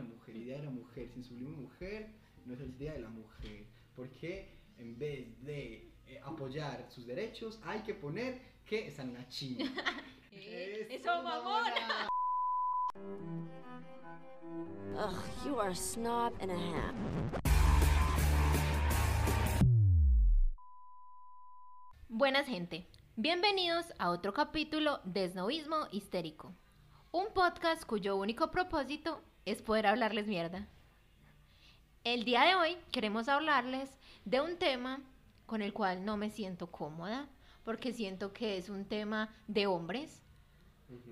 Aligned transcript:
mujer 0.00 0.34
y 0.36 0.44
Día 0.44 0.56
de 0.56 0.64
la 0.64 0.70
Mujer 0.70 1.10
sin 1.10 1.22
Sublime 1.22 1.54
Mujer 1.56 2.08
no 2.46 2.54
es 2.54 2.60
el 2.60 2.78
Día 2.78 2.94
de 2.94 3.00
la 3.00 3.10
Mujer. 3.10 3.66
Porque 3.94 4.56
en 4.78 4.98
vez 4.98 5.26
de 5.44 5.92
eh, 6.06 6.20
apoyar 6.24 6.86
sus 6.90 7.06
derechos 7.06 7.60
hay 7.64 7.82
que 7.82 7.92
poner 7.92 8.40
que 8.64 8.86
están 8.86 9.10
una 9.14 9.28
china. 9.28 9.70
Eh, 10.32 10.86
Eso, 10.90 11.22
mamona. 11.22 12.08
Ugh, 14.94 15.46
you 15.46 15.58
are 15.58 15.70
a 15.70 15.74
snob 15.74 16.32
and 16.40 16.50
a 16.50 16.54
half. 16.56 16.94
Buenas 22.08 22.46
gente, 22.46 22.86
bienvenidos 23.16 23.86
a 23.98 24.10
otro 24.10 24.32
capítulo 24.34 25.00
de 25.04 25.28
Snobismo 25.28 25.88
Histérico, 25.90 26.54
un 27.10 27.32
podcast 27.32 27.84
cuyo 27.84 28.16
único 28.16 28.50
propósito 28.50 29.22
es 29.44 29.62
poder 29.62 29.86
hablarles 29.86 30.26
mierda. 30.26 30.68
El 32.04 32.24
día 32.24 32.42
de 32.42 32.54
hoy 32.54 32.76
queremos 32.90 33.28
hablarles 33.28 33.90
de 34.24 34.40
un 34.40 34.56
tema 34.56 35.00
con 35.46 35.62
el 35.62 35.72
cual 35.72 36.04
no 36.04 36.16
me 36.16 36.30
siento 36.30 36.70
cómoda, 36.70 37.28
porque 37.64 37.92
siento 37.92 38.32
que 38.32 38.56
es 38.56 38.68
un 38.68 38.84
tema 38.84 39.34
de 39.46 39.66
hombres, 39.66 40.22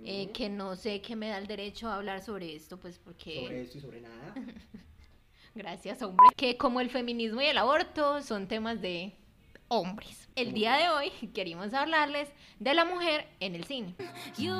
eh, 0.04 0.30
que 0.32 0.48
no 0.48 0.76
sé 0.76 1.00
qué 1.00 1.16
me 1.16 1.28
da 1.28 1.38
el 1.38 1.46
derecho 1.46 1.88
a 1.88 1.96
hablar 1.96 2.22
sobre 2.22 2.54
esto, 2.54 2.78
pues 2.78 2.98
porque... 2.98 3.42
Sobre 3.42 3.62
esto 3.62 3.78
y 3.78 3.80
sobre 3.80 4.00
nada. 4.00 4.34
Gracias, 5.54 6.02
hombre. 6.02 6.26
Que 6.36 6.56
como 6.56 6.80
el 6.80 6.90
feminismo 6.90 7.40
y 7.40 7.46
el 7.46 7.58
aborto 7.58 8.22
son 8.22 8.46
temas 8.46 8.80
de 8.80 9.16
hombres. 9.68 10.28
El 10.34 10.52
día 10.52 10.76
de 10.76 10.88
hoy 10.88 11.10
queremos 11.34 11.72
hablarles 11.74 12.28
de 12.58 12.74
la 12.74 12.84
mujer 12.84 13.28
en 13.40 13.54
el 13.54 13.64
cine. 13.64 13.94
You 14.36 14.54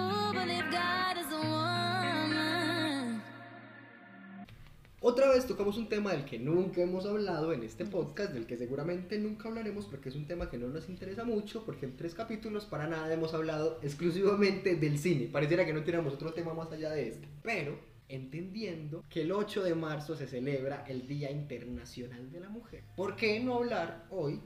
Otra 5.03 5.31
vez 5.31 5.47
tocamos 5.47 5.79
un 5.79 5.89
tema 5.89 6.13
del 6.13 6.27
que 6.27 6.39
nunca 6.39 6.83
hemos 6.83 7.07
hablado 7.07 7.55
en 7.55 7.63
este 7.63 7.87
podcast, 7.87 8.35
del 8.35 8.45
que 8.45 8.59
seguramente 8.59 9.19
nunca 9.19 9.49
hablaremos 9.49 9.87
porque 9.87 10.11
es 10.11 10.15
un 10.15 10.27
tema 10.27 10.51
que 10.51 10.59
no 10.59 10.69
nos 10.69 10.91
interesa 10.91 11.25
mucho, 11.25 11.65
porque 11.65 11.87
en 11.87 11.97
tres 11.97 12.15
capítulos 12.15 12.67
para 12.67 12.87
nada 12.87 13.11
hemos 13.11 13.33
hablado 13.33 13.81
exclusivamente 13.83 14.77
del 14.77 14.99
cine. 14.99 15.31
Pareciera 15.33 15.65
que 15.65 15.73
no 15.73 15.83
tenemos 15.85 16.13
otro 16.13 16.35
tema 16.35 16.53
más 16.53 16.71
allá 16.71 16.91
de 16.91 17.09
este. 17.09 17.27
Pero 17.43 17.79
entendiendo 18.09 19.03
que 19.09 19.23
el 19.23 19.33
8 19.33 19.63
de 19.63 19.75
marzo 19.75 20.17
se 20.17 20.27
celebra 20.27 20.85
el 20.87 21.07
Día 21.07 21.31
Internacional 21.31 22.31
de 22.31 22.41
la 22.41 22.51
Mujer, 22.51 22.85
¿por 22.95 23.17
qué 23.17 23.41
no 23.41 23.55
hablar 23.55 24.07
hoy 24.11 24.39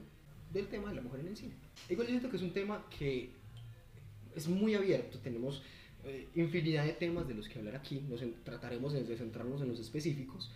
del 0.53 0.69
tema 0.69 0.87
de 0.87 0.95
la 0.95 1.01
mujer 1.01 1.19
en 1.19 1.27
el 1.27 1.35
cine? 1.35 1.55
Igual 1.89 2.07
yo 2.07 2.11
siento 2.11 2.29
que 2.29 2.37
es 2.37 2.43
un 2.43 2.53
tema 2.53 2.85
que 2.97 3.33
es 4.33 4.47
muy 4.47 4.73
abierto, 4.73 5.19
tenemos 5.19 5.61
eh, 6.05 6.27
infinidad 6.35 6.85
de 6.85 6.93
temas 6.93 7.27
de 7.27 7.33
los 7.33 7.49
que 7.49 7.59
hablar 7.59 7.75
aquí, 7.75 8.01
nos 8.07 8.21
trataremos 8.43 8.93
de, 8.93 9.03
centrarnos 9.17 9.61
en 9.61 9.69
los 9.69 9.79
específicos, 9.79 10.51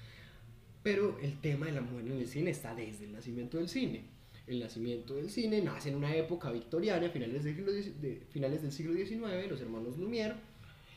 pero 0.84 1.18
el 1.20 1.40
tema 1.40 1.66
de 1.66 1.74
la 1.74 1.82
mujer 1.82 2.08
en 2.08 2.20
el 2.20 2.28
cine 2.28 2.52
está 2.52 2.76
desde 2.76 3.06
el 3.06 3.14
nacimiento 3.14 3.58
del 3.58 3.70
cine. 3.70 4.06
El 4.48 4.60
nacimiento 4.60 5.16
del 5.16 5.30
cine 5.30 5.62
nace 5.62 5.90
en 5.90 5.96
una 5.96 6.16
época 6.16 6.52
victoriana, 6.52 7.10
finales 7.10 7.44
del 7.44 7.56
siglo, 7.56 7.72
de, 7.72 8.24
finales 8.32 8.62
del 8.62 8.72
siglo 8.72 8.94
XIX, 8.94 9.50
los 9.50 9.62
hermanos 9.62 9.98
Lumière, 9.98 10.36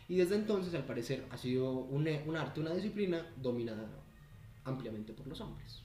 y 0.09 0.17
desde 0.17 0.37
entonces 0.37 0.75
al 0.75 0.85
parecer 0.85 1.25
ha 1.31 1.37
sido 1.37 1.71
un, 1.73 2.09
un 2.27 2.37
arte, 2.37 2.61
una 2.61 2.75
disciplina 2.75 3.27
dominada 3.37 3.89
ampliamente 4.65 5.13
por 5.13 5.27
los 5.27 5.41
hombres. 5.41 5.83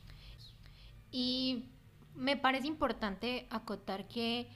Y 1.12 1.66
me 2.16 2.36
parece 2.36 2.68
importante 2.68 3.48
acotar 3.50 4.08
que 4.08 4.48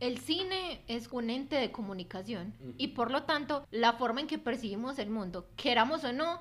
el 0.00 0.18
cine 0.18 0.82
es 0.88 1.08
un 1.10 1.30
ente 1.30 1.56
de 1.56 1.72
comunicación 1.72 2.54
y 2.76 2.88
por 2.88 3.10
lo 3.10 3.22
tanto 3.24 3.66
la 3.70 3.94
forma 3.94 4.20
en 4.20 4.26
que 4.26 4.38
percibimos 4.38 4.98
el 4.98 5.10
mundo, 5.10 5.48
queramos 5.56 6.04
o 6.04 6.12
no, 6.12 6.40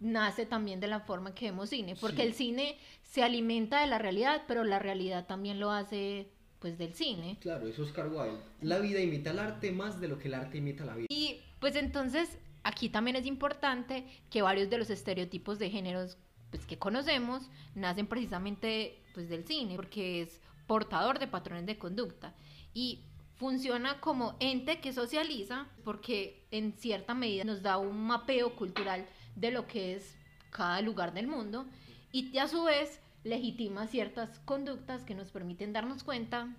nace 0.00 0.46
también 0.46 0.80
de 0.80 0.86
la 0.86 1.00
forma 1.00 1.30
en 1.30 1.34
que 1.34 1.46
vemos 1.46 1.70
cine, 1.70 1.96
porque 2.00 2.22
Sí. 2.22 2.28
el 2.28 2.34
cine 2.34 2.78
se 3.02 3.22
alimenta 3.24 3.80
de 3.80 3.88
la 3.88 3.98
realidad, 3.98 4.42
pero 4.46 4.64
la 4.64 4.78
realidad 4.78 5.26
también 5.26 5.58
lo 5.60 5.70
hace 5.70 6.30
pues 6.60 6.76
del 6.76 6.94
cine. 6.94 7.36
Claro, 7.40 7.68
eso 7.68 7.82
es 7.82 7.88
Oscar 7.90 8.08
Wilde. 8.08 8.38
La 8.62 8.78
vida 8.80 9.00
imita 9.00 9.30
al 9.30 9.38
arte 9.38 9.70
más 9.70 10.00
de 10.00 10.08
lo 10.08 10.18
que 10.18 10.26
el 10.28 10.34
arte 10.34 10.58
imita 10.58 10.84
la 10.84 10.94
vida. 10.96 11.06
Y 11.08 11.40
pues 11.60 11.76
entonces 11.76 12.36
aquí 12.64 12.88
también 12.88 13.16
es 13.16 13.26
importante 13.26 14.04
que 14.30 14.42
varios 14.42 14.68
de 14.68 14.78
los 14.78 14.90
estereotipos 14.90 15.58
de 15.60 15.70
géneros 15.70 16.18
pues, 16.50 16.64
que 16.66 16.78
conocemos 16.78 17.48
nacen 17.76 18.06
precisamente 18.08 19.00
pues, 19.14 19.28
del 19.28 19.46
cine, 19.46 19.76
porque 19.76 20.22
es 20.22 20.40
portador 20.66 21.18
de 21.18 21.26
patrones 21.28 21.66
de 21.66 21.78
conducta 21.78 22.34
y 22.78 23.00
funciona 23.34 24.00
como 24.00 24.36
ente 24.38 24.80
que 24.80 24.92
socializa 24.92 25.66
porque 25.82 26.46
en 26.52 26.74
cierta 26.74 27.12
medida 27.12 27.42
nos 27.42 27.60
da 27.60 27.76
un 27.76 28.06
mapeo 28.06 28.54
cultural 28.54 29.04
de 29.34 29.50
lo 29.50 29.66
que 29.66 29.96
es 29.96 30.16
cada 30.50 30.80
lugar 30.80 31.12
del 31.12 31.26
mundo 31.26 31.66
y 32.12 32.38
a 32.38 32.46
su 32.46 32.62
vez 32.62 33.00
legitima 33.24 33.88
ciertas 33.88 34.38
conductas 34.44 35.02
que 35.02 35.16
nos 35.16 35.32
permiten 35.32 35.72
darnos 35.72 36.04
cuenta 36.04 36.54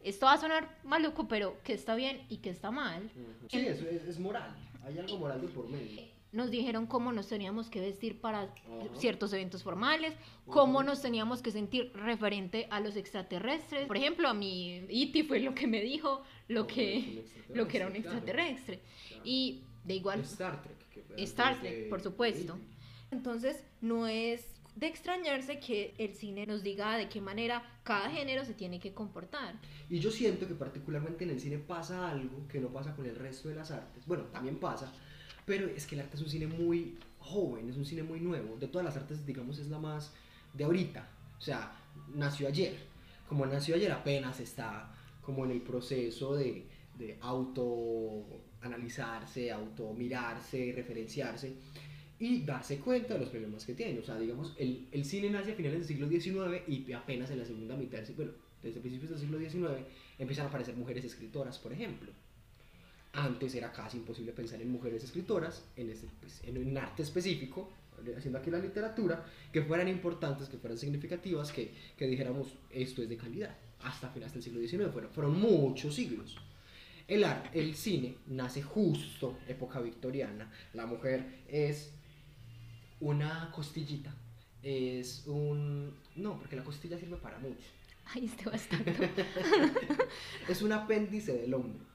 esto 0.00 0.26
va 0.26 0.34
a 0.34 0.38
sonar 0.38 0.78
maluco, 0.84 1.26
pero 1.28 1.60
que 1.64 1.72
está 1.72 1.94
bien 1.94 2.24
y 2.28 2.36
que 2.36 2.50
está 2.50 2.70
mal. 2.70 3.10
Sí, 3.50 3.58
es, 3.58 3.80
es 3.80 4.18
moral. 4.20 4.54
Hay 4.84 4.98
algo 4.98 5.18
moral 5.18 5.40
de 5.40 5.48
por 5.48 5.68
medio. 5.68 6.02
Nos 6.30 6.50
dijeron 6.50 6.86
cómo 6.86 7.10
nos 7.12 7.26
teníamos 7.28 7.70
que 7.70 7.80
vestir 7.80 8.20
para 8.20 8.42
Ajá. 8.42 8.52
ciertos 8.98 9.32
eventos 9.32 9.62
formales, 9.62 10.14
cómo 10.46 10.78
Ujú. 10.78 10.86
nos 10.88 11.00
teníamos 11.00 11.40
que 11.40 11.50
sentir 11.50 11.90
referente 11.94 12.66
a 12.70 12.80
los 12.80 12.96
extraterrestres. 12.96 13.86
Por 13.86 13.96
ejemplo, 13.96 14.28
a 14.28 14.34
mí 14.34 14.84
Iti 14.90 15.22
fue 15.22 15.40
lo 15.40 15.54
que 15.54 15.66
me 15.66 15.80
dijo 15.80 16.22
lo 16.48 16.62
Oh, 16.62 16.66
que, 16.66 17.24
lo 17.54 17.66
que 17.66 17.78
era 17.78 17.86
un 17.86 17.96
extraterrestre, 17.96 18.80
claro. 19.08 19.22
Y 19.24 19.64
de 19.84 19.94
igual, 19.94 20.20
Star 20.20 20.62
Trek. 20.62 20.76
que 20.90 21.22
Star 21.22 21.60
Trek, 21.60 21.84
de- 21.84 21.88
por 21.88 22.02
supuesto. 22.02 22.58
Entonces, 23.10 23.64
no 23.80 24.06
es 24.06 24.44
de 24.76 24.86
extrañarse 24.86 25.58
que 25.58 25.94
el 25.98 26.14
cine 26.14 26.46
nos 26.46 26.62
diga 26.62 26.96
de 26.98 27.08
qué 27.08 27.20
manera 27.22 27.62
cada 27.84 28.10
género 28.10 28.44
se 28.44 28.52
tiene 28.54 28.78
que 28.78 28.92
comportar. 28.92 29.54
Y 29.88 29.98
yo 29.98 30.10
siento 30.10 30.46
que 30.46 30.54
particularmente 30.54 31.24
en 31.24 31.30
el 31.30 31.40
cine 31.40 31.58
pasa 31.58 32.10
algo 32.10 32.46
que 32.46 32.60
no 32.60 32.68
pasa 32.68 32.94
con 32.94 33.06
el 33.06 33.16
resto 33.16 33.48
de 33.48 33.54
las 33.56 33.70
artes. 33.70 34.06
Bueno, 34.06 34.24
también 34.24 34.60
pasa, 34.60 34.92
pero 35.48 35.66
es 35.66 35.84
que 35.86 35.94
el 35.94 36.02
arte 36.02 36.16
es 36.16 36.22
un 36.22 36.28
cine 36.28 36.46
muy 36.46 36.98
joven, 37.18 37.70
es 37.70 37.76
un 37.76 37.86
cine 37.86 38.02
muy 38.02 38.20
nuevo. 38.20 38.58
De 38.58 38.68
todas 38.68 38.84
las 38.84 38.96
artes, 38.96 39.24
digamos, 39.24 39.58
es 39.58 39.68
la 39.68 39.78
más 39.78 40.12
de 40.52 40.64
ahorita. 40.64 41.08
O 41.38 41.40
sea, 41.40 41.74
nació 42.14 42.48
ayer. 42.48 42.76
Como 43.26 43.46
nació 43.46 43.74
ayer 43.74 43.90
apenas 43.90 44.40
está 44.40 44.94
como 45.22 45.46
en 45.46 45.52
el 45.52 45.62
proceso 45.62 46.36
de, 46.36 46.66
de 46.98 47.16
autoanalizarse, 47.22 49.50
automirarse, 49.50 50.74
referenciarse 50.76 51.54
y 52.18 52.42
darse 52.42 52.80
cuenta 52.80 53.14
de 53.14 53.20
los 53.20 53.30
problemas 53.30 53.64
que 53.64 53.72
tiene. 53.72 54.00
O 54.00 54.04
sea, 54.04 54.18
digamos, 54.18 54.54
el, 54.58 54.86
el 54.92 55.06
cine 55.06 55.30
nace 55.30 55.52
a 55.52 55.54
finales 55.54 55.78
del 55.78 55.88
siglo 55.88 56.10
XIX 56.10 56.60
y 56.68 56.92
apenas 56.92 57.30
en 57.30 57.38
la 57.38 57.46
segunda 57.46 57.74
mitad, 57.74 58.00
bueno, 58.16 58.32
desde 58.62 58.80
principios 58.80 59.12
del 59.12 59.20
siglo 59.20 59.38
XIX 59.38 59.86
empiezan 60.18 60.44
a 60.44 60.48
aparecer 60.48 60.76
mujeres 60.76 61.06
escritoras, 61.06 61.58
por 61.58 61.72
ejemplo. 61.72 62.12
Antes 63.12 63.54
era 63.54 63.72
casi 63.72 63.96
imposible 63.96 64.32
pensar 64.32 64.60
en 64.60 64.70
mujeres 64.70 65.02
escritoras, 65.02 65.64
en, 65.76 65.90
este, 65.90 66.08
pues, 66.20 66.42
en 66.44 66.58
un 66.58 66.76
arte 66.76 67.02
específico, 67.02 67.70
haciendo 68.16 68.38
aquí 68.38 68.50
la 68.50 68.58
literatura, 68.58 69.24
que 69.52 69.62
fueran 69.62 69.88
importantes, 69.88 70.48
que 70.48 70.58
fueran 70.58 70.78
significativas, 70.78 71.52
que, 71.52 71.72
que 71.96 72.06
dijéramos 72.06 72.48
esto 72.70 73.02
es 73.02 73.08
de 73.08 73.16
calidad. 73.16 73.56
Hasta 73.82 74.10
finales 74.10 74.34
del 74.34 74.42
siglo 74.42 74.60
XIX, 74.60 74.92
fueron, 74.92 75.10
fueron 75.10 75.40
muchos 75.40 75.94
siglos. 75.94 76.36
El 77.06 77.24
arte, 77.24 77.58
el 77.58 77.74
cine 77.74 78.16
nace 78.26 78.62
justo 78.62 79.38
época 79.48 79.80
victoriana. 79.80 80.50
La 80.74 80.84
mujer 80.84 81.44
es 81.48 81.92
una 83.00 83.50
costillita. 83.50 84.14
Es 84.62 85.26
un... 85.26 85.94
No, 86.16 86.38
porque 86.38 86.56
la 86.56 86.64
costilla 86.64 86.98
sirve 86.98 87.16
para 87.16 87.38
mucho. 87.38 87.64
Ay, 88.12 88.24
este 88.26 88.48
bastardo. 88.48 88.92
Es 90.48 90.62
un 90.62 90.72
apéndice 90.72 91.36
del 91.36 91.54
hombre. 91.54 91.87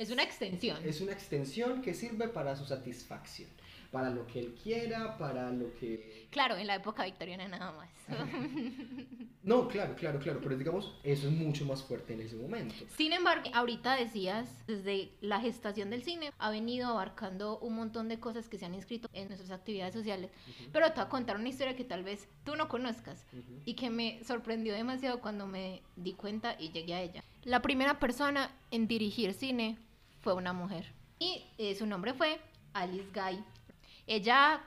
Es 0.00 0.10
una 0.10 0.22
extensión. 0.22 0.78
Es 0.82 1.02
una 1.02 1.12
extensión 1.12 1.82
que 1.82 1.92
sirve 1.92 2.26
para 2.28 2.56
su 2.56 2.64
satisfacción. 2.64 3.50
Para 3.92 4.08
lo 4.08 4.24
que 4.26 4.38
él 4.38 4.54
quiera, 4.62 5.18
para 5.18 5.50
lo 5.50 5.74
que... 5.74 6.28
Claro, 6.30 6.56
en 6.56 6.66
la 6.68 6.76
época 6.76 7.04
victoriana 7.04 7.48
nada 7.48 7.72
más. 7.72 7.90
No, 9.42 9.68
claro, 9.68 9.94
claro, 9.96 10.18
claro. 10.18 10.38
Pero 10.42 10.56
digamos, 10.56 10.94
eso 11.02 11.26
es 11.26 11.32
mucho 11.32 11.64
más 11.64 11.82
fuerte 11.82 12.12
en 12.12 12.20
ese 12.20 12.36
momento. 12.36 12.74
Sin 12.94 13.14
embargo, 13.14 13.48
ahorita 13.54 13.96
decías, 13.96 14.54
desde 14.66 15.12
la 15.22 15.40
gestación 15.40 15.88
del 15.88 16.02
cine 16.02 16.30
ha 16.38 16.50
venido 16.50 16.88
abarcando 16.88 17.58
un 17.60 17.74
montón 17.74 18.08
de 18.08 18.20
cosas 18.20 18.50
que 18.50 18.58
se 18.58 18.66
han 18.66 18.74
inscrito 18.74 19.08
en 19.14 19.28
nuestras 19.28 19.50
actividades 19.50 19.94
sociales. 19.94 20.30
Pero 20.72 20.88
te 20.88 20.96
voy 20.96 21.04
a 21.04 21.08
contar 21.08 21.36
una 21.36 21.48
historia 21.48 21.74
que 21.74 21.84
tal 21.84 22.04
vez 22.04 22.28
tú 22.44 22.54
no 22.54 22.68
conozcas 22.68 23.24
Ujú. 23.32 23.62
y 23.64 23.74
que 23.74 23.88
me 23.88 24.22
sorprendió 24.24 24.74
demasiado 24.74 25.20
cuando 25.20 25.46
me 25.46 25.80
di 25.96 26.12
cuenta 26.12 26.54
y 26.58 26.70
llegué 26.70 26.94
a 26.94 27.00
ella. 27.02 27.24
La 27.44 27.62
primera 27.62 27.98
persona 27.98 28.54
en 28.70 28.86
dirigir 28.88 29.32
cine 29.32 29.78
fue 30.20 30.34
una 30.34 30.52
mujer 30.52 30.92
y 31.18 31.44
eh, 31.58 31.74
su 31.74 31.86
nombre 31.86 32.14
fue 32.14 32.40
Alice 32.72 33.08
Guy. 33.14 33.44
Ella 34.06 34.62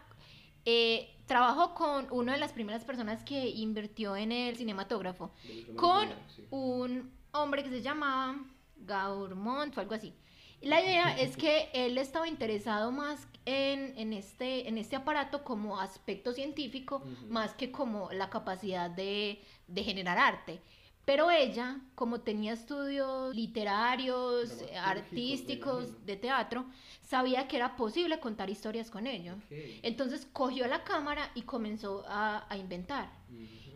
eh, 0.66 1.10
trabajó 1.26 1.74
con 1.74 2.08
una 2.12 2.34
de 2.34 2.40
las 2.40 2.54
primeras 2.54 2.86
personas 2.86 3.24
que 3.24 3.50
invirtió 3.50 4.16
en 4.16 4.32
el 4.32 4.56
cinematógrafo 4.56 5.32
con 5.76 6.08
sí. 6.36 6.48
un 6.52 7.12
hombre 7.32 7.64
que 7.64 7.70
se 7.70 7.82
llamaba 7.82 8.38
Gaurmont 8.78 9.76
o 9.78 9.82
algo 9.82 9.96
así. 9.96 10.14
La 10.62 10.82
idea 10.82 11.18
es 11.20 11.36
que 11.36 11.70
él 11.74 11.98
estaba 11.98 12.28
interesado 12.28 12.92
más 12.92 13.28
en, 13.46 13.98
en 13.98 14.14
este, 14.14 14.70
en 14.70 14.78
este 14.78 14.96
aparato 14.96 15.44
como 15.44 15.80
aspecto 15.80 16.34
científico, 16.34 17.04
más 17.30 17.54
que 17.54 17.72
como 17.72 18.12
la 18.12 18.30
capacidad 18.30 18.90
de, 18.90 19.42
de 19.68 19.84
generar 19.84 20.18
arte. 20.18 20.62
Pero 21.06 21.30
ella, 21.30 21.82
como 21.96 22.22
tenía 22.22 22.54
estudios 22.54 23.36
literarios, 23.36 24.64
artísticos, 24.82 26.06
de 26.06 26.16
teatro, 26.16 26.66
sabía 27.02 27.48
que 27.48 27.58
era 27.58 27.76
posible 27.76 28.20
contar 28.20 28.50
historias 28.50 28.90
con 28.90 29.06
ello. 29.08 29.36
Entonces 29.82 30.26
cogió 30.32 30.66
la 30.68 30.84
cámara 30.84 31.30
y 31.36 31.42
comenzó 31.42 32.06
a, 32.08 32.46
a 32.50 32.58
inventar. 32.58 33.12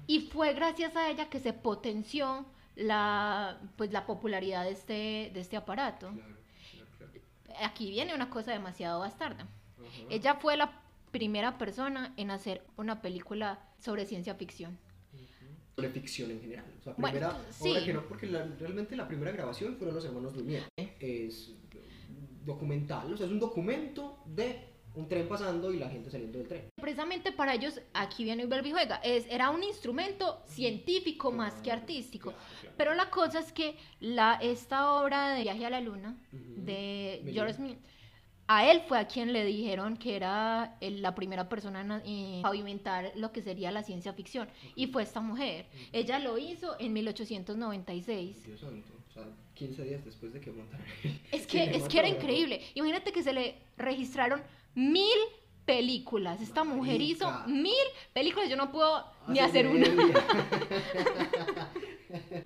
Y 0.07 0.21
fue 0.21 0.53
gracias 0.53 0.95
a 0.95 1.09
ella 1.09 1.29
que 1.29 1.39
se 1.39 1.51
potenció 1.51 2.45
la, 2.75 3.59
pues, 3.75 3.91
la 3.91 4.05
popularidad 4.05 4.63
de 4.63 4.71
este, 4.71 5.31
de 5.33 5.39
este 5.39 5.57
aparato. 5.57 6.11
Claro, 6.11 6.37
claro, 6.97 7.11
claro. 7.11 7.65
Aquí 7.65 7.89
viene 7.89 8.15
una 8.15 8.29
cosa 8.29 8.51
demasiado 8.53 8.99
bastarda. 9.01 9.47
Ella 10.09 10.35
fue 10.35 10.55
la 10.55 10.81
primera 11.11 11.57
persona 11.57 12.13
en 12.17 12.31
hacer 12.31 12.65
una 12.77 13.01
película 13.01 13.59
sobre 13.79 14.05
ciencia 14.05 14.35
ficción. 14.35 14.77
Sobre 15.77 15.91
ficción 15.91 16.31
en 16.31 16.41
general. 16.41 16.65
O 16.79 16.83
sea, 16.83 16.93
Bueno, 16.97 17.19
primera 17.19 17.37
sí. 17.51 17.69
obra 17.69 17.85
que 17.85 17.93
no, 17.93 18.01
porque 18.07 18.25
la- 18.25 18.45
realmente 18.59 18.95
la 18.95 19.07
primera 19.07 19.31
grabación 19.31 19.75
fueron 19.77 19.93
los 19.93 20.03
hermanos 20.05 20.35
Lumière. 20.35 20.63
Es 20.99 21.51
documental, 22.43 23.13
o 23.13 23.15
sea, 23.15 23.27
es 23.27 23.31
un 23.31 23.39
documento 23.39 24.17
de 24.25 24.59
un 24.95 25.07
tren 25.07 25.27
pasando 25.27 25.71
y 25.71 25.77
la 25.77 25.87
gente 25.87 26.09
saliendo 26.09 26.39
del 26.39 26.47
tren. 26.47 26.69
Precisamente 26.81 27.31
para 27.31 27.53
ellos, 27.53 27.79
aquí 27.93 28.23
viene 28.23 28.45
y 28.45 28.71
juega, 28.71 28.95
es, 29.03 29.27
era 29.29 29.51
un 29.51 29.61
instrumento 29.61 30.41
científico 30.47 31.31
más 31.31 31.53
que 31.55 31.61
Claro, 31.65 31.81
artístico. 31.81 32.31
claro, 32.31 32.45
claro. 32.61 32.75
Pero 32.75 32.95
la 32.95 33.09
cosa 33.11 33.37
es 33.39 33.51
que 33.51 33.75
la, 33.99 34.39
esta 34.41 34.93
obra 34.93 35.35
de 35.35 35.43
Viaje 35.43 35.63
a 35.67 35.69
la 35.69 35.81
Luna, 35.81 36.17
Ujú. 36.33 36.65
de 36.65 37.21
Me 37.23 37.33
George. 37.33 37.53
Smith, 37.53 37.77
a 38.47 38.71
él 38.71 38.81
fue 38.87 38.97
a 38.97 39.07
quien 39.07 39.33
le 39.33 39.43
dijeron 39.45 39.97
que 39.97 40.15
era 40.15 40.77
la 40.79 41.15
primera 41.15 41.49
persona 41.49 42.01
en 42.05 42.41
pavimentar 42.41 43.11
lo 43.15 43.33
que 43.33 43.41
sería 43.41 43.71
la 43.71 43.83
ciencia 43.83 44.13
ficción. 44.13 44.47
Y 44.75 44.87
fue 44.87 45.03
esta 45.03 45.19
mujer. 45.19 45.65
Ella 45.91 46.19
lo 46.19 46.37
hizo 46.37 46.75
en 46.79 46.93
1896. 46.93 48.45
Dios 48.45 48.59
santo, 48.59 48.93
o 49.09 49.13
sea, 49.13 49.23
15 49.55 49.83
días 49.83 50.05
después 50.05 50.31
de 50.33 50.39
que 50.39 50.51
montaran. 50.51 50.85
Es 51.31 51.45
que, 51.45 51.63
es 51.75 51.83
que 51.89 51.99
era 51.99 52.07
increíble. 52.07 52.61
Imagínate 52.73 53.11
que 53.11 53.21
se 53.21 53.33
le 53.33 53.55
registraron 53.77 54.41
mil 54.75 55.17
películas. 55.65 56.41
Esta 56.41 56.63
mujer 56.63 57.01
hizo 57.01 57.29
mil 57.47 57.73
películas. 58.13 58.49
Yo 58.49 58.55
no 58.55 58.71
puedo 58.71 59.03
ni 59.27 59.39
Hace 59.39 59.59
hacer 59.59 59.67
una. 59.67 59.87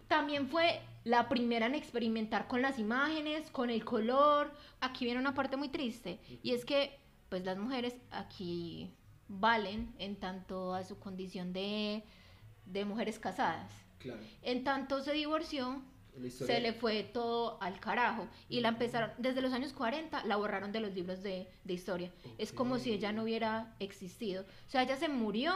También 0.08 0.48
fue 0.48 0.82
la 1.04 1.30
primera 1.30 1.66
en 1.66 1.76
experimentar 1.76 2.48
con 2.48 2.62
las 2.62 2.80
imágenes, 2.80 3.50
con 3.52 3.70
el 3.70 3.84
color. 3.84 4.52
Aquí 4.80 5.06
viene 5.06 5.20
una 5.20 5.34
parte 5.34 5.58
muy 5.58 5.70
triste. 5.70 6.20
Y 6.44 6.52
es 6.52 6.66
que, 6.66 7.00
pues 7.30 7.44
las 7.44 7.58
mujeres 7.58 7.96
aquí 8.12 8.92
valen 9.28 9.94
en 9.98 10.16
tanto 10.18 10.74
a 10.74 10.84
su 10.84 11.00
condición 11.00 11.54
de, 11.54 12.04
de 12.66 12.86
mujeres 12.86 13.20
casadas. 13.20 13.72
Claro. 14.00 14.20
En 14.42 14.64
tanto 14.64 15.02
se 15.02 15.14
divorció, 15.14 15.82
se 16.30 16.60
le 16.60 16.74
fue 16.74 17.04
todo 17.04 17.62
al 17.62 17.80
carajo 17.80 18.28
y 18.50 18.60
la 18.60 18.70
empezaron, 18.70 19.12
desde 19.18 19.42
los 19.42 19.54
años 19.54 19.74
40 19.74 20.26
la 20.26 20.36
borraron 20.36 20.72
de 20.72 20.80
los 20.80 20.94
libros 20.94 21.24
de, 21.24 21.48
de 21.64 21.74
historia. 21.74 22.12
Es 22.38 22.52
como 22.52 22.80
si 22.80 22.92
ella 22.92 23.14
no 23.14 23.24
hubiera 23.24 23.76
existido. 23.80 24.44
O 24.44 24.70
sea, 24.70 24.84
ella 24.84 24.98
se 24.98 25.08
murió 25.08 25.54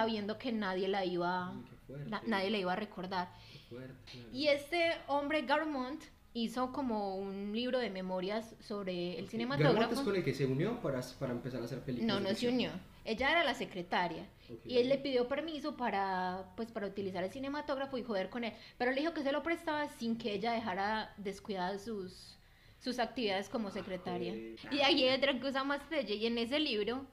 sabiendo 0.00 0.36
que 0.36 0.52
nadie 0.52 0.88
la 0.88 1.06
iba, 1.06 1.54
fuerte, 1.86 2.10
na- 2.10 2.22
nadie 2.26 2.50
la 2.50 2.58
iba 2.58 2.72
a 2.74 2.76
recordar. 2.76 3.28
fuerte. 3.70 3.94
Y 4.30 4.48
este 4.48 4.92
hombre, 5.08 5.42
Garmont, 5.42 6.02
hizo 6.34 6.70
como 6.70 7.16
un 7.16 7.52
libro 7.54 7.78
de 7.78 7.88
memorias 7.88 8.54
sobre 8.60 9.18
el 9.18 9.26
cinematógrafo. 9.30 9.74
Garmont 9.78 9.98
es 9.98 10.04
con 10.04 10.16
el 10.16 10.22
que 10.22 10.34
se 10.34 10.44
unió 10.44 10.82
para, 10.82 11.00
para 11.18 11.32
empezar 11.32 11.62
a 11.62 11.64
hacer 11.64 11.80
películas. 11.80 12.20
No, 12.22 12.28
no 12.28 12.34
se 12.36 12.48
unió. 12.48 12.70
Ella 13.06 13.30
era 13.30 13.42
la 13.42 13.54
secretaria. 13.54 14.26
Ok. 14.52 14.66
Y 14.66 14.76
él 14.78 14.88
le 14.90 14.98
pidió 14.98 15.28
permiso 15.28 15.76
para, 15.78 16.44
pues, 16.56 16.70
para 16.72 16.86
utilizar 16.88 17.24
el 17.24 17.30
cinematógrafo 17.30 17.96
y 17.96 18.02
joder 18.02 18.28
con 18.28 18.44
él. 18.44 18.52
Pero 18.76 18.90
le 18.92 19.00
dijo 19.00 19.14
que 19.14 19.22
se 19.22 19.32
lo 19.32 19.42
prestaba 19.42 19.88
sin 19.98 20.18
que 20.18 20.34
ella 20.34 20.52
dejara 20.52 21.14
descuidadas 21.16 21.84
sus, 21.84 22.36
sus 22.78 22.98
actividades 22.98 23.48
como 23.48 23.70
secretaria. 23.70 24.34
Y 24.70 24.80
ahí 24.80 25.04
hay 25.04 25.16
otra 25.16 25.38
cosa 25.40 25.64
más 25.64 25.88
bella. 25.88 26.14
Y 26.14 26.26
en 26.26 26.38
ese 26.38 26.60
libro 26.60 27.06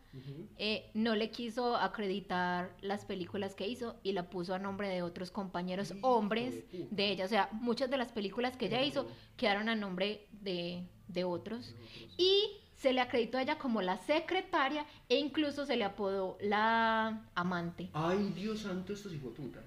eh, 0.57 0.89
no 0.93 1.15
le 1.15 1.31
quiso 1.31 1.75
acreditar 1.75 2.75
las 2.81 3.05
películas 3.05 3.55
que 3.55 3.67
hizo 3.67 3.95
y 4.03 4.11
la 4.11 4.29
puso 4.29 4.53
a 4.53 4.59
nombre 4.59 4.89
de 4.89 5.01
otros 5.01 5.31
compañeros 5.31 5.93
hombres 6.01 6.63
de 6.71 7.09
ella. 7.09 7.25
O 7.25 7.29
sea, 7.29 7.49
muchas 7.51 7.89
de 7.89 7.97
las 7.97 8.11
películas 8.11 8.57
que 8.57 8.67
ella 8.67 8.83
hizo 8.83 9.07
quedaron 9.37 9.69
a 9.69 9.75
nombre 9.75 10.27
de, 10.31 10.83
de 11.07 11.23
otros. 11.23 11.73
De 11.73 11.75
otros. 11.75 11.75
Y 12.17 12.63
se 12.75 12.91
le 12.91 12.99
acreditó 12.99 13.37
a 13.37 13.43
ella 13.43 13.57
como 13.57 13.81
la 13.81 13.97
secretaria 13.99 14.85
e 15.07 15.17
incluso 15.17 15.65
se 15.65 15.77
le 15.77 15.85
apodó 15.85 16.37
la 16.41 17.23
amante. 17.33 17.89
Ay, 17.93 18.33
Dios 18.35 18.61
santo, 18.61 18.93
estos 18.93 19.13
hijos 19.13 19.31
de 19.31 19.43
puta. 19.43 19.63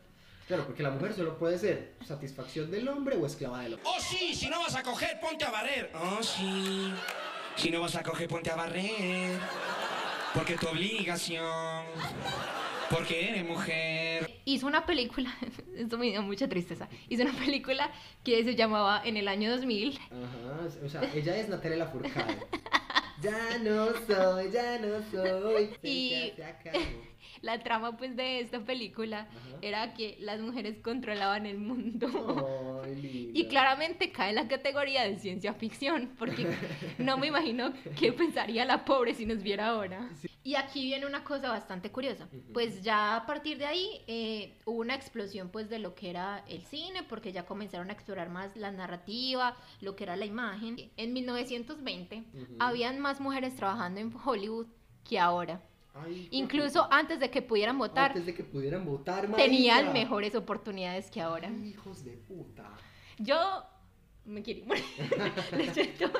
Claro, 0.46 0.64
porque 0.64 0.82
la 0.82 0.90
mujer 0.90 1.12
solo 1.12 1.36
puede 1.38 1.58
ser 1.58 1.94
satisfacción 2.06 2.70
del 2.70 2.86
hombre 2.88 3.16
o 3.16 3.26
esclava 3.26 3.60
del 3.62 3.74
hombre. 3.74 3.88
Oh 3.92 4.00
sí, 4.00 4.34
si 4.34 4.48
no 4.48 4.60
vas 4.60 4.76
a 4.76 4.82
coger, 4.82 5.18
ponte 5.20 5.44
a 5.44 5.50
barrer. 5.50 5.90
Oh 5.94 6.22
sí, 6.22 6.92
si 7.56 7.70
no 7.70 7.80
vas 7.80 7.96
a 7.96 8.02
coger, 8.04 8.28
ponte 8.28 8.50
a 8.50 8.54
barrer. 8.56 9.38
Porque 10.34 10.54
tu 10.56 10.68
obligación, 10.68 11.84
porque 12.90 13.28
eres 13.30 13.44
mujer. 13.44 14.40
Hizo 14.44 14.66
una 14.68 14.86
película, 14.86 15.34
esto 15.76 15.98
me 15.98 16.06
dio 16.06 16.22
mucha 16.22 16.46
tristeza, 16.48 16.88
hizo 17.08 17.22
una 17.24 17.32
película 17.32 17.90
que 18.22 18.44
se 18.44 18.54
llamaba 18.54 19.02
En 19.04 19.16
el 19.16 19.26
año 19.28 19.50
2000 19.50 19.98
Ajá, 19.98 20.84
o 20.84 20.88
sea, 20.88 21.00
ella 21.14 21.36
es 21.36 21.48
Natalia 21.48 21.78
Lafourcade. 21.78 22.36
ya 23.20 23.58
no 23.58 23.86
soy, 24.06 24.50
ya 24.52 24.78
no 24.78 24.98
soy. 25.10 25.70
se- 25.80 25.88
Y- 25.88 26.32
se 26.36 26.44
acabó. 26.44 26.78
La 27.42 27.62
trama 27.62 27.96
pues 27.96 28.16
de 28.16 28.40
esta 28.40 28.60
película 28.60 29.28
Ajá. 29.30 29.58
era 29.62 29.94
que 29.94 30.16
las 30.20 30.40
mujeres 30.40 30.78
controlaban 30.80 31.46
el 31.46 31.58
mundo. 31.58 32.06
Y 32.86 33.48
claramente 33.48 34.12
cae 34.12 34.30
en 34.30 34.36
la 34.36 34.48
categoría 34.48 35.02
de 35.02 35.18
ciencia 35.18 35.52
ficción, 35.52 36.14
porque 36.18 36.46
no 36.98 37.18
me 37.18 37.26
imagino 37.26 37.72
qué 37.98 38.12
pensaría 38.12 38.64
la 38.64 38.84
pobre 38.84 39.14
si 39.14 39.26
nos 39.26 39.42
viera 39.42 39.68
ahora. 39.68 40.08
Y 40.42 40.54
aquí 40.54 40.84
viene 40.84 41.06
una 41.06 41.24
cosa 41.24 41.50
bastante 41.50 41.90
curiosa. 41.90 42.28
Pues 42.54 42.82
ya 42.82 43.16
a 43.16 43.26
partir 43.26 43.58
de 43.58 43.66
ahí 43.66 43.88
eh, 44.06 44.54
hubo 44.64 44.80
una 44.80 44.94
explosión 44.94 45.50
pues 45.50 45.68
de 45.68 45.78
lo 45.78 45.94
que 45.94 46.10
era 46.10 46.44
el 46.48 46.62
cine, 46.62 47.02
porque 47.02 47.32
ya 47.32 47.44
comenzaron 47.44 47.90
a 47.90 47.92
explorar 47.92 48.30
más 48.30 48.56
la 48.56 48.70
narrativa, 48.70 49.56
lo 49.80 49.96
que 49.96 50.04
era 50.04 50.16
la 50.16 50.24
imagen. 50.24 50.76
En 50.96 51.12
1920 51.12 52.24
Ujú. 52.32 52.56
habían 52.58 53.00
más 53.00 53.20
mujeres 53.20 53.56
trabajando 53.56 54.00
en 54.00 54.12
Hollywood 54.24 54.66
que 55.04 55.18
ahora. 55.18 55.60
Ay, 56.04 56.28
Incluso 56.30 56.86
antes 56.90 57.20
de 57.20 57.30
que 57.30 57.42
pudieran 57.42 57.78
votar, 57.78 58.10
Antes 58.10 58.26
de 58.26 58.34
que 58.34 58.44
pudieran 58.44 58.84
votar, 58.84 59.30
tenían 59.34 59.92
mejores 59.92 60.34
oportunidades 60.34 61.10
que 61.10 61.20
ahora. 61.20 61.48
Ay, 61.48 61.68
Hijos 61.70 62.04
de 62.04 62.12
puta. 62.12 62.70
Yo 63.18 63.64
me 64.24 64.42
quiero 64.42 64.66
morir. 64.66 64.84
Esto. 65.76 66.10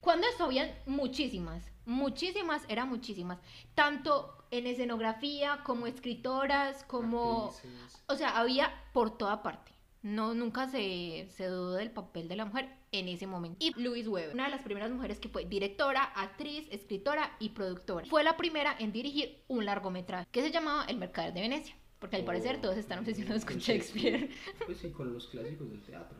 Cuando 0.00 0.26
esto 0.26 0.44
habían 0.44 0.70
muchísimas, 0.86 1.70
muchísimas, 1.86 2.64
eran 2.68 2.88
muchísimas. 2.88 3.38
Tanto 3.74 4.44
en 4.50 4.66
escenografía, 4.66 5.60
como 5.64 5.86
escritoras, 5.86 6.84
como... 6.84 7.46
Actrices. 7.46 8.02
O 8.08 8.16
sea, 8.16 8.36
había 8.38 8.72
por 8.92 9.16
toda 9.16 9.42
parte. 9.42 9.72
No, 10.02 10.34
nunca 10.34 10.66
se, 10.66 11.28
se 11.30 11.46
dudó 11.46 11.74
del 11.74 11.90
papel 11.90 12.28
de 12.28 12.36
la 12.36 12.46
mujer 12.46 12.79
en 12.92 13.08
ese 13.08 13.26
momento. 13.26 13.56
Y 13.60 13.72
Louise 13.80 14.08
Weber, 14.08 14.34
una 14.34 14.44
de 14.44 14.50
las 14.50 14.62
primeras 14.62 14.90
mujeres 14.90 15.20
que 15.20 15.28
fue 15.28 15.44
directora, 15.44 16.02
actriz, 16.02 16.66
escritora 16.70 17.36
y 17.38 17.50
productora. 17.50 18.06
Fue 18.06 18.24
la 18.24 18.36
primera 18.36 18.74
en 18.78 18.92
dirigir 18.92 19.38
un 19.48 19.64
largometraje 19.64 20.26
que 20.30 20.42
se 20.42 20.50
llamaba 20.50 20.84
El 20.86 20.98
Mercader 20.98 21.32
de 21.32 21.40
Venecia. 21.42 21.74
Porque 21.98 22.16
al 22.16 22.24
parecer 22.24 22.60
todos 22.60 22.76
están 22.78 23.00
obsesionados 23.00 23.44
con 23.44 23.58
Shakespeare. 23.58 24.30
Pues 24.64 24.78
sí, 24.78 24.90
con 24.90 25.12
los 25.12 25.26
clásicos 25.28 25.70
del 25.70 25.82
teatro. 25.82 26.16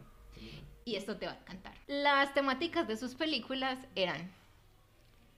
Y 0.84 0.96
esto 0.96 1.16
te 1.16 1.26
va 1.26 1.32
a 1.32 1.38
encantar. 1.38 1.74
Las 1.86 2.34
temáticas 2.34 2.86
de 2.86 2.96
sus 2.96 3.14
películas 3.14 3.78
eran 3.94 4.30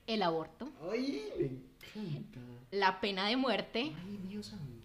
el 0.06 0.22
aborto, 0.22 0.68
Ay, 0.90 1.62
me 1.94 2.02
encanta. 2.18 2.40
la 2.72 3.00
pena 3.00 3.28
de 3.28 3.36
muerte 3.36 3.92
Ay, 4.04 4.18
Dios 4.28 4.46
santo. 4.46 4.81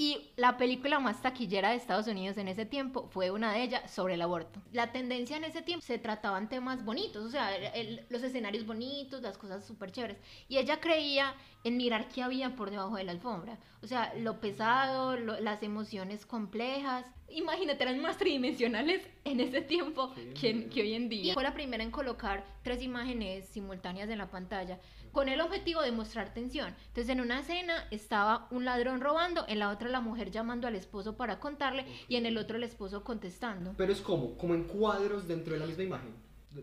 Y 0.00 0.30
la 0.36 0.56
película 0.56 1.00
más 1.00 1.20
taquillera 1.22 1.70
de 1.70 1.76
Estados 1.76 2.06
Unidos 2.06 2.36
en 2.38 2.46
ese 2.46 2.64
tiempo 2.64 3.08
fue 3.10 3.32
una 3.32 3.52
de 3.52 3.64
ellas 3.64 3.90
sobre 3.90 4.14
el 4.14 4.22
aborto. 4.22 4.62
La 4.72 4.92
tendencia 4.92 5.36
en 5.36 5.42
ese 5.42 5.60
tiempo 5.60 5.84
se 5.84 5.98
trataban 5.98 6.48
temas 6.48 6.84
bonitos, 6.84 7.24
o 7.26 7.28
sea, 7.28 7.54
el- 7.74 8.06
los 8.08 8.22
escenarios 8.22 8.64
bonitos, 8.64 9.20
las 9.22 9.36
cosas 9.36 9.66
súper 9.66 9.90
chéveres. 9.90 10.18
Y 10.48 10.58
ella 10.58 10.78
creía 10.80 11.34
en 11.64 11.76
mirar 11.76 12.06
qué 12.08 12.22
había 12.22 12.54
por 12.54 12.70
debajo 12.70 12.94
de 12.94 13.02
la 13.02 13.10
alfombra, 13.10 13.58
o 13.82 13.88
sea, 13.88 14.14
lo 14.14 14.40
pesado, 14.40 15.16
lo- 15.16 15.40
las 15.40 15.62
emociones 15.64 16.24
complejas. 16.24 17.04
imagínate, 17.30 17.82
eran 17.82 18.00
más 18.00 18.16
tridimensionales 18.16 19.02
en 19.24 19.40
ese 19.40 19.60
tiempo 19.60 20.14
Sí, 20.14 20.30
que, 20.40 20.68
que 20.70 20.80
hoy 20.80 20.94
en 20.94 21.08
día. 21.10 21.34
Fue 21.34 21.42
la 21.42 21.52
primera 21.52 21.82
en 21.82 21.90
colocar 21.90 22.42
tres 22.62 22.82
imágenes 22.82 23.46
simultáneas 23.50 24.08
en 24.08 24.16
la 24.16 24.30
pantalla 24.30 24.78
con 25.18 25.28
el 25.28 25.40
objetivo 25.40 25.82
de 25.82 25.90
mostrar 25.90 26.32
tensión. 26.32 26.76
Entonces, 26.86 27.08
en 27.08 27.20
una 27.20 27.40
escena 27.40 27.88
estaba 27.90 28.46
un 28.52 28.64
ladrón 28.64 29.00
robando, 29.00 29.44
en 29.48 29.58
la 29.58 29.70
otra 29.70 29.88
la 29.88 30.00
mujer 30.00 30.30
llamando 30.30 30.68
al 30.68 30.76
esposo 30.76 31.16
para 31.16 31.40
contarle 31.40 31.84
y 32.06 32.14
en 32.14 32.24
el 32.24 32.38
otro 32.38 32.56
el 32.56 32.62
esposo 32.62 33.02
contestando. 33.02 33.74
Pero 33.76 33.92
es 33.92 34.00
como, 34.00 34.38
como 34.38 34.54
en 34.54 34.62
cuadros 34.62 35.26
dentro 35.26 35.54
de 35.54 35.58
la 35.58 35.66
misma 35.66 35.82
imagen. 35.82 36.14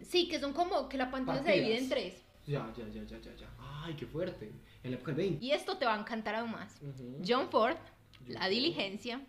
Sí, 0.03 0.29
que 0.29 0.39
son 0.39 0.53
como 0.53 0.87
que 0.87 0.97
la 0.97 1.11
pantalla 1.11 1.43
se 1.43 1.51
divide 1.51 1.79
en 1.79 1.89
Partidas. 1.89 2.13
tres. 2.13 2.25
Ya, 2.47 2.73
ya, 2.77 2.87
ya, 2.87 3.03
ya, 3.03 3.19
ya, 3.19 3.35
ya. 3.35 3.49
Ay, 3.59 3.93
qué 3.95 4.05
fuerte. 4.05 4.49
En 4.83 4.91
la 4.91 4.95
época 4.95 5.11
20. 5.11 5.43
Y 5.43 5.51
esto 5.51 5.75
te 5.77 5.83
va 5.85 5.95
a 5.95 5.99
encantar 5.99 6.35
aún 6.35 6.51
más. 6.51 6.81
Ujú. 6.81 7.17
John 7.27 7.49
Ford, 7.49 7.75
John 8.19 8.35
la 8.35 8.39
Ford. 8.39 8.49
diligencia. 8.51 9.19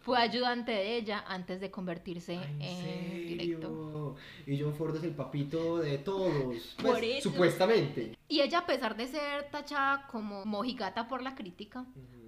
Fue 0.00 0.18
ayudante 0.18 0.72
de 0.72 0.96
ella 0.96 1.24
antes 1.26 1.60
de 1.60 1.70
convertirse 1.70 2.34
en 2.34 2.62
¿En 2.62 3.26
director. 3.26 3.60
serio? 3.62 4.16
Y 4.46 4.60
John 4.62 4.74
Ford 4.74 4.96
es 4.96 5.02
el 5.04 5.14
papito 5.14 5.78
de 5.78 5.98
todos. 5.98 6.74
Por 6.76 6.84
Pues, 6.92 7.02
eso. 7.18 7.30
supuestamente. 7.30 8.16
Y 8.28 8.40
ella, 8.40 8.58
a 8.60 8.66
pesar 8.66 8.96
de 8.96 9.06
ser 9.06 9.50
tachada 9.50 10.06
como 10.08 10.44
mojigata 10.44 11.08
por 11.08 11.22
la 11.22 11.34
crítica, 11.34 11.84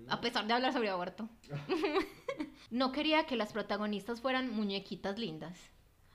a 0.09 0.21
pesar 0.21 0.47
de 0.47 0.55
hablar 0.55 0.73
sobre 0.73 0.89
aborto, 0.89 1.29
no 2.71 2.93
quería 2.93 3.27
que 3.27 3.37
las 3.37 3.53
protagonistas 3.53 4.21
fueran 4.21 4.51
muñequitas 4.51 5.19
lindas. 5.19 5.59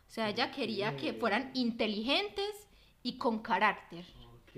O 0.08 0.12
sea, 0.14 0.30
ella 0.30 0.52
quería 0.52 0.96
que 0.96 1.12
Ok. 1.12 1.20
fueran 1.20 1.52
inteligentes 1.54 2.68
y 3.02 3.18
con 3.18 3.40
carácter, 3.40 4.06
Ok. 4.36 4.54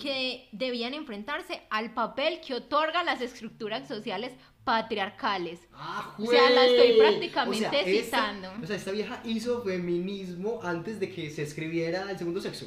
que 0.00 0.48
debían 0.52 0.94
enfrentarse 0.94 1.62
al 1.70 1.92
papel 1.94 2.40
que 2.40 2.54
otorgan 2.54 3.06
las 3.06 3.20
estructuras 3.20 3.88
sociales 3.88 4.32
patriarcales. 4.64 5.60
¡Ah, 5.72 6.14
O 6.18 6.26
sea, 6.26 6.50
la 6.50 6.64
estoy 6.66 6.98
prácticamente 6.98 7.66
O 7.66 7.70
sea, 7.70 7.80
esta- 7.82 8.04
citando. 8.16 8.52
o 8.62 8.66
sea, 8.66 8.76
esta 8.76 8.90
vieja 8.92 9.20
hizo 9.24 9.62
feminismo 9.62 10.60
antes 10.62 11.00
de 11.00 11.10
que 11.10 11.30
se 11.30 11.42
escribiera 11.42 12.10
el 12.10 12.18
segundo 12.18 12.40
sexo. 12.40 12.66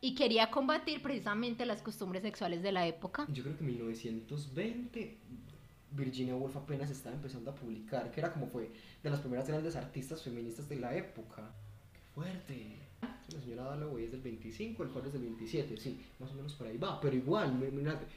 Y 0.00 0.14
quería 0.14 0.50
combatir 0.50 1.00
precisamente 1.02 1.64
las 1.64 1.80
costumbres 1.80 2.22
sexuales 2.22 2.62
de 2.62 2.72
la 2.72 2.86
época. 2.86 3.26
Yo 3.32 3.42
creo 3.42 3.56
que 3.56 3.64
en 3.64 3.70
1920 3.70 5.16
Virginia 5.92 6.34
Woolf 6.36 6.56
apenas 6.56 6.90
estaba 6.90 7.14
empezando 7.14 7.50
a 7.50 7.54
publicar, 7.54 8.10
que 8.10 8.20
era 8.20 8.32
como 8.32 8.46
fue 8.46 8.70
de 9.02 9.10
las 9.10 9.20
primeras 9.20 9.48
grandes 9.48 9.76
artistas 9.76 10.22
feministas 10.22 10.68
de 10.68 10.76
la 10.76 10.94
época. 10.94 11.54
¡Qué 11.92 12.00
fuerte! 12.14 12.78
La 13.32 13.40
señora 13.40 13.64
Dalloway 13.64 14.04
es 14.04 14.12
del 14.12 14.20
25, 14.20 14.82
el 14.82 14.88
Ford 14.90 15.06
es 15.06 15.12
del 15.14 15.22
27, 15.22 15.76
sí, 15.78 15.98
más 16.18 16.30
o 16.30 16.34
menos 16.34 16.54
por 16.54 16.66
ahí 16.66 16.76
va, 16.76 17.00
pero 17.00 17.16
igual, 17.16 17.58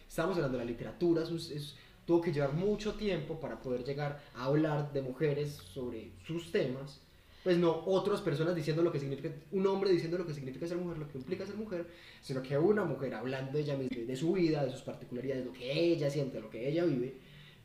estamos 0.08 0.36
hablando 0.36 0.58
de 0.58 0.66
la 0.66 0.70
literatura, 0.70 1.24
es 1.24 1.30
un- 1.30 1.38
es- 1.38 1.76
tuvo 2.08 2.22
que 2.22 2.32
llevar 2.32 2.54
mucho 2.54 2.94
tiempo 2.94 3.38
para 3.40 3.62
poder 3.62 3.84
llegar 3.84 4.24
a 4.34 4.46
hablar 4.46 4.94
de 4.94 5.02
mujeres 5.02 5.56
sobre 5.74 6.12
sus 6.26 6.54
temas, 6.54 7.02
pues 7.44 7.58
no 7.58 7.84
otras 7.86 8.22
personas 8.22 8.56
diciendo 8.56 8.82
lo 8.82 8.94
que 8.94 9.00
significa, 9.00 9.30
un 9.52 9.68
hombre 9.68 9.92
diciendo 9.92 10.18
lo 10.18 10.26
que 10.26 10.34
significa 10.34 10.66
ser 10.66 10.78
mujer, 10.78 10.98
lo 10.98 11.08
que 11.10 11.18
implica 11.18 11.46
ser 11.46 11.58
mujer, 11.58 11.86
sino 12.22 12.42
que 12.42 12.58
una 12.58 12.86
mujer 12.86 13.14
hablando 13.14 13.58
ella 13.58 13.76
misma, 13.76 14.06
de 14.06 14.16
su 14.16 14.32
vida, 14.32 14.64
de 14.64 14.72
sus 14.72 14.82
particularidades, 14.82 15.46
lo 15.46 15.52
que 15.52 15.70
ella 15.72 16.10
siente, 16.10 16.40
lo 16.40 16.50
que 16.50 16.70
ella 16.70 16.86
vive, 16.86 17.16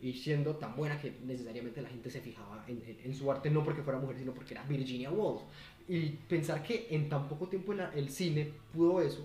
y 0.00 0.14
siendo 0.14 0.56
tan 0.56 0.74
buena 0.74 1.00
que 1.00 1.14
necesariamente 1.24 1.80
la 1.80 1.88
gente 1.88 2.10
se 2.10 2.20
fijaba 2.20 2.64
en, 2.66 3.14
su 3.14 3.30
arte, 3.30 3.48
no 3.48 3.62
porque 3.62 3.82
fuera 3.82 4.00
mujer, 4.00 4.18
sino 4.18 4.34
porque 4.34 4.54
era 4.54 4.64
Virginia 4.64 5.12
Woolf. 5.12 5.42
Y 5.86 6.08
pensar 6.28 6.64
que 6.64 6.88
en 6.90 7.08
tan 7.08 7.28
poco 7.28 7.46
tiempo 7.46 7.72
el 7.72 8.08
cine 8.08 8.52
pudo 8.72 9.00
eso, 9.00 9.22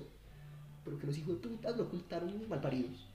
pero 0.86 1.00
que 1.00 1.08
los 1.08 1.18
hijos 1.18 1.42
de 1.42 1.50
putas 1.50 1.76
lo 1.76 1.86
ocultaron 1.86 2.48
malparidos. 2.48 3.07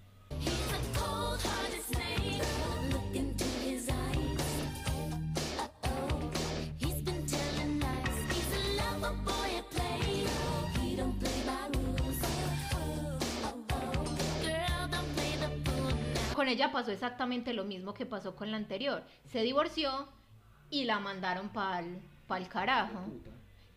Con 16.35 16.49
ella 16.49 16.73
pasó 16.73 16.91
exactamente 16.91 17.53
lo 17.53 17.63
mismo 17.63 17.95
que 17.95 18.05
pasó 18.05 18.35
con 18.35 18.51
la 18.51 18.57
anterior. 18.57 19.05
Se 19.27 19.43
divorció 19.43 20.09
y 20.71 20.83
la 20.85 20.99
mandaron 20.99 21.51
para 21.51 21.79
el 21.81 22.49
carajo. 22.49 22.99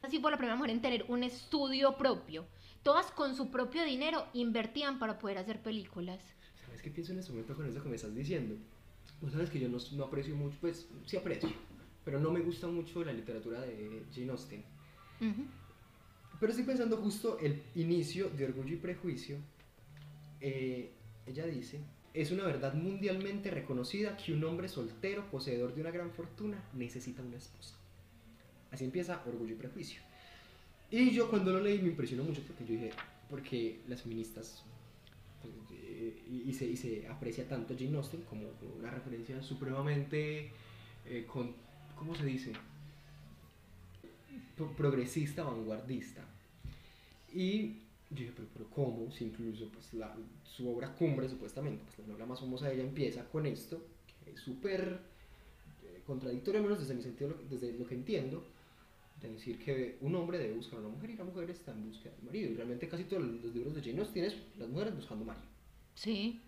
Así 0.02 0.20
fue 0.20 0.32
la 0.32 0.38
primera 0.38 0.56
mujer 0.56 0.72
en 0.72 0.82
tener 0.82 1.06
un 1.08 1.24
estudio 1.24 1.96
propio. 1.96 2.46
Todas 2.82 3.12
con 3.12 3.36
su 3.36 3.52
propio 3.52 3.84
dinero 3.84 4.26
invertían 4.34 4.98
para 4.98 5.20
poder 5.20 5.38
hacer 5.38 5.62
películas. 5.62 6.20
¿Sabes 6.86 6.94
qué 6.94 7.02
pienso 7.02 7.14
en 7.14 7.20
este 7.20 7.32
momento 7.32 7.56
con 7.56 7.66
eso 7.66 7.82
que 7.82 7.90
me 7.90 7.96
estás 7.96 8.14
diciendo? 8.14 8.56
Vos 9.20 9.32
sabes 9.32 9.50
que 9.50 9.60
yo 9.60 9.68
no, 9.68 9.80
no 9.94 10.04
aprecio 10.04 10.36
mucho, 10.36 10.56
pues 10.62 10.88
sí 11.08 11.18
aprecio, 11.18 11.50
pero 12.04 12.20
no 12.20 12.30
me 12.30 12.42
gusta 12.42 12.68
mucho 12.68 13.04
la 13.04 13.12
literatura 13.12 13.60
de 13.62 14.04
Jane 14.14 14.30
Austen. 14.30 14.64
Ujú. 15.20 15.46
Pero 16.40 16.52
estoy 16.52 16.64
pensando 16.64 16.98
justo 16.98 17.40
el 17.40 17.64
inicio 17.74 18.30
de 18.30 18.46
Orgullo 18.46 18.76
y 18.76 18.78
Prejuicio. 18.78 19.38
Eh, 20.40 20.92
ella 21.26 21.48
dice, 21.48 21.80
es 22.14 22.30
una 22.30 22.44
verdad 22.44 22.76
mundialmente 22.76 23.50
reconocida 23.50 24.16
que 24.18 24.34
un 24.34 24.44
hombre 24.44 24.70
soltero, 24.70 25.26
poseedor 25.32 25.74
de 25.74 25.82
una 25.82 25.90
gran 25.90 26.12
fortuna, 26.12 26.64
necesita 26.76 27.24
una 27.24 27.38
esposa. 27.38 27.74
Así 28.70 28.84
empieza 28.86 29.24
Orgullo 29.26 29.56
y 29.56 29.58
Prejuicio. 29.58 30.02
Y 30.92 31.10
yo 31.16 31.32
cuando 31.32 31.52
lo 31.52 31.62
leí 31.62 31.80
me 31.80 31.90
impresionó 31.90 32.24
mucho 32.24 32.44
porque 32.44 32.64
yo 32.64 32.74
dije, 32.74 32.92
porque 33.28 33.80
las 33.88 34.04
feministas, 34.04 34.64
pues, 35.42 35.52
y, 36.30 36.54
se, 36.54 36.66
y 36.66 36.78
se 36.78 37.08
aprecia 37.08 37.48
tanto 37.48 37.76
Jane 37.78 37.98
Austen 37.98 38.22
como 38.24 38.44
una 38.80 38.92
referencia 38.92 39.42
supremamente, 39.42 40.52
eh, 41.06 41.26
con, 41.32 41.54
¿cómo 41.98 42.16
se 42.16 42.26
dice? 42.26 42.52
pro- 44.56 44.72
progresista, 44.76 45.44
vanguardista. 45.44 46.24
Y 47.34 47.80
yo 48.10 48.18
dije, 48.18 48.32
pero, 48.36 48.48
pero 48.54 48.70
¿cómo? 48.70 49.12
Si 49.12 49.26
incluso 49.26 49.70
pues, 49.70 49.90
su 50.44 50.70
obra 50.70 50.94
cumbre, 50.96 51.28
supuestamente, 51.30 51.84
pues 51.86 52.00
la 52.00 52.08
novela 52.08 52.26
más 52.26 52.40
famosa 52.40 52.68
de 52.68 52.76
ella 52.76 52.84
empieza 52.84 53.26
con 53.26 53.46
esto, 53.46 53.82
que 54.24 54.32
es 54.32 54.40
súper 54.40 55.00
eh, 55.84 56.02
contradictorio, 56.06 56.60
al 56.62 56.66
menos 56.68 56.80
desde 56.80 56.96
mi 56.96 57.02
sentido, 57.02 57.36
desde 57.50 57.74
lo 57.74 57.86
que 57.86 57.96
entiendo, 57.96 58.44
de 59.22 59.30
decir 59.30 59.58
que 59.64 59.98
un 60.02 60.14
hombre 60.16 60.38
debe 60.38 60.54
buscar 60.54 60.78
a 60.80 60.82
una 60.82 60.90
mujer 60.90 61.10
y 61.10 61.16
la 61.16 61.24
mujer 61.24 61.50
está 61.50 61.72
en 61.72 61.88
búsqueda 61.88 62.14
del 62.16 62.26
marido. 62.26 62.52
Y 62.52 62.56
realmente 62.56 62.88
casi 62.88 63.06
todos 63.06 63.24
los 63.24 63.56
libros 63.56 63.74
de 63.74 63.82
Jane 63.82 64.00
Austen 64.00 64.26
es 64.26 64.36
las 64.58 64.70
mujeres 64.70 64.96
buscando 64.96 65.26
marido. 65.26 65.46
Sí. 65.96 66.42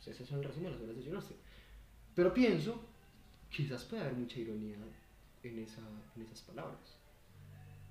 O 0.00 0.02
sea, 0.02 0.12
ese 0.12 0.24
es 0.24 0.32
el 0.32 0.42
resumen 0.44 0.64
de 0.64 0.70
las 0.72 0.80
obras 0.90 1.04
de 1.04 1.12
Austen. 1.16 1.36
Pero 2.14 2.34
pienso, 2.34 2.80
quizás 3.50 3.84
puede 3.84 4.02
haber 4.02 4.14
mucha 4.14 4.38
ironía 4.38 4.76
en, 5.42 5.58
esa, 5.60 5.80
en 6.16 6.22
esas 6.22 6.40
palabras. 6.42 6.78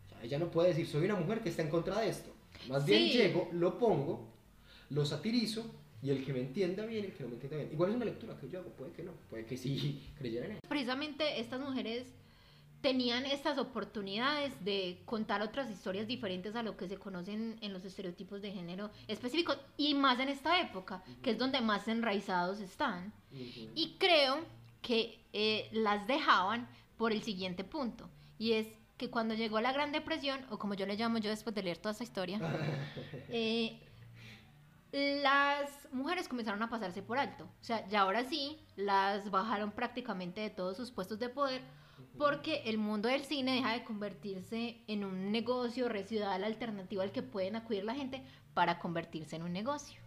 O 0.05 0.09
sea, 0.09 0.23
ella 0.23 0.39
no 0.39 0.51
puede 0.51 0.69
decir, 0.69 0.87
soy 0.87 1.05
una 1.05 1.15
mujer 1.15 1.41
que 1.41 1.49
está 1.49 1.61
en 1.61 1.69
contra 1.69 1.99
de 1.99 2.09
esto. 2.09 2.31
Más 2.69 2.85
bien 2.85 3.03
Sí. 3.11 3.17
llego, 3.17 3.49
lo 3.53 3.77
pongo, 3.77 4.27
lo 4.89 5.05
satirizo, 5.05 5.65
y 6.01 6.09
el 6.09 6.23
que 6.25 6.33
me 6.33 6.41
entienda 6.41 6.85
bien, 6.85 7.05
el 7.05 7.13
que 7.13 7.23
no 7.23 7.29
me 7.29 7.35
entienda 7.35 7.57
bien. 7.57 7.69
Igual 7.71 7.91
es 7.91 7.95
una 7.95 8.05
lectura 8.05 8.37
que 8.37 8.49
yo 8.49 8.59
hago, 8.59 8.69
puede 8.71 8.91
que 8.91 9.03
no, 9.03 9.13
puede 9.29 9.45
que 9.45 9.55
sí 9.57 10.01
creyera 10.17 10.45
en 10.45 10.51
ella. 10.51 10.59
Precisamente 10.67 11.39
estas 11.39 11.59
mujeres 11.61 12.05
tenían 12.83 13.25
estas 13.25 13.57
oportunidades 13.57 14.61
de 14.65 15.01
contar 15.05 15.41
otras 15.41 15.71
historias 15.71 16.05
diferentes 16.05 16.53
a 16.53 16.63
lo 16.63 16.75
que 16.75 16.89
se 16.89 16.97
conocen 16.97 17.57
en 17.61 17.71
los 17.71 17.85
estereotipos 17.85 18.41
de 18.41 18.51
género 18.51 18.91
específicos 19.07 19.57
y 19.77 19.93
más 19.93 20.19
en 20.19 20.27
esta 20.27 20.59
época, 20.59 21.01
que 21.23 21.31
es 21.31 21.37
donde 21.37 21.61
más 21.61 21.87
enraizados 21.87 22.59
están. 22.59 23.13
Ujú. 23.31 23.71
Y 23.73 23.95
creo 23.97 24.43
que 24.81 25.25
eh, 25.31 25.69
las 25.71 26.05
dejaban 26.07 26.67
por 26.97 27.13
el 27.13 27.23
siguiente 27.23 27.63
punto, 27.63 28.09
y 28.37 28.51
es 28.51 28.67
que 28.97 29.09
cuando 29.09 29.33
llegó 29.33 29.61
la 29.61 29.71
Gran 29.71 29.93
Depresión, 29.93 30.45
o 30.49 30.59
como 30.59 30.73
yo 30.73 30.85
le 30.85 30.97
llamo 30.97 31.19
yo 31.19 31.29
después 31.29 31.55
de 31.55 31.63
leer 31.63 31.77
toda 31.77 31.93
esta 31.93 32.03
historia, 32.03 32.37
eh, 33.29 33.79
las 34.91 35.87
mujeres 35.93 36.27
comenzaron 36.27 36.61
a 36.61 36.69
pasarse 36.69 37.01
por 37.01 37.17
alto. 37.17 37.45
O 37.45 37.63
sea, 37.63 37.87
ya 37.87 38.01
ahora 38.01 38.25
sí, 38.25 38.59
las 38.75 39.31
bajaron 39.31 39.71
prácticamente 39.71 40.41
de 40.41 40.49
todos 40.49 40.75
sus 40.75 40.91
puestos 40.91 41.17
de 41.17 41.29
poder 41.29 41.61
porque 42.17 42.63
el 42.65 42.77
mundo 42.77 43.09
del 43.09 43.23
cine 43.23 43.53
deja 43.53 43.73
de 43.73 43.83
convertirse 43.83 44.77
en 44.87 45.03
un 45.03 45.31
negocio 45.31 45.89
residual 45.89 46.43
alternativo 46.43 47.01
al 47.01 47.11
que 47.11 47.23
pueden 47.23 47.55
acudir 47.55 47.83
la 47.83 47.95
gente 47.95 48.23
para 48.53 48.79
convertirse 48.79 49.35
en 49.35 49.43
un 49.43 49.53
negocio. 49.53 49.99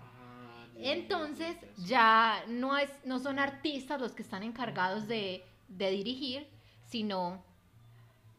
Ah, 0.00 0.66
Entonces 0.76 1.56
ya, 1.86 2.42
no, 2.48 2.76
es, 2.76 2.90
no 3.04 3.20
son 3.20 3.38
artistas 3.38 4.00
los 4.00 4.12
que 4.12 4.22
están 4.22 4.42
encargados 4.42 5.06
de, 5.06 5.44
de 5.68 5.90
dirigir, 5.90 6.48
sino 6.86 7.44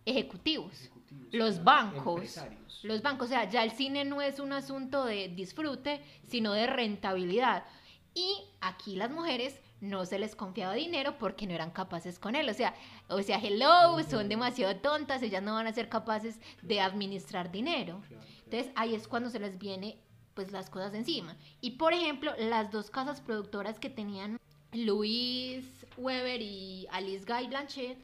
ejecutivos. 0.06 0.74
Ejecutivos, 0.74 1.34
Los 1.34 1.64
bancos. 1.64 2.40
Los 2.84 3.02
bancos, 3.02 3.28
o 3.28 3.30
sea, 3.30 3.50
ya 3.50 3.64
el 3.64 3.72
cine 3.72 4.06
no 4.06 4.22
es 4.22 4.40
un 4.40 4.54
asunto 4.54 5.06
de 5.06 5.30
disfrute, 5.30 6.02
sino 6.28 6.54
de 6.54 6.68
rentabilidad. 6.68 7.66
Y 8.14 8.36
aquí 8.62 8.96
las 8.96 9.12
mujeres 9.12 9.60
no 9.82 10.06
se 10.06 10.20
les 10.20 10.36
confiaba 10.36 10.74
dinero 10.74 11.18
porque 11.18 11.48
no 11.48 11.54
eran 11.54 11.72
capaces 11.72 12.20
con 12.20 12.36
él. 12.36 12.50
O 12.50 12.54
sea, 12.54 12.74
o 13.08 13.22
sea, 13.22 13.40
hello, 13.40 14.02
son 14.10 14.30
demasiado 14.30 14.76
tontas, 14.78 15.22
ellas 15.22 15.44
no 15.44 15.54
van 15.54 15.68
a 15.68 15.74
ser 15.74 15.90
capaces 15.90 16.40
de 16.62 16.82
administrar 16.82 17.52
dinero. 17.52 18.02
Claro, 18.08 18.24
claro. 18.24 18.44
Entonces 18.46 18.72
ahí 18.76 18.96
es 18.96 19.08
cuando 19.08 19.30
se 19.30 19.40
les 19.40 19.58
viene 19.58 19.98
pues 20.34 20.52
las 20.52 20.70
cosas 20.70 20.94
encima. 20.94 21.36
Y 21.62 21.72
por 21.72 21.94
ejemplo, 21.94 22.34
las 22.38 22.72
dos 22.72 22.90
casas 22.90 23.22
productoras 23.22 23.80
que 23.80 23.90
tenían 23.90 24.40
Louis 24.72 25.66
Weber 25.98 26.42
y 26.42 26.88
Alice 26.92 27.26
Guy 27.26 27.48
Blanchet 27.48 27.98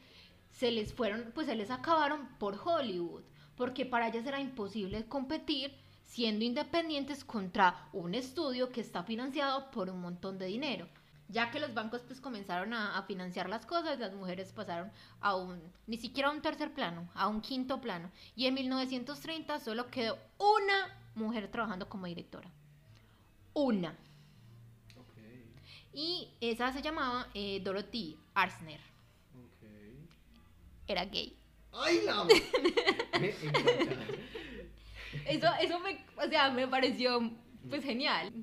se 0.52 0.72
les 0.72 0.94
fueron, 0.94 1.32
pues 1.34 1.48
se 1.48 1.56
les 1.56 1.70
acabaron 1.70 2.28
por 2.40 2.60
Hollywood, 2.64 3.24
porque 3.56 3.86
para 3.86 4.08
ellas 4.08 4.26
era 4.26 4.40
imposible 4.40 5.06
competir 5.06 5.74
siendo 6.04 6.46
independientes 6.46 7.24
contra 7.26 7.88
un 7.92 8.16
estudio 8.16 8.70
que 8.70 8.82
está 8.82 9.04
financiado 9.04 9.70
por 9.72 9.90
un 9.90 10.02
montón 10.02 10.38
de 10.38 10.46
dinero. 10.46 10.88
Ya 11.28 11.50
que 11.50 11.60
los 11.60 11.74
bancos 11.74 12.02
pues 12.04 12.22
comenzaron 12.22 12.74
a, 12.74 12.98
a 12.98 13.04
financiar 13.04 13.50
las 13.50 13.66
cosas, 13.66 14.00
las 14.00 14.14
mujeres 14.14 14.52
pasaron 14.54 14.92
a 15.22 15.36
un, 15.36 15.60
ni 15.88 15.98
siquiera 15.98 16.30
a 16.30 16.32
un 16.32 16.42
tercer 16.42 16.74
plano, 16.74 17.10
a 17.16 17.28
un 17.28 17.42
quinto 17.42 17.82
plano. 17.82 18.12
Y 18.36 18.46
en 18.46 18.54
1930 18.54 19.60
solo 19.60 19.90
quedó 19.90 20.20
una 20.38 20.98
mujer 21.16 21.50
trabajando 21.50 21.90
como 21.90 22.06
directora. 22.06 22.50
Una. 23.54 23.98
Y 25.94 26.28
esa 26.42 26.74
se 26.74 26.82
llamaba 26.82 27.30
eh, 27.34 27.62
Dorothy 27.64 28.18
Arzner. 28.34 28.82
ok. 29.34 29.70
Era 30.88 31.06
gay. 31.06 31.38
¡Ay, 31.72 32.02
la! 32.06 32.24
Me. 33.20 33.34
Eso, 35.26 35.48
eso 35.62 35.80
me, 35.80 36.06
o 36.18 36.30
sea, 36.30 36.52
me 36.52 36.68
pareció 36.68 37.32
pues 37.70 37.84
genial. 37.84 38.34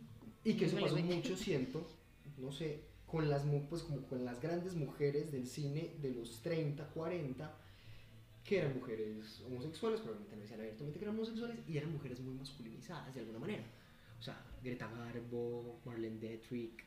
Y 0.44 0.54
que 0.54 0.64
eso 0.64 0.78
pasó 0.80 0.96
mucho, 0.96 1.36
siento, 1.36 1.86
no 2.38 2.52
sé, 2.52 2.84
con 3.06 3.28
las, 3.28 3.44
pues 3.68 3.82
como 3.82 4.02
con 4.06 4.24
las 4.24 4.40
grandes 4.40 4.74
mujeres 4.74 5.32
del 5.32 5.46
cine 5.46 5.94
de 6.00 6.12
los 6.12 6.40
30, 6.42 6.86
40, 6.88 7.58
que 8.44 8.58
eran 8.58 8.74
mujeres 8.74 9.40
homosexuales, 9.46 10.00
probablemente 10.00 10.34
no 10.36 10.42
decían 10.42 10.60
abiertamente 10.60 10.98
que 10.98 11.04
eran 11.04 11.14
homosexuales, 11.16 11.58
y 11.68 11.76
eran 11.76 11.92
mujeres 11.92 12.20
muy 12.20 12.34
masculinizadas 12.34 13.14
de 13.14 13.20
alguna 13.20 13.38
manera. 13.38 13.64
O 14.18 14.22
sea, 14.22 14.44
Greta 14.62 14.90
Garbo, 14.90 15.80
Marlene 15.84 16.18
Dietrich, 16.18 16.84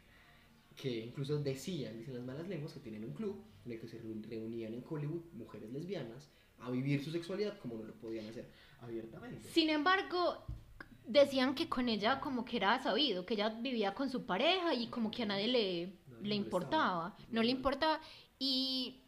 que 0.75 1.05
incluso 1.05 1.37
decían, 1.41 1.97
dicen 1.97 2.15
las 2.15 2.23
malas 2.25 2.47
lenguas, 2.49 2.73
que 2.73 2.79
tienen 2.81 3.03
un 3.05 3.13
club 3.13 3.41
en 3.65 3.71
el 3.73 3.79
que 3.79 3.87
se 3.87 4.01
reu- 4.01 4.23
reunían 4.27 4.73
en 4.73 4.83
Hollywood 4.87 5.21
mujeres 5.33 5.71
lesbianas 5.71 6.29
a 6.59 6.71
vivir 6.71 7.03
su 7.03 7.11
sexualidad 7.11 7.57
como 7.59 7.75
no 7.77 7.83
lo 7.83 7.93
podían 7.95 8.27
hacer 8.27 8.45
abiertamente. 8.81 9.47
Sin 9.49 9.69
embargo, 9.69 10.45
decían 11.05 11.55
que 11.55 11.69
con 11.69 11.89
ella 11.89 12.19
como 12.19 12.45
que 12.45 12.57
era 12.57 12.81
sabido, 12.81 13.25
que 13.25 13.35
ella 13.35 13.49
vivía 13.49 13.93
con 13.93 14.09
su 14.09 14.25
pareja 14.25 14.73
y 14.73 14.87
como 14.87 15.11
que 15.11 15.23
a 15.23 15.25
nadie 15.27 15.47
le, 15.47 15.93
No 16.09 16.27
le 16.27 16.35
importaba, 16.35 17.15
no 17.29 17.43
le 17.43 17.51
importaba. 17.51 17.99
Y 18.39 19.01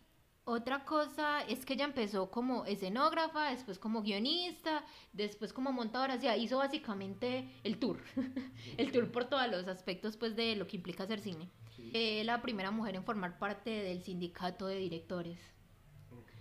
otra 0.45 0.85
cosa 0.85 1.41
es 1.41 1.65
que 1.65 1.73
ella 1.73 1.85
empezó 1.85 2.31
como 2.31 2.65
escenógrafa, 2.65 3.49
después 3.49 3.79
como 3.79 4.01
guionista, 4.01 4.85
después 5.11 5.51
como 5.51 5.73
montadora, 5.73 6.15
o 6.15 6.19
sea, 6.19 6.37
hizo 6.37 6.57
básicamente 6.57 7.49
el 7.63 7.79
tour, 7.79 8.01
el 8.77 8.91
tour 8.91 9.11
por 9.11 9.25
todos 9.25 9.47
los 9.49 9.67
aspectos 9.67 10.15
pues 10.15 10.35
de 10.35 10.55
lo 10.55 10.65
que 10.67 10.77
implica 10.77 11.03
hacer 11.03 11.19
cine. 11.19 11.49
Sí. 11.75 11.91
Eh, 11.93 12.23
la 12.23 12.41
primera 12.41 12.71
mujer 12.71 12.95
en 12.95 13.03
formar 13.03 13.37
parte 13.37 13.69
del 13.69 14.01
sindicato 14.03 14.67
de 14.67 14.77
directores. 14.77 15.39
Ok. 16.11 16.31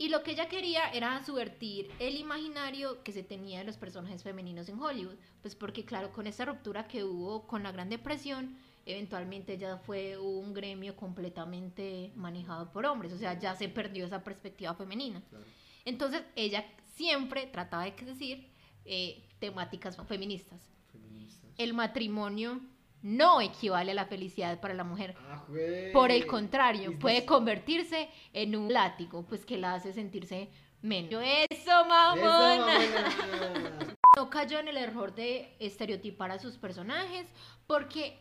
Y 0.00 0.08
lo 0.08 0.22
que 0.22 0.30
ella 0.30 0.48
quería 0.48 0.88
era 0.94 1.22
subvertir 1.22 1.90
el 1.98 2.16
imaginario 2.16 3.02
que 3.02 3.12
se 3.12 3.22
tenía 3.22 3.58
de 3.58 3.66
los 3.66 3.76
personajes 3.76 4.22
femeninos 4.22 4.66
en 4.70 4.80
Hollywood. 4.80 5.16
Pues 5.42 5.54
porque 5.54 5.84
claro, 5.84 6.10
con 6.10 6.26
esa 6.26 6.46
ruptura 6.46 6.88
que 6.88 7.04
hubo 7.04 7.46
con 7.46 7.62
la 7.62 7.70
Gran 7.70 7.90
Depresión, 7.90 8.56
eventualmente 8.86 9.58
ya 9.58 9.76
fue 9.76 10.16
un 10.16 10.54
gremio 10.54 10.96
completamente 10.96 12.12
manejado 12.16 12.72
por 12.72 12.86
hombres. 12.86 13.12
O 13.12 13.18
sea, 13.18 13.38
ya 13.38 13.54
se 13.54 13.68
perdió 13.68 14.06
esa 14.06 14.24
perspectiva 14.24 14.72
femenina. 14.72 15.22
Claro. 15.28 15.44
Entonces 15.84 16.22
ella 16.34 16.64
siempre 16.94 17.46
trataba 17.48 17.84
de 17.84 17.92
decir 18.02 18.48
eh, 18.86 19.22
temáticas 19.38 19.98
feministas. 20.08 20.62
Feministas. 20.90 21.50
El 21.58 21.74
matrimonio 21.74 22.62
no 23.02 23.40
equivale 23.40 23.92
a 23.92 23.94
la 23.94 24.06
felicidad 24.06 24.60
para 24.60 24.74
la 24.74 24.84
mujer. 24.84 25.14
Ah. 25.30 25.44
Por 25.92 26.10
el 26.10 26.26
contrario, 26.26 26.98
puede 26.98 27.24
convertirse 27.24 28.08
en 28.32 28.54
un 28.56 28.72
látigo, 28.72 29.22
pues 29.26 29.44
que 29.46 29.56
la 29.56 29.74
hace 29.74 29.92
sentirse 29.92 30.48
menos. 30.82 31.22
Eso, 31.24 31.46
¡Eso, 31.50 31.84
mamona. 31.86 32.66
mamona! 32.66 33.96
No 34.16 34.28
cayó 34.28 34.58
en 34.58 34.68
el 34.68 34.76
error 34.76 35.14
de 35.14 35.54
estereotipar 35.60 36.30
a 36.30 36.38
sus 36.38 36.56
personajes 36.58 37.28
porque 37.66 38.18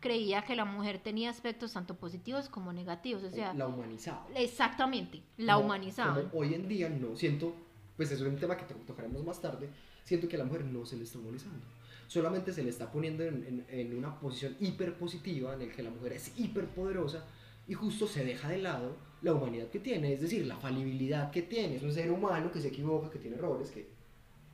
creía 0.00 0.42
que 0.42 0.56
la 0.56 0.64
mujer 0.64 0.98
tenía 0.98 1.30
aspectos 1.30 1.72
tanto 1.72 1.94
positivos 1.94 2.48
como 2.48 2.72
negativos. 2.72 3.22
O 3.22 3.30
sea, 3.30 3.54
la 3.54 3.66
humanizaba. 3.68 4.26
exactamente, 4.34 5.22
la 5.36 5.58
humanizaban. 5.58 6.28
como 6.28 6.40
hoy 6.40 6.54
en 6.54 6.68
día 6.68 6.88
no 6.88 7.14
siento, 7.16 7.54
pues 7.96 8.10
eso 8.10 8.26
es 8.26 8.32
un 8.32 8.38
tema 8.38 8.56
que 8.56 8.64
to- 8.64 8.74
tocaremos 8.86 9.22
más 9.24 9.40
tarde, 9.40 9.70
siento 10.02 10.26
que 10.28 10.34
a 10.34 10.40
la 10.40 10.44
mujer 10.44 10.64
no 10.64 10.84
se 10.84 10.96
le 10.96 11.04
está 11.04 11.18
humanizando. 11.18 11.64
Solamente 12.12 12.52
se 12.52 12.62
le 12.62 12.70
está 12.70 12.90
poniendo 12.92 13.22
en, 13.24 13.36
en- 13.68 13.80
en 13.80 13.96
una 13.96 14.18
posición 14.20 14.56
hiper 14.60 14.94
positiva 15.02 15.54
en 15.54 15.62
el 15.62 15.72
que 15.74 15.82
la 15.82 15.90
mujer 15.90 16.12
es 16.12 16.32
hiper 16.38 16.66
poderosa 16.68 17.24
y 17.66 17.74
justo 17.74 18.06
se 18.06 18.24
deja 18.24 18.48
de 18.48 18.58
lado 18.58 18.96
la 19.22 19.32
humanidad 19.34 19.68
que 19.70 19.78
tiene, 19.78 20.12
es 20.12 20.20
decir, 20.20 20.46
la 20.46 20.56
falibilidad 20.56 21.30
que 21.30 21.42
tiene. 21.42 21.76
Es 21.76 21.82
un 21.82 21.92
ser 21.92 22.10
humano 22.10 22.50
que 22.52 22.60
se 22.60 22.68
equivoca, 22.68 23.08
que 23.10 23.18
tiene 23.18 23.36
errores, 23.36 23.70
que... 23.70 23.88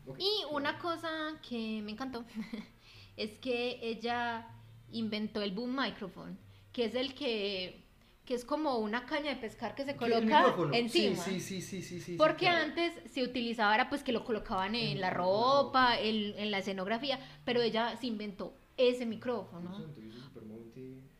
ok, 0.06 0.18
Y 0.18 0.30
una 0.52 0.78
cosa 0.78 1.08
que 1.48 1.80
me 1.82 1.92
encantó 1.92 2.24
es 3.16 3.32
que 3.40 3.78
ella 3.82 4.46
inventó 4.92 5.42
el 5.42 5.52
boom 5.52 5.74
microphone, 5.76 6.38
que 6.72 6.84
es 6.84 6.94
el 6.94 7.14
que, 7.14 7.87
que 8.28 8.34
es 8.34 8.44
como 8.44 8.76
una 8.76 9.06
caña 9.06 9.30
de 9.30 9.36
pescar 9.36 9.74
que 9.74 9.86
se 9.86 9.96
¿Qué, 9.96 10.04
el 10.04 10.12
coloca 10.12 10.54
encima. 10.76 11.16
Sí, 11.16 11.40
sí, 11.40 11.62
sí, 11.62 11.62
sí, 11.62 11.82
sí, 11.82 12.00
sí, 12.02 12.16
Porque 12.18 12.44
claro. 12.44 12.64
antes 12.66 12.92
se 13.10 13.22
utilizaba 13.22 13.74
era 13.74 13.88
pues 13.88 14.02
que 14.02 14.12
lo 14.12 14.22
colocaban 14.22 14.74
en 14.74 14.88
En 14.88 15.00
la 15.00 15.08
ropa, 15.08 15.98
en, 15.98 16.38
en 16.38 16.50
la 16.50 16.58
escenografía, 16.58 17.18
pero 17.46 17.62
ella 17.62 17.96
se 17.96 18.06
inventó 18.06 18.52
ese 18.76 19.06
micrófono. 19.06 19.82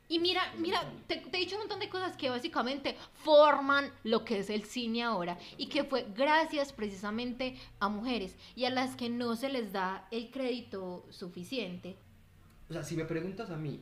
Y 0.07 0.19
mira, 0.19 0.53
mira, 0.59 0.83
te, 1.07 1.17
te 1.17 1.39
he 1.39 1.41
dicho 1.41 1.57
un 1.57 1.63
montón 1.63 1.81
de 1.81 1.89
cosas 1.89 2.15
que 2.15 2.29
básicamente 2.29 2.95
forman 3.15 3.91
lo 4.05 4.27
que 4.27 4.41
es 4.41 4.51
el 4.51 4.65
cine 4.65 5.03
ahora 5.03 5.39
y 5.57 5.69
que 5.69 5.85
fue 5.85 6.07
gracias 6.15 6.75
precisamente 6.75 7.57
a 7.81 7.89
mujeres 7.89 8.37
y 8.55 8.67
a 8.67 8.71
las 8.71 8.97
que 8.97 9.09
no 9.09 9.35
se 9.35 9.49
les 9.49 9.73
da 9.73 10.07
el 10.11 10.31
crédito 10.31 11.07
suficiente. 11.09 11.97
O 12.69 12.75
sea, 12.75 12.83
si 12.83 12.97
me 12.97 13.07
preguntas 13.07 13.49
a 13.49 13.57
mí, 13.57 13.81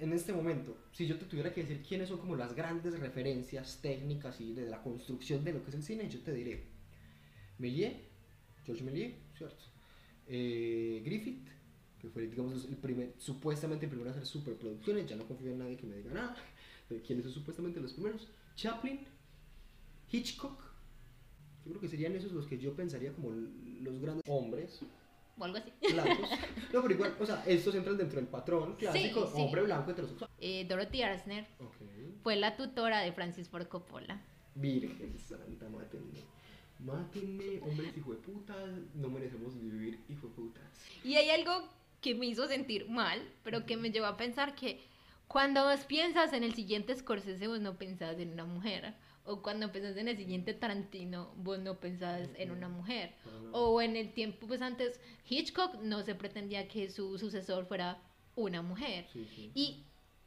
en 0.00 0.12
este 0.12 0.32
momento, 0.32 0.76
si 0.92 1.06
yo 1.06 1.16
te 1.18 1.26
tuviera 1.26 1.52
que 1.52 1.62
decir 1.62 1.82
quiénes 1.86 2.08
son 2.08 2.18
como 2.18 2.36
las 2.36 2.54
grandes 2.54 2.98
referencias 2.98 3.78
técnicas 3.80 4.40
y 4.40 4.52
de 4.52 4.68
la 4.68 4.82
construcción 4.82 5.44
de 5.44 5.52
lo 5.52 5.62
que 5.62 5.70
es 5.70 5.76
el 5.76 5.82
cine, 5.82 6.08
yo 6.08 6.20
te 6.20 6.32
diré 6.32 6.64
Méliès, 7.58 7.94
George 8.64 8.82
Méliès, 8.82 9.14
¿cierto? 9.36 9.64
Eh, 10.26 11.02
Griffith, 11.04 11.48
que 12.00 12.08
fue, 12.08 12.26
digamos, 12.26 12.64
el 12.64 12.76
primer, 12.76 13.14
supuestamente 13.18 13.86
el 13.86 13.90
primero 13.90 14.10
a 14.10 14.12
hacer 14.12 14.26
superproducciones, 14.26 15.06
ya 15.06 15.16
no 15.16 15.26
confío 15.26 15.52
en 15.52 15.58
nadie 15.58 15.76
que 15.76 15.86
me 15.86 15.96
diga 15.96 16.12
nada, 16.12 16.36
de 16.90 17.00
quiénes 17.00 17.24
son 17.24 17.34
supuestamente 17.34 17.80
los 17.80 17.92
primeros. 17.92 18.28
Chaplin, 18.56 19.00
Hitchcock, 20.10 20.60
yo 21.64 21.70
creo 21.70 21.80
que 21.80 21.88
serían 21.88 22.14
esos 22.14 22.32
los 22.32 22.46
que 22.46 22.58
yo 22.58 22.74
pensaría 22.74 23.12
como 23.12 23.30
los 23.30 24.00
grandes 24.00 24.24
hombres 24.28 24.80
O 25.38 25.44
algo 25.44 25.58
así. 25.58 25.72
blancos. 25.92 26.28
No, 26.72 26.82
pero 26.82 26.94
igual, 26.94 27.14
o 27.20 27.26
sea, 27.26 27.42
estos 27.46 27.74
entran 27.74 27.96
dentro 27.96 28.16
del 28.16 28.28
patrón 28.28 28.74
clásico, 28.76 29.26
sí. 29.26 29.40
hombre 29.40 29.62
blanco 29.62 29.90
heterosexual. 29.92 30.30
Eh, 30.40 30.66
Dorothy 30.68 31.02
Arzner 31.02 31.46
fue 32.22 32.36
la 32.36 32.56
tutora 32.56 33.00
de 33.00 33.12
Francis 33.12 33.48
Ford 33.48 33.66
Coppola. 33.68 34.20
Virgen 34.54 35.18
santa, 35.18 35.68
mátenme. 35.68 36.20
Mátenme, 36.80 37.60
hombres 37.62 37.96
hijo 37.96 38.12
de 38.12 38.18
puta, 38.18 38.54
no 38.94 39.08
merecemos 39.08 39.58
vivir 39.60 40.00
hijo 40.08 40.28
de 40.28 40.34
putas. 40.34 40.64
Y 41.04 41.14
hay 41.14 41.30
algo 41.30 41.68
que 42.00 42.14
me 42.14 42.26
hizo 42.26 42.46
sentir 42.48 42.88
mal, 42.88 43.22
pero 43.42 43.64
que 43.64 43.76
me 43.76 43.90
llevó 43.90 44.06
a 44.06 44.16
pensar 44.16 44.54
que 44.54 44.80
cuando 45.28 45.64
vos 45.64 45.80
piensas 45.86 46.32
en 46.32 46.44
el 46.44 46.54
siguiente 46.54 46.94
Scorsese, 46.94 47.48
vos 47.48 47.60
no 47.60 47.78
pensás 47.78 48.18
en 48.18 48.32
una 48.32 48.44
mujer. 48.44 48.94
O 49.24 49.40
cuando 49.42 49.72
pensás 49.72 49.96
en 49.96 50.08
el 50.08 50.16
siguiente 50.16 50.52
Tarantino, 50.52 51.32
vos 51.36 51.58
no 51.58 51.80
pensás 51.80 52.28
en 52.36 52.50
una 52.50 52.68
mujer. 52.68 53.14
O 53.52 53.80
en 53.80 53.96
el 53.96 54.12
tiempo, 54.12 54.46
pues 54.46 54.60
antes, 54.60 55.00
Hitchcock 55.28 55.80
no 55.80 56.02
se 56.02 56.14
pretendía 56.14 56.68
que 56.68 56.90
su 56.90 57.18
sucesor 57.18 57.66
fuera 57.66 58.02
una 58.36 58.60
mujer. 58.60 59.06
Sí, 59.12 59.24
sí. 59.24 59.50
Y 59.54 59.84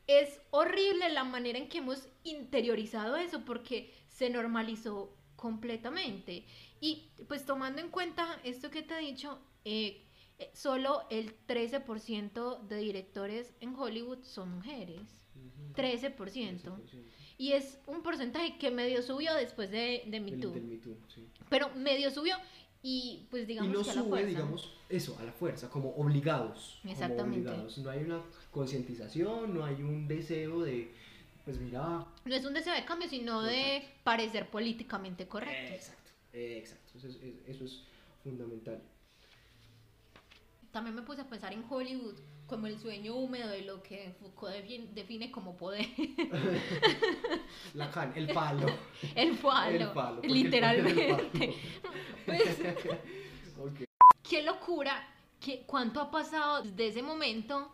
es 0.08 0.42
horrible 0.50 1.10
la 1.10 1.24
manera 1.24 1.60
en 1.60 1.68
que 1.68 1.80
hemos 1.80 2.08
interiorizado 2.24 3.18
eso 3.18 3.44
porque 3.46 3.94
se 4.08 4.30
normalizó 4.30 5.16
completamente. 5.36 6.46
Y 6.80 7.12
pues 7.28 7.46
tomando 7.46 7.82
en 7.82 7.90
cuenta 7.90 8.40
esto 8.44 8.70
que 8.72 8.82
te 8.82 8.96
he 8.96 9.00
dicho, 9.00 9.40
eh, 9.64 10.06
eh, 10.40 10.50
solo 10.54 11.04
el 11.10 11.36
13% 11.46 12.68
de 12.68 12.78
directores 12.78 13.54
en 13.60 13.76
Hollywood 13.76 14.24
son 14.24 14.52
mujeres. 14.56 15.26
Ujú. 15.36 15.74
13%. 15.74 16.16
13%. 16.16 17.04
Y 17.38 17.52
es 17.54 17.78
un 17.86 18.02
porcentaje 18.02 18.58
que 18.58 18.72
medio 18.72 19.02
subió 19.04 19.34
después 19.36 19.70
de, 19.70 20.04
de 20.08 20.20
Me 20.20 20.32
Too. 20.34 20.52
del 20.52 20.64
Me 20.64 20.78
Too, 20.78 20.98
sí. 21.14 21.28
Pero 21.50 21.70
medio 21.76 22.10
subió 22.10 22.36
y 22.82 23.28
pues 23.30 23.46
digamos 23.48 23.70
y 23.72 23.74
no 23.78 23.84
que 23.84 23.92
a 23.92 23.94
la 23.94 24.02
sube, 24.02 24.10
fuerza. 24.10 24.28
digamos, 24.28 24.74
eso, 24.90 25.18
a 25.20 25.24
la 25.24 25.32
fuerza, 25.32 25.70
como 25.70 25.90
obligados. 25.96 26.80
como 26.82 26.94
Exactamente. 26.94 27.48
obligados. 27.50 27.78
No 27.80 27.90
hay 27.92 28.00
una 28.04 28.22
concientización, 28.52 29.54
no 29.54 29.64
hay 29.66 29.76
un 29.84 30.08
deseo 30.08 30.62
de, 30.62 30.92
pues 31.46 31.60
mira, 31.60 32.06
No 32.26 32.36
es 32.36 32.44
un 32.46 32.54
deseo 32.54 32.74
de 32.74 32.86
cambio, 32.86 33.08
sino 33.08 33.42
de 33.44 33.84
parecer 34.04 34.50
políticamente 34.50 35.28
correcto. 35.28 35.74
Exacto, 35.76 36.12
exacto. 36.34 36.98
Eso 36.98 37.08
es, 37.08 37.16
es- 37.18 37.48
eso 37.48 37.66
es 37.66 37.84
fundamental. 38.24 38.82
también 40.72 40.96
me 40.96 41.02
puse 41.02 41.22
a 41.22 41.28
pensar 41.30 41.54
en 41.54 41.64
Hollywood 41.70 42.16
como 42.48 42.68
el 42.68 42.80
sueño 42.80 43.16
húmedo 43.16 43.50
de 43.50 43.62
lo 43.62 43.84
que 43.84 44.16
Foucault 44.20 44.56
define, 44.56 44.88
define 44.94 45.32
como 45.32 45.56
poder. 45.58 45.86
Lacan, 47.74 48.14
el 48.16 48.28
palo. 48.30 48.68
el 49.16 49.38
palo, 49.38 49.76
El 49.76 49.92
palo. 49.92 50.22
el 50.24 50.34
literalmente. 50.34 51.54
Pues, 52.26 52.60
qué 54.24 54.44
locura, 54.44 55.08
que, 55.40 55.64
cuánto 55.66 56.00
ha 56.00 56.10
pasado 56.10 56.64
desde 56.64 56.88
ese 56.88 57.04
momento 57.04 57.72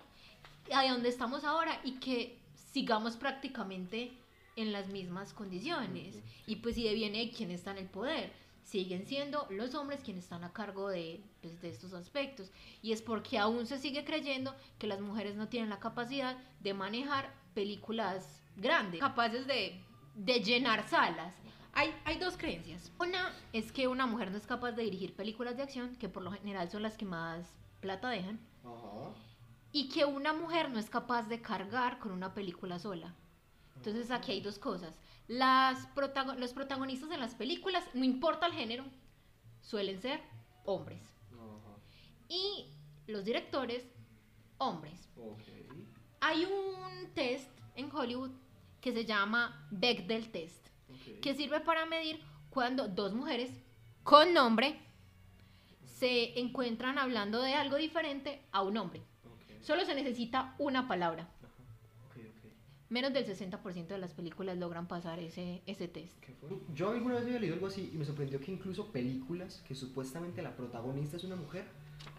a 0.74 0.88
donde 0.88 1.10
estamos 1.10 1.44
ahora 1.44 1.80
y 1.84 2.00
que 2.00 2.40
sigamos 2.72 3.16
prácticamente 3.16 4.14
en 4.56 4.72
las 4.72 4.88
mismas 4.90 5.34
condiciones. 5.34 6.22
Y 6.48 6.58
pues 6.58 6.76
si 6.76 6.92
viene 6.94 7.32
quién 7.32 7.52
está 7.52 7.72
en 7.72 7.78
el 7.78 7.88
poder, 7.88 8.32
siguen 8.64 9.06
siendo 9.06 9.46
los 9.50 9.76
hombres 9.76 10.02
quienes 10.04 10.24
están 10.24 10.44
a 10.44 10.54
cargo 10.54 10.90
de, 10.90 11.22
pues, 11.42 11.62
de 11.62 11.70
estos 11.70 11.94
aspectos. 11.94 12.52
Y 12.82 12.92
es 12.92 13.02
porque 13.02 13.38
aún 13.38 13.66
se 13.68 13.78
sigue 13.78 14.06
creyendo 14.06 14.56
que 14.80 14.88
las 14.88 15.02
mujeres 15.02 15.36
no 15.36 15.48
tienen 15.50 15.70
la 15.70 15.80
capacidad 15.80 16.38
de 16.62 16.74
manejar 16.74 17.34
películas 17.54 18.42
grandes, 18.56 19.00
capaces 19.00 19.46
de, 19.48 19.80
de 20.16 20.40
llenar 20.42 20.88
salas. 20.88 21.36
Hay, 21.74 21.94
hay 22.06 22.18
dos 22.20 22.38
creencias. 22.38 22.92
Una 23.00 23.34
es 23.52 23.72
que 23.72 23.88
una 23.88 24.06
mujer 24.06 24.32
no 24.32 24.38
es 24.38 24.46
capaz 24.46 24.74
de 24.74 24.84
dirigir 24.84 25.16
películas 25.16 25.58
de 25.58 25.64
acción, 25.64 25.96
que 25.96 26.08
por 26.08 26.24
lo 26.24 26.32
general 26.32 26.70
son 26.70 26.84
las 26.84 26.98
que 26.98 27.06
más 27.06 27.48
plata 27.82 28.10
dejan, 28.10 28.40
Ajá. 28.64 29.12
y 29.72 29.90
que 29.90 30.06
una 30.06 30.34
mujer 30.34 30.70
no 30.70 30.80
es 30.80 30.90
capaz 30.90 31.24
de 31.28 31.42
cargar 31.42 32.00
con 32.00 32.12
una 32.12 32.34
película 32.34 32.80
sola. 32.80 33.14
Entonces 33.76 34.12
aquí 34.12 34.32
hay 34.32 34.42
dos 34.42 34.60
cosas. 34.60 34.94
Las 35.34 35.88
los 36.38 36.54
protagonistas 36.54 37.10
en 37.10 37.20
las 37.20 37.34
películas, 37.34 37.84
no 37.96 38.04
importa 38.04 38.46
el 38.46 38.54
género, 38.54 38.86
suelen 39.62 40.00
ser 40.00 40.22
hombres. 40.64 41.02
Y 42.30 42.68
los 43.08 43.26
directores, 43.26 43.84
hombres. 44.60 45.10
Hay 46.22 46.46
un 46.46 47.12
test 47.16 47.50
en 47.76 47.90
Hollywood 47.92 48.30
que 48.80 48.94
se 48.94 49.06
llama 49.06 49.68
Bechdel 49.72 50.30
Test, 50.30 50.68
que 51.20 51.34
sirve 51.34 51.62
para 51.62 51.88
medir 51.88 52.22
cuando 52.52 52.88
dos 52.88 53.14
mujeres 53.14 53.50
con 54.04 54.36
nombre 54.36 54.80
se 55.84 56.40
encuentran 56.40 57.00
hablando 57.00 57.42
de 57.42 57.56
algo 57.56 57.78
diferente 57.78 58.46
a 58.52 58.62
un 58.62 58.78
hombre. 58.78 59.02
Solo 59.62 59.84
se 59.84 59.96
necesita 59.96 60.54
una 60.60 60.88
palabra. 60.88 61.28
Menos 62.94 63.12
del 63.12 63.26
60% 63.26 63.88
de 63.88 63.98
las 63.98 64.14
películas 64.14 64.56
logran 64.56 64.88
pasar 64.88 65.18
ese, 65.18 65.64
ese 65.66 65.88
test. 65.88 66.14
¿Qué 66.20 66.32
fue? 66.36 66.50
Yo 66.76 66.92
alguna 66.92 67.16
vez 67.16 67.24
había 67.24 67.40
leído 67.40 67.56
algo 67.56 67.66
así 67.66 67.90
y 67.92 67.98
me 67.98 68.06
sorprendió 68.06 68.40
que 68.40 68.52
incluso 68.52 68.92
películas 68.92 69.64
que 69.68 69.74
supuestamente 69.74 70.44
la 70.44 70.56
protagonista 70.56 71.18
es 71.18 71.24
una 71.24 71.36
mujer 71.36 71.66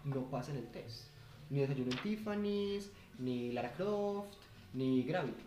no 0.03 0.29
pasan 0.29 0.57
el 0.57 0.67
test. 0.71 1.05
Ni 1.49 1.61
Desayuno 1.61 1.91
en 1.91 1.97
Tiffany's, 1.99 2.91
ni 3.19 3.53
Lara 3.53 3.71
Croft, 3.71 4.35
ni 4.73 5.03
Gravity. 5.03 5.45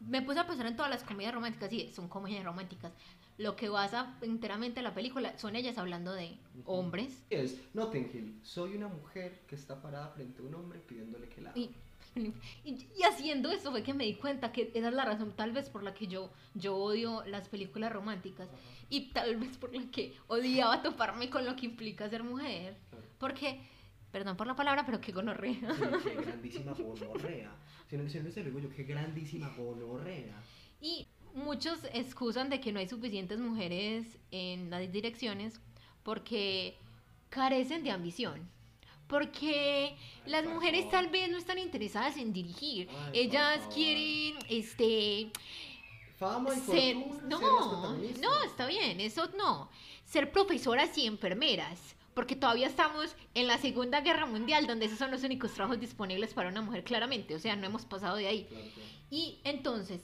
Me 0.00 0.22
puse 0.22 0.40
a 0.40 0.46
pensar 0.48 0.66
en 0.66 0.74
todas 0.74 0.90
las 0.90 1.04
comedias 1.04 1.32
románticas, 1.32 1.70
sí, 1.70 1.92
son 1.94 2.08
comedias 2.08 2.44
románticas. 2.44 2.90
Lo 3.38 3.54
que 3.54 3.68
basa 3.68 4.16
enteramente 4.22 4.82
la 4.82 4.92
película 4.92 5.38
son 5.38 5.54
ellas 5.54 5.78
hablando 5.78 6.12
de 6.14 6.36
hombres 6.64 7.22
Es 7.30 7.60
Notting 7.74 8.10
Hill. 8.12 8.40
Soy 8.42 8.74
una 8.74 8.88
mujer 8.88 9.42
que 9.46 9.54
está 9.54 9.80
parada 9.80 10.08
frente 10.08 10.42
a 10.42 10.46
un 10.46 10.54
hombre 10.56 10.80
pidiéndole 10.80 11.28
que 11.28 11.42
la. 11.42 11.52
Y, 11.54 11.70
y- 12.64 12.86
y 12.98 13.02
haciendo 13.02 13.50
eso 13.50 13.70
fue 13.70 13.82
que 13.82 13.94
me 13.94 14.04
di 14.04 14.14
cuenta 14.14 14.52
que 14.52 14.70
esa 14.74 14.88
es 14.88 14.94
la 14.94 15.04
razón 15.04 15.32
tal 15.36 15.52
vez 15.52 15.68
por 15.68 15.82
la 15.82 15.94
que 15.94 16.06
yo, 16.06 16.30
yo 16.54 16.76
odio 16.76 17.24
las 17.26 17.48
películas 17.48 17.92
románticas 17.92 18.48
Ajá, 18.48 18.58
y 18.90 19.10
tal 19.12 19.36
vez 19.36 19.56
por 19.56 19.74
la 19.74 19.82
que 19.90 20.14
odiaba 20.28 20.82
toparme 20.82 21.30
con 21.30 21.44
lo 21.44 21.56
que 21.56 21.66
implica 21.66 22.08
ser 22.08 22.22
mujer. 22.22 22.76
claro. 22.90 23.04
Porque, 23.18 23.60
perdón 24.12 24.36
por 24.36 24.46
la 24.46 24.54
palabra, 24.54 24.84
pero 24.86 25.00
qué 25.00 25.12
gonorrea. 25.12 25.74
Sí, 25.74 25.82
qué 26.04 26.14
grandísima 26.22 26.72
gonorrea. 26.72 27.50
Si 27.88 27.96
no, 27.96 28.08
si 28.08 28.20
no 28.20 28.30
se 28.30 28.40
lo 28.40 28.46
digo 28.50 28.60
yo, 28.60 28.70
qué 28.70 28.84
grandísima 28.84 29.48
gonorrea. 29.56 30.40
Y 30.80 31.06
muchos 31.34 31.80
excusan 31.92 32.48
de 32.50 32.60
que 32.60 32.72
no 32.72 32.78
hay 32.78 32.88
suficientes 32.88 33.38
mujeres 33.40 34.18
en 34.30 34.70
las 34.70 34.90
direcciones 34.92 35.60
porque 36.02 36.76
carecen 37.30 37.82
de 37.82 37.90
ambición. 37.90 38.48
Porque 39.06 39.96
las 40.26 40.44
mujeres 40.46 40.88
tal 40.90 41.08
vez 41.08 41.30
no 41.30 41.36
están 41.36 41.58
interesadas 41.58 42.16
en 42.16 42.32
dirigir. 42.32 42.88
Ay, 42.90 43.20
Ellas 43.20 43.60
quieren, 43.72 44.38
este, 44.48 45.30
Fama 46.16 46.54
y 46.54 46.60
ser... 46.60 46.96
fortuna, 46.96 47.26
No, 47.28 47.92
no, 47.96 48.42
está 48.44 48.66
bien, 48.66 49.00
eso 49.00 49.28
no. 49.36 49.68
Ser 50.04 50.32
profesoras 50.32 50.96
y 50.96 51.06
enfermeras. 51.06 51.96
Porque 52.14 52.36
todavía 52.36 52.68
estamos 52.68 53.16
en 53.34 53.48
la 53.48 53.58
Segunda 53.58 54.00
Guerra 54.00 54.24
Mundial, 54.24 54.68
donde 54.68 54.86
esos 54.86 54.98
son 54.98 55.10
los 55.10 55.24
únicos 55.24 55.52
trabajos 55.52 55.80
disponibles 55.80 56.32
para 56.32 56.48
una 56.48 56.62
mujer, 56.62 56.84
claramente. 56.84 57.34
O 57.34 57.40
sea, 57.40 57.56
no 57.56 57.66
hemos 57.66 57.84
pasado 57.84 58.16
de 58.16 58.28
ahí. 58.28 58.44
Claro, 58.44 58.64
claro. 58.72 58.88
Y 59.10 59.40
entonces, 59.42 60.00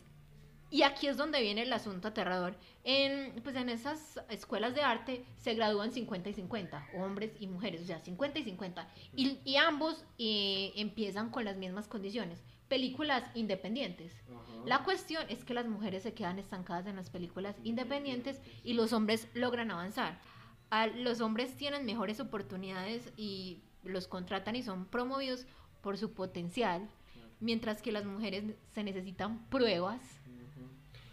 y 0.70 0.82
aquí 0.82 1.06
es 1.08 1.16
donde 1.16 1.40
viene 1.40 1.62
el 1.62 1.72
asunto 1.72 2.08
aterrador. 2.08 2.56
En, 2.84 3.40
pues 3.42 3.56
en 3.56 3.68
esas 3.68 4.20
escuelas 4.30 4.74
de 4.74 4.82
arte 4.82 5.24
se 5.36 5.54
gradúan 5.54 5.90
50 5.92 6.30
y 6.30 6.34
50, 6.34 6.88
hombres 6.98 7.32
y 7.40 7.46
mujeres, 7.46 7.82
o 7.82 7.86
sea, 7.86 7.98
50 8.00 8.38
y 8.38 8.44
50. 8.44 8.88
Y, 9.16 9.38
y 9.44 9.56
ambos 9.56 10.04
eh, 10.18 10.72
empiezan 10.76 11.30
con 11.30 11.44
las 11.44 11.56
mismas 11.56 11.88
condiciones. 11.88 12.42
Películas 12.68 13.24
independientes. 13.34 14.12
Ajá. 14.28 14.62
La 14.64 14.84
cuestión 14.84 15.24
es 15.28 15.44
que 15.44 15.54
las 15.54 15.66
mujeres 15.66 16.04
se 16.04 16.14
quedan 16.14 16.38
estancadas 16.38 16.86
en 16.86 16.96
las 16.96 17.10
películas 17.10 17.56
independientes 17.64 18.40
y 18.62 18.74
los 18.74 18.92
hombres 18.92 19.26
logran 19.34 19.70
avanzar. 19.72 20.20
A- 20.70 20.86
los 20.86 21.20
hombres 21.20 21.56
tienen 21.56 21.84
mejores 21.84 22.20
oportunidades 22.20 23.12
y 23.16 23.62
los 23.82 24.06
contratan 24.06 24.54
y 24.56 24.62
son 24.62 24.86
promovidos 24.86 25.46
por 25.80 25.98
su 25.98 26.12
potencial, 26.12 26.88
mientras 27.40 27.82
que 27.82 27.90
las 27.90 28.04
mujeres 28.04 28.44
se 28.72 28.84
necesitan 28.84 29.44
pruebas. 29.48 30.00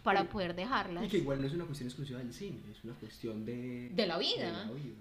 Para 0.08 0.22
Y- 0.22 0.28
poder 0.28 0.54
dejarlas. 0.54 1.04
Y 1.04 1.08
que 1.08 1.18
igual 1.18 1.40
no 1.40 1.46
es 1.46 1.52
una 1.54 1.64
cuestión 1.64 1.88
exclusiva 1.88 2.18
del 2.18 2.32
cine, 2.32 2.58
es 2.70 2.82
una 2.84 2.94
cuestión 2.94 3.44
de... 3.44 3.90
De 3.90 4.06
la 4.06 4.16
vida. 4.18 4.46
de 4.46 4.52
la 4.52 4.70
vida. 4.72 4.94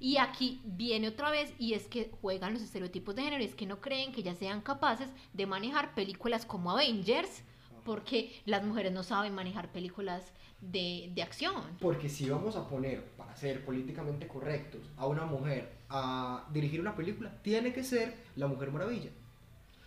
Y 0.00 0.16
aquí 0.16 0.60
viene 0.64 1.08
otra 1.08 1.30
vez 1.30 1.52
y 1.58 1.74
es 1.74 1.86
que 1.86 2.10
juegan 2.20 2.54
los 2.54 2.62
estereotipos 2.62 3.14
de 3.14 3.22
género, 3.22 3.42
y 3.42 3.46
es 3.46 3.54
que 3.54 3.66
no 3.66 3.80
creen 3.80 4.12
que 4.12 4.22
ya 4.22 4.34
sean 4.34 4.60
capaces 4.62 5.08
de 5.34 5.46
manejar 5.46 5.94
películas 5.94 6.46
como 6.46 6.70
Avengers, 6.70 7.42
porque 7.84 8.32
las 8.46 8.64
mujeres 8.64 8.92
no 8.92 9.02
saben 9.02 9.34
manejar 9.34 9.70
películas 9.72 10.32
de, 10.60 11.10
de 11.14 11.22
acción. 11.22 11.62
Porque 11.80 12.08
si 12.08 12.28
vamos 12.28 12.56
a 12.56 12.68
poner, 12.68 13.04
para 13.16 13.34
ser 13.36 13.64
políticamente 13.64 14.26
correctos, 14.26 14.80
a 14.96 15.06
una 15.06 15.24
mujer 15.26 15.70
a 15.88 16.46
dirigir 16.52 16.80
una 16.80 16.94
película, 16.94 17.30
tiene 17.42 17.72
que 17.72 17.82
ser 17.82 18.14
la 18.36 18.46
Mujer 18.46 18.70
Maravilla. 18.70 19.10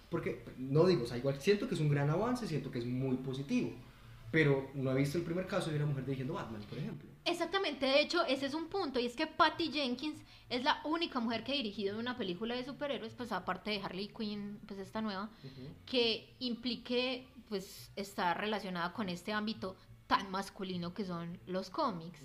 Porque, 0.09 0.43
no 0.57 0.85
digo, 0.85 1.03
o 1.03 1.07
sea, 1.07 1.17
igual 1.17 1.39
siento 1.39 1.67
que 1.67 1.75
es 1.75 1.81
un 1.81 1.89
gran 1.89 2.09
avance, 2.09 2.47
siento 2.47 2.69
que 2.69 2.79
es 2.79 2.85
muy 2.85 3.15
positivo. 3.17 3.71
Pero 4.33 4.71
no 4.73 4.89
he 4.89 4.95
visto 4.95 5.19
el 5.19 5.23
primer 5.23 5.45
caso 5.45 5.69
de 5.69 5.75
una 5.75 5.85
mujer 5.85 6.05
dirigiendo 6.05 6.33
Batman, 6.33 6.63
por 6.67 6.79
ejemplo. 6.79 7.07
Exactamente, 7.23 7.85
de 7.85 8.01
hecho, 8.01 8.25
ese 8.25 8.47
es 8.47 8.55
un 8.55 8.65
punto, 8.65 8.99
y 8.99 9.05
es 9.05 9.15
que 9.15 9.27
Patty 9.27 9.71
Jenkins 9.71 10.23
es 10.49 10.63
la 10.63 10.81
única 10.85 11.19
mujer 11.19 11.43
que 11.43 11.51
ha 11.51 11.55
dirigido 11.55 11.99
una 11.99 12.17
película 12.17 12.55
de 12.55 12.65
superhéroes, 12.65 13.13
pues 13.13 13.31
aparte 13.31 13.69
de 13.69 13.81
Harley 13.83 14.07
Quinn, 14.07 14.59
pues 14.67 14.79
esta 14.79 15.03
nueva, 15.03 15.29
que 15.85 16.35
implique, 16.39 17.27
pues, 17.47 17.91
estar 17.95 18.35
relacionada 18.35 18.91
con 18.91 19.07
este 19.07 19.33
ámbito 19.33 19.75
tan 20.07 20.31
masculino 20.31 20.95
que 20.95 21.05
son 21.05 21.39
los 21.45 21.69
cómics. 21.69 22.19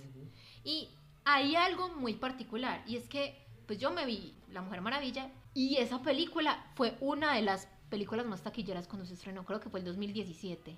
Y 0.64 0.88
hay 1.26 1.56
algo 1.56 1.90
muy 1.90 2.14
particular, 2.14 2.82
y 2.86 2.96
es 2.96 3.06
que, 3.06 3.46
pues 3.66 3.78
yo 3.78 3.90
me 3.90 4.06
vi 4.06 4.34
La 4.50 4.62
Mujer 4.62 4.80
Maravilla, 4.80 5.30
y 5.52 5.76
esa 5.76 6.00
película 6.00 6.72
fue 6.74 6.96
una 7.00 7.34
de 7.34 7.42
las 7.42 7.68
películas 7.88 8.26
más 8.26 8.42
taquilleras 8.42 8.86
cuando 8.86 9.06
se 9.06 9.14
estrenó, 9.14 9.44
creo 9.44 9.60
que 9.60 9.70
fue 9.70 9.80
el 9.80 9.86
2017. 9.86 10.76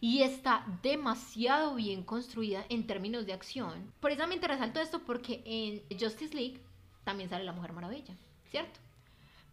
Y 0.00 0.22
está 0.22 0.64
demasiado 0.82 1.74
bien 1.74 2.02
construida 2.02 2.64
en 2.68 2.86
términos 2.86 3.26
de 3.26 3.32
acción. 3.32 3.92
Precisamente 4.00 4.48
resalto 4.48 4.80
esto 4.80 5.00
porque 5.00 5.42
en 5.44 5.82
Justice 5.98 6.34
League 6.34 6.60
también 7.04 7.28
sale 7.28 7.44
la 7.44 7.52
Mujer 7.52 7.72
Maravilla, 7.72 8.14
¿cierto? 8.50 8.78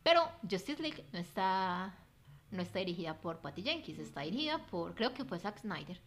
Pero 0.03 0.21
Justice 0.49 0.81
League 0.81 1.03
no 1.11 1.19
está, 1.19 1.93
no 2.51 2.61
está 2.61 2.79
dirigida 2.79 3.15
por 3.15 3.39
Patty 3.39 3.61
Jenkins, 3.61 3.99
está 3.99 4.21
dirigida 4.21 4.65
por, 4.67 4.95
creo 4.95 5.13
que 5.13 5.25
fue 5.25 5.39
Zack 5.39 5.59
Snyder. 5.59 5.99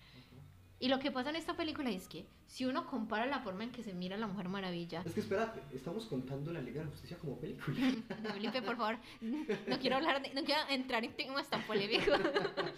Y 0.83 0.89
lo 0.89 0.99
que 0.99 1.11
pasa 1.13 1.29
en 1.29 1.37
esta 1.37 1.55
película 1.55 1.91
es 1.91 2.09
que 2.09 2.27
si 2.47 2.65
uno 2.65 2.87
compara 2.87 3.27
la 3.27 3.41
forma 3.41 3.65
en 3.65 3.71
que 3.71 3.83
se 3.83 3.93
mira 3.93 4.17
la 4.17 4.27
Mujer 4.27 4.49
Maravilla, 4.49 5.03
Es 5.05 5.13
que 5.13 5.21
espérate, 5.21 5.61
estamos 5.77 6.07
contando 6.07 6.51
la 6.55 6.63
Liga 6.63 6.81
de 6.81 6.87
la 6.87 6.91
Justicia 6.91 7.19
como 7.19 7.39
película. 7.39 7.77
no, 8.23 8.31
Felipe, 8.31 8.63
por 8.63 8.77
favor, 8.79 8.99
no 9.21 9.79
quiero 9.79 9.97
hablar 9.97 10.23
de, 10.23 10.33
no 10.33 10.43
quiero 10.43 10.63
entrar 10.71 11.05
en 11.05 11.15
temas 11.15 11.49
tan 11.51 11.63
polémicos. 11.67 12.19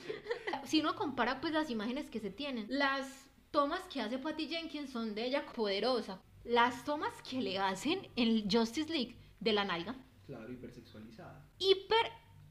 si 0.64 0.80
uno 0.80 0.96
compara 0.96 1.40
pues 1.40 1.52
las 1.52 1.70
imágenes 1.70 2.10
que 2.10 2.18
se 2.18 2.30
tienen, 2.30 2.66
las 2.68 3.26
tomas 3.52 3.82
que 3.82 4.00
hace 4.00 4.18
Patty 4.18 4.48
Jenkins 4.48 4.90
son 4.90 5.14
de 5.14 5.24
ella 5.26 5.46
poderosa. 5.54 6.20
Las 6.42 6.84
tomas 6.84 7.12
que 7.22 7.40
le 7.40 7.58
hacen 7.60 8.08
en 8.16 8.50
Justice 8.50 8.90
League 8.92 9.16
de 9.38 9.52
la 9.52 9.64
nalga, 9.64 9.94
Claro, 10.26 10.52
hipersexualizada. 10.52 11.46
hiper, 11.58 12.06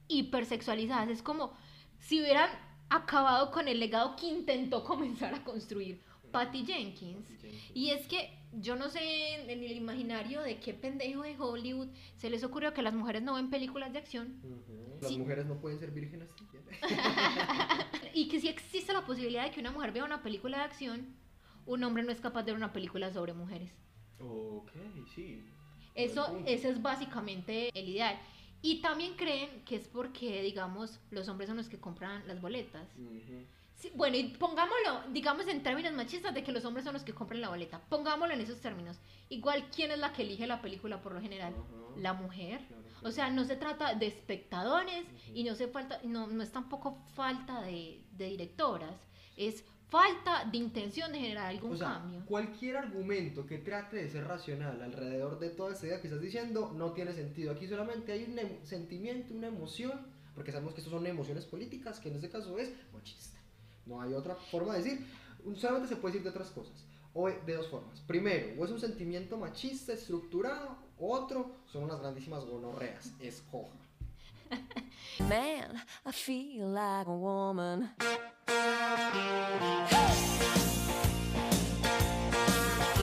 hipersexualizadas. 0.08 1.10
Es 1.10 1.22
como 1.22 1.52
si 2.00 2.22
hubieran 2.22 2.50
acabado 2.96 3.52
con 3.52 3.68
el 3.68 3.80
legado 3.80 4.16
que 4.16 4.28
intentó 4.28 4.84
comenzar 4.84 5.34
a 5.34 5.44
construir 5.44 6.02
Patty 6.32 6.66
Jenkins. 6.66 7.28
Y 7.74 7.90
es 7.90 8.06
que 8.08 8.38
yo 8.54 8.76
no 8.76 8.90
sé 8.90 9.36
en 9.36 9.50
el 9.50 9.72
imaginario 9.78 10.42
de 10.42 10.60
qué 10.60 10.74
pendejo 10.74 11.24
de 11.24 11.36
Hollywood 11.40 11.88
se 12.16 12.30
les 12.30 12.44
ocurrió 12.44 12.74
que 12.74 12.82
las 12.82 12.94
mujeres 12.94 13.22
no 13.24 13.36
ven 13.36 13.50
películas 13.50 13.92
de 13.94 14.00
acción. 14.00 14.42
Las 15.02 15.10
Sí. 15.12 15.18
mujeres 15.18 15.46
no 15.46 15.60
pueden 15.60 15.80
ser 15.80 15.92
vírgenes. 15.92 16.30
y 18.14 18.28
que 18.28 18.40
si 18.40 18.48
existe 18.48 18.94
la 18.94 19.06
posibilidad 19.06 19.44
de 19.46 19.52
que 19.52 19.60
una 19.60 19.72
mujer 19.72 19.92
vea 19.92 20.04
una 20.06 20.22
película 20.22 20.58
de 20.60 20.64
acción, 20.66 21.16
un 21.66 21.84
hombre 21.84 22.04
no 22.04 22.12
es 22.12 22.20
capaz 22.22 22.44
de 22.44 22.52
ver 22.52 22.58
una 22.58 22.74
película 22.74 23.12
sobre 23.12 23.34
mujeres. 23.34 23.72
ok, 24.20 24.72
sí. 25.16 25.44
Eso, 25.96 26.42
ese 26.46 26.70
es 26.70 26.82
básicamente 26.82 27.70
el 27.78 27.90
ideal. 27.90 28.18
Y 28.62 28.82
también 28.82 29.16
creen 29.16 29.64
que 29.66 29.76
es 29.76 29.88
porque, 29.88 30.42
digamos, 30.42 31.00
los 31.10 31.28
hombres 31.28 31.48
son 31.48 31.58
los 31.58 31.68
que 31.68 31.80
compran 31.80 32.28
las 32.28 32.40
boletas. 32.42 32.88
Ujú. 32.98 33.44
Sí, 33.76 33.92
bueno, 33.96 34.16
y 34.16 34.26
pongámoslo, 34.38 35.02
digamos 35.12 35.48
en 35.48 35.64
términos 35.64 35.94
machistas, 35.94 36.36
de 36.36 36.44
que 36.44 36.52
los 36.52 36.64
hombres 36.66 36.84
son 36.86 36.94
los 36.94 37.04
que 37.04 37.14
compran 37.14 37.42
la 37.42 37.50
boleta. 37.50 37.82
Pongámoslo 37.90 38.34
en 38.36 38.42
esos 38.42 38.62
términos. 38.62 39.00
Igual, 39.30 39.70
¿quién 39.76 39.90
es 39.90 39.98
la 39.98 40.14
que 40.14 40.22
elige 40.22 40.46
la 40.46 40.62
película 40.62 41.02
por 41.02 41.14
lo 41.14 41.22
general? 41.22 41.54
Ajá. 41.58 42.00
La 42.00 42.14
mujer. 42.14 42.60
Claro, 42.68 42.82
O 42.84 43.00
claro. 43.00 43.12
sea, 43.12 43.30
no 43.32 43.44
se 43.46 43.56
trata 43.56 43.96
de 43.96 44.06
espectadores 44.06 45.04
Ujú. 45.06 45.32
y 45.34 45.44
no, 45.44 45.56
se 45.56 45.68
falta, 45.68 46.00
no, 46.04 46.28
no 46.28 46.44
es 46.44 46.52
tampoco 46.52 47.00
falta 47.16 47.62
de, 47.62 48.04
de 48.12 48.26
directoras. 48.30 48.96
Es 49.36 49.66
falta 49.92 50.46
de 50.46 50.58
intención 50.58 51.12
de 51.12 51.20
generar 51.20 51.48
algún 51.48 51.74
O 51.74 51.78
sea, 51.78 51.96
cambio. 52.00 52.26
cualquier 52.26 52.78
argumento 52.78 53.46
que 53.46 53.58
trate 53.58 53.98
de 53.98 54.10
ser 54.10 54.26
racional 54.26 54.82
alrededor 54.82 55.38
de 55.38 55.50
toda 55.50 55.74
esta 55.74 55.86
idea 55.86 56.02
que 56.02 56.08
estás 56.08 56.22
diciendo 56.22 56.72
no 56.74 56.94
tiene 56.94 57.12
sentido. 57.14 57.52
Aquí 57.52 57.68
solamente 57.68 58.14
hay 58.14 58.24
un 58.24 58.66
sentimiento, 58.66 59.34
una 59.34 59.48
emoción, 59.48 59.92
porque 60.34 60.52
sabemos 60.54 60.74
que 60.74 60.80
estos 60.80 60.94
son 60.94 61.06
emociones 61.06 61.46
políticas, 61.46 62.00
que 62.00 62.08
en 62.08 62.16
este 62.16 62.30
caso 62.30 62.58
es 62.58 62.72
machista. 62.94 63.38
No 63.86 64.02
hay 64.02 64.14
otra 64.14 64.36
forma 64.36 64.74
de 64.76 64.82
decir. 64.82 65.06
Solamente 65.58 65.90
se 65.94 65.98
puede 65.98 66.14
decir 66.14 66.24
de 66.24 66.30
otras 66.30 66.52
cosas. 66.52 66.86
O 67.14 67.28
de 67.30 67.54
dos 67.54 67.68
formas. 67.68 68.00
Primero, 68.08 68.54
o 68.58 68.64
es 68.64 68.72
un 68.72 68.80
sentimiento 68.80 69.36
machista 69.38 69.92
estructurado, 69.92 70.78
o 70.98 71.12
otro 71.14 71.58
son 71.66 71.84
unas 71.84 72.00
grandísimas 72.00 72.46
gonorreas. 72.46 73.12
Escoja. 73.20 73.76
Man, 75.20 75.76
I 76.06 76.12
feel 76.14 76.72
like 76.74 77.10
a 77.10 77.14
woman. 77.14 77.94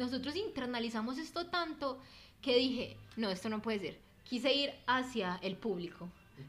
Nosotros 0.01 0.37
internalizamos 0.37 1.19
esto 1.19 1.47
tanto 1.47 1.99
que 2.43 2.57
dije, 2.57 2.97
no, 3.17 3.31
esto 3.31 3.49
no 3.49 3.63
puede 3.63 3.79
ser. 3.79 3.99
Quise 4.25 4.53
ir 4.53 4.73
hacia 4.87 5.39
el 5.43 5.57
público. 5.57 6.09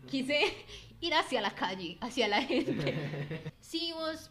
Quise 0.09 0.39
ir 1.01 1.13
hacia 1.13 1.41
la 1.41 1.51
calle, 1.55 1.97
hacia 2.01 2.27
la 2.27 2.41
gente. 2.41 3.53
si 3.61 3.91
vos 3.93 4.29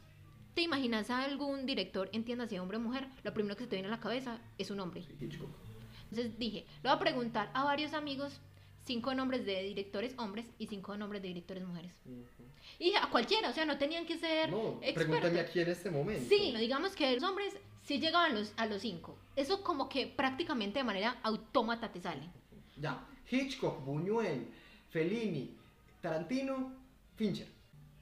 te 0.54 0.62
imaginas 0.62 1.10
a 1.10 1.22
algún 1.22 1.66
director, 1.66 2.10
entiéndase 2.12 2.60
hombre 2.60 2.76
o 2.76 2.80
mujer, 2.80 3.08
lo 3.22 3.32
primero 3.32 3.56
que 3.56 3.64
se 3.64 3.70
te 3.70 3.76
viene 3.76 3.88
a 3.88 3.92
la 3.92 4.00
cabeza 4.00 4.38
es 4.58 4.70
un 4.70 4.80
hombre. 4.80 5.04
Entonces 5.20 6.38
dije, 6.38 6.66
le 6.82 6.88
voy 6.88 6.96
a 6.96 6.98
preguntar 6.98 7.50
a 7.54 7.64
varios 7.64 7.94
amigos 7.94 8.40
cinco 8.88 9.14
nombres 9.14 9.46
de 9.46 9.62
directores 9.62 10.14
hombres 10.18 10.46
y 10.58 10.66
cinco 10.66 10.96
nombres 10.96 11.22
de 11.22 11.28
directores 11.28 11.62
mujeres. 11.64 11.92
Y 12.80 12.86
dije, 12.86 12.96
a 12.98 13.08
cualquiera, 13.10 13.48
o 13.50 13.52
sea, 13.52 13.64
no 13.64 13.78
tenían 13.78 14.04
que 14.06 14.18
ser 14.18 14.50
No, 14.50 14.80
expertos. 14.82 15.04
pregúntame 15.04 15.40
aquí 15.40 15.60
en 15.60 15.68
este 15.68 15.90
momento. 15.90 16.24
Sí, 16.28 16.50
no 16.52 16.58
digamos 16.58 16.96
que 16.96 17.14
los 17.14 17.22
hombres 17.22 17.56
sí 17.84 18.00
llegaban 18.00 18.34
los, 18.34 18.52
a 18.56 18.66
los 18.66 18.82
cinco. 18.82 19.16
Eso 19.36 19.62
como 19.62 19.88
que 19.88 20.06
prácticamente 20.06 20.80
de 20.80 20.84
manera 20.84 21.18
autómata 21.22 21.92
te 21.92 22.00
sale. 22.00 22.22
Ya, 22.76 23.06
Hitchcock, 23.30 23.84
Buñuel, 23.84 24.48
Fellini, 24.90 25.54
Tarantino, 26.00 26.72
Fincher. 27.16 27.46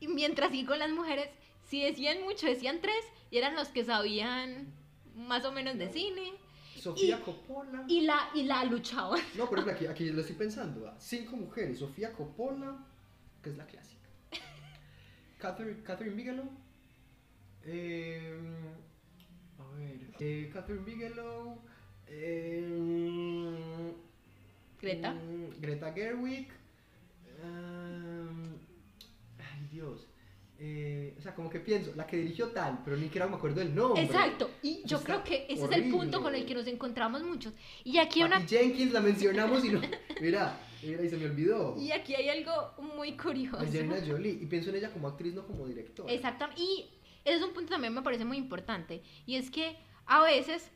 Y 0.01 0.09
mientras 0.09 0.51
sí 0.53 0.65
con 0.65 0.79
las 0.79 0.91
mujeres, 0.91 1.29
si 1.65 1.83
decían 1.83 2.23
mucho, 2.23 2.47
decían 2.47 2.81
tres, 2.81 3.05
y 3.31 3.39
eran 3.39 3.55
los 3.57 3.69
que 3.69 3.85
sabían 3.85 4.73
más 5.17 5.45
o 5.45 5.53
menos 5.53 5.79
de 5.79 5.89
cine, 5.89 6.33
Sofía 6.77 7.21
Coppola. 7.23 7.85
y 7.89 8.03
la, 8.03 8.29
y 8.35 8.43
la 8.45 8.65
luchaban. 8.65 9.21
No, 9.37 9.49
pero 9.51 9.63
aquí, 9.71 9.87
aquí 9.87 10.11
lo 10.11 10.21
estoy 10.21 10.37
pensando. 10.37 10.83
¿va? 10.83 10.95
Cinco 10.99 11.37
mujeres. 11.37 11.79
Sofía 11.79 12.13
Coppola, 12.13 12.77
que 13.43 13.51
es 13.51 13.57
la 13.57 13.67
clásica. 13.67 14.09
Catherine, 15.39 15.83
Catherine 15.83 16.17
Bigelow. 16.17 16.49
eh, 17.65 18.39
a 19.59 19.77
ver. 19.77 20.01
eh, 20.21 20.51
Catherine 20.53 20.85
Bigelow. 20.85 21.59
eh, 22.09 23.93
Greta. 24.81 25.13
mm, 25.13 25.61
Greta 25.61 25.93
Gerwig. 25.93 26.49
ay, 29.39 29.69
Dios. 29.71 30.07
Eh, 30.59 31.15
o 31.19 31.21
sea, 31.21 31.35
como 31.35 31.51
que 31.51 31.61
pienso, 31.61 31.93
la 31.97 32.07
que 32.07 32.17
dirigió 32.17 32.49
tal, 32.49 32.81
pero 32.83 32.97
ni 32.97 33.05
siquiera 33.05 33.27
me 33.27 33.37
acuerdo 33.37 33.61
del 33.61 33.75
nombre. 33.75 34.03
Exacto, 34.03 34.51
y 34.63 34.83
yo 34.87 34.97
Está 34.97 35.07
creo 35.07 35.25
que 35.25 35.47
ese 35.53 35.65
es 35.65 35.71
el 35.71 35.91
punto 35.91 36.23
con 36.23 36.35
el 36.35 36.47
que 36.47 36.55
nos 36.55 36.67
encontramos 36.67 37.23
muchos. 37.23 37.53
Y 37.85 37.99
aquí 37.99 38.23
una 38.23 38.41
Jenkins 38.41 38.93
la 38.93 39.01
mencionamos 39.01 39.65
y 39.65 39.71
no. 39.71 39.81
Mira, 40.21 40.59
mira, 40.83 41.05
y 41.05 41.11
se 41.11 41.17
me 41.19 41.27
olvidó. 41.27 41.77
y 41.79 41.93
aquí 41.93 42.15
hay 42.15 42.31
algo 42.31 42.73
muy 42.95 43.17
curioso. 43.17 43.59
Angelina 43.59 43.97
Jolie. 44.07 44.39
Y 44.41 44.47
pienso 44.47 44.71
en 44.71 44.77
ella 44.77 44.91
como 44.91 45.09
actriz, 45.09 45.35
no 45.35 45.47
como 45.47 45.67
directora. 45.67 46.11
Exactamente. 46.11 46.63
Y 46.63 46.87
ese 47.25 47.37
es 47.37 47.43
un 47.43 47.53
punto 47.53 47.71
también 47.73 47.93
me 47.93 48.03
parece 48.03 48.25
muy 48.25 48.39
importante. 48.39 49.03
Y 49.27 49.37
es 49.37 49.51
que 49.51 49.77
a 50.07 50.23
veces 50.23 50.71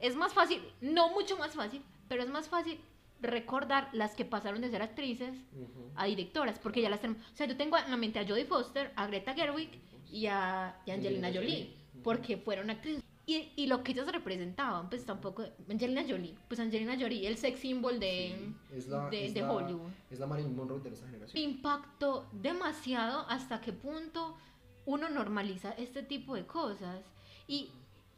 es 0.00 0.16
más 0.16 0.34
fácil, 0.34 0.60
no 0.80 1.10
mucho 1.10 1.38
más 1.38 1.54
fácil, 1.54 1.82
pero 2.08 2.22
es 2.22 2.28
más 2.28 2.48
fácil 2.48 2.80
recordar 3.24 3.88
las 3.92 4.14
que 4.14 4.24
pasaron 4.24 4.60
de 4.60 4.70
ser 4.70 4.82
actrices 4.82 5.34
Ujú. 5.52 5.90
a 5.96 6.04
directoras, 6.06 6.58
porque 6.58 6.80
ya 6.82 6.90
las 6.90 7.00
tenemos. 7.00 7.22
O 7.32 7.36
sea, 7.36 7.46
yo 7.46 7.56
tengo 7.56 7.76
en 7.76 7.90
la 7.90 7.96
mente 7.96 8.18
a 8.20 8.26
Jodie 8.26 8.44
Foster, 8.46 8.92
a 8.96 9.06
Greta 9.06 9.34
Gerwig 9.34 9.70
y 10.10 10.26
a, 10.26 10.80
y 10.86 10.90
Angelina 10.92 11.28
Angelina 11.28 11.32
Jolie, 11.56 11.74
porque 12.02 12.36
fueron 12.36 12.70
actrices. 12.70 13.02
Y, 13.26 13.52
y 13.56 13.66
lo 13.68 13.82
que 13.82 13.92
ellas 13.92 14.06
representaban, 14.12 14.90
pues 14.90 15.06
tampoco. 15.06 15.44
Angelina 15.70 16.02
Jolie, 16.06 16.34
pues 16.46 16.60
Angelina 16.60 16.94
Jolie, 17.00 17.26
el 17.26 17.38
sex 17.38 17.58
symbol 17.58 17.98
de, 17.98 18.36
Sí, 18.68 18.76
es 18.76 18.86
la- 18.88 19.08
de, 19.08 19.24
es 19.26 19.32
de 19.34 19.40
la- 19.40 19.50
Hollywood. 19.52 19.90
Es 20.10 20.18
la 20.20 20.26
Marilyn 20.26 20.54
Monroe 20.54 20.80
de 20.80 20.90
nuestra 20.90 21.08
generación. 21.08 21.42
impactó 21.42 22.28
demasiado 22.32 23.20
hasta 23.30 23.60
qué 23.62 23.72
punto 23.72 24.36
uno 24.84 25.08
normaliza 25.08 25.70
este 25.72 26.02
tipo 26.02 26.34
de 26.34 26.44
cosas 26.46 27.00
y 27.48 27.70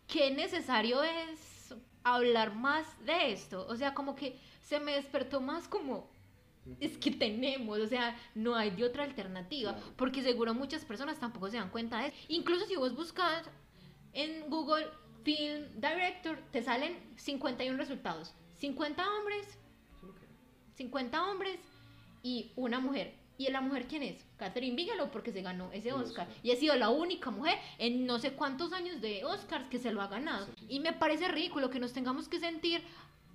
qué 0.08 0.32
necesario 0.32 1.04
es 1.04 1.72
hablar 2.02 2.56
más 2.56 2.84
de 3.04 3.30
esto. 3.32 3.64
O 3.68 3.76
sea, 3.76 3.94
como 3.94 4.16
que 4.16 4.36
se 4.66 4.80
me 4.80 4.92
despertó 4.94 5.40
más 5.40 5.68
como 5.68 6.08
es 6.80 6.98
que 6.98 7.12
tenemos, 7.12 7.78
o 7.78 7.86
sea, 7.86 8.16
no 8.34 8.56
hay 8.56 8.70
de 8.72 8.82
otra 8.84 9.04
alternativa, 9.04 9.72
Claro. 9.74 9.92
porque 9.96 10.20
seguro 10.22 10.52
muchas 10.52 10.84
personas 10.84 11.20
tampoco 11.20 11.48
se 11.48 11.58
dan 11.58 11.70
cuenta 11.70 12.00
de 12.00 12.08
eso. 12.08 12.16
Incluso 12.26 12.66
si 12.66 12.74
vos 12.74 12.92
buscas 12.96 13.48
en 14.12 14.50
Google 14.50 14.88
Film 15.22 15.64
Director, 15.76 16.40
te 16.50 16.62
salen 16.62 16.98
51 17.16 17.76
resultados. 17.78 18.34
50 18.54 19.04
hombres, 19.16 19.46
Eso 19.96 20.06
no 20.08 20.14
queda. 20.16 20.26
50 20.74 21.30
hombres 21.30 21.60
y 22.24 22.50
una 22.56 22.80
mujer. 22.80 23.14
¿Y 23.38 23.48
la 23.50 23.60
mujer 23.60 23.86
quién 23.86 24.02
es? 24.02 24.24
Catherine 24.38 24.74
Bigelow, 24.74 25.10
porque 25.10 25.30
se 25.30 25.42
ganó 25.42 25.70
ese 25.70 25.92
Oscar. 25.92 26.26
Oscar. 26.26 26.28
Y 26.42 26.50
ha 26.52 26.56
sido 26.56 26.74
la 26.74 26.88
única 26.88 27.30
mujer 27.30 27.58
en 27.78 28.06
no 28.06 28.18
sé 28.18 28.32
cuántos 28.32 28.72
años 28.72 29.00
de 29.02 29.24
Oscars 29.26 29.68
que 29.68 29.78
se 29.78 29.92
lo 29.92 30.00
ha 30.02 30.06
ganado. 30.08 30.46
Sí. 30.58 30.66
Y 30.70 30.80
me 30.80 30.94
parece 30.94 31.28
ridículo 31.28 31.68
que 31.70 31.78
nos 31.78 31.92
tengamos 31.92 32.28
que 32.28 32.40
sentir 32.40 32.82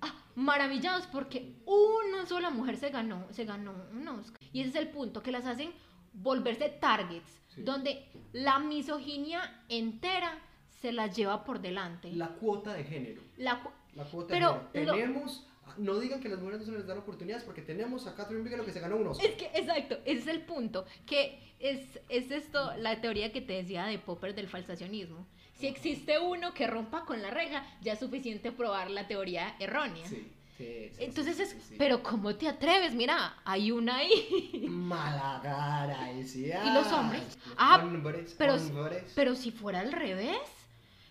ah, 0.02 0.14
maravillados 0.34 1.06
porque 1.06 1.54
una 1.64 2.26
sola 2.26 2.50
mujer 2.50 2.76
se 2.76 2.90
ganó, 2.90 3.26
se 3.30 3.44
ganó 3.44 3.72
un 3.92 4.06
Oscar. 4.08 4.40
Y 4.52 4.60
ese 4.60 4.70
es 4.70 4.76
el 4.76 4.88
punto, 4.88 5.22
que 5.22 5.32
las 5.32 5.46
hacen 5.46 5.72
volverse 6.12 6.68
targets, 6.68 7.40
Sí. 7.48 7.62
donde 7.62 8.06
la 8.32 8.58
misoginia 8.58 9.62
entera 9.68 10.38
se 10.80 10.90
las 10.92 11.14
lleva 11.16 11.44
por 11.44 11.60
delante. 11.60 12.10
La 12.12 12.28
cuota 12.28 12.72
de 12.74 12.84
género. 12.84 13.20
La 13.36 13.62
cu- 13.62 13.70
La 13.94 14.04
cuota 14.04 14.28
Pero 14.32 14.68
de 14.72 14.80
género. 14.80 14.92
Tenemos. 14.94 15.46
No 15.78 15.98
digan 15.98 16.20
que 16.20 16.28
las 16.28 16.38
mujeres 16.40 16.60
no 16.60 16.66
se 16.66 16.72
les 16.72 16.86
dan 16.86 16.98
oportunidades 16.98 17.44
porque 17.44 17.62
tenemos 17.62 18.06
a 18.06 18.14
Catherine 18.14 18.42
Bigelow 18.42 18.64
que 18.66 18.72
se 18.72 18.80
ganó 18.80 18.96
un 18.96 19.06
Oscar. 19.06 19.26
Es 19.26 19.36
que, 19.36 19.46
exacto, 19.54 19.96
ese 20.04 20.18
es 20.20 20.26
el 20.26 20.42
punto, 20.42 20.84
que 21.06 21.38
es, 21.60 22.00
es 22.08 22.30
esto, 22.30 22.74
la 22.78 23.00
teoría 23.00 23.32
que 23.32 23.40
te 23.40 23.52
decía 23.54 23.84
de 23.86 23.98
Popper 23.98 24.34
del 24.34 24.48
falsacionismo. 24.48 25.26
Si 25.62 25.68
existe 25.68 26.18
uno 26.18 26.52
que 26.52 26.66
rompa 26.66 27.04
con 27.04 27.22
la 27.22 27.30
regla, 27.30 27.64
ya 27.82 27.92
es 27.92 28.00
suficiente 28.00 28.50
probar 28.50 28.90
la 28.90 29.06
teoría 29.06 29.54
errónea. 29.60 30.04
Sí, 30.08 30.28
sí, 30.58 30.90
sí, 30.90 31.04
Entonces 31.04 31.38
es, 31.38 31.50
sí, 31.50 31.76
pero 31.78 32.02
¿cómo 32.02 32.34
te 32.34 32.48
atreves? 32.48 32.94
Mira, 32.94 33.36
hay 33.44 33.70
una 33.70 33.98
ahí. 33.98 34.66
Malagara 34.68 36.10
ese. 36.10 36.48
¿Y 36.66 36.70
los 36.74 36.90
hombres? 36.92 37.22
Ah, 37.56 37.76
hombres, 37.80 38.34
pero, 38.36 38.54
hombres. 38.56 39.12
pero 39.14 39.36
si 39.36 39.52
fuera 39.52 39.78
al 39.78 39.92
revés, 39.92 40.36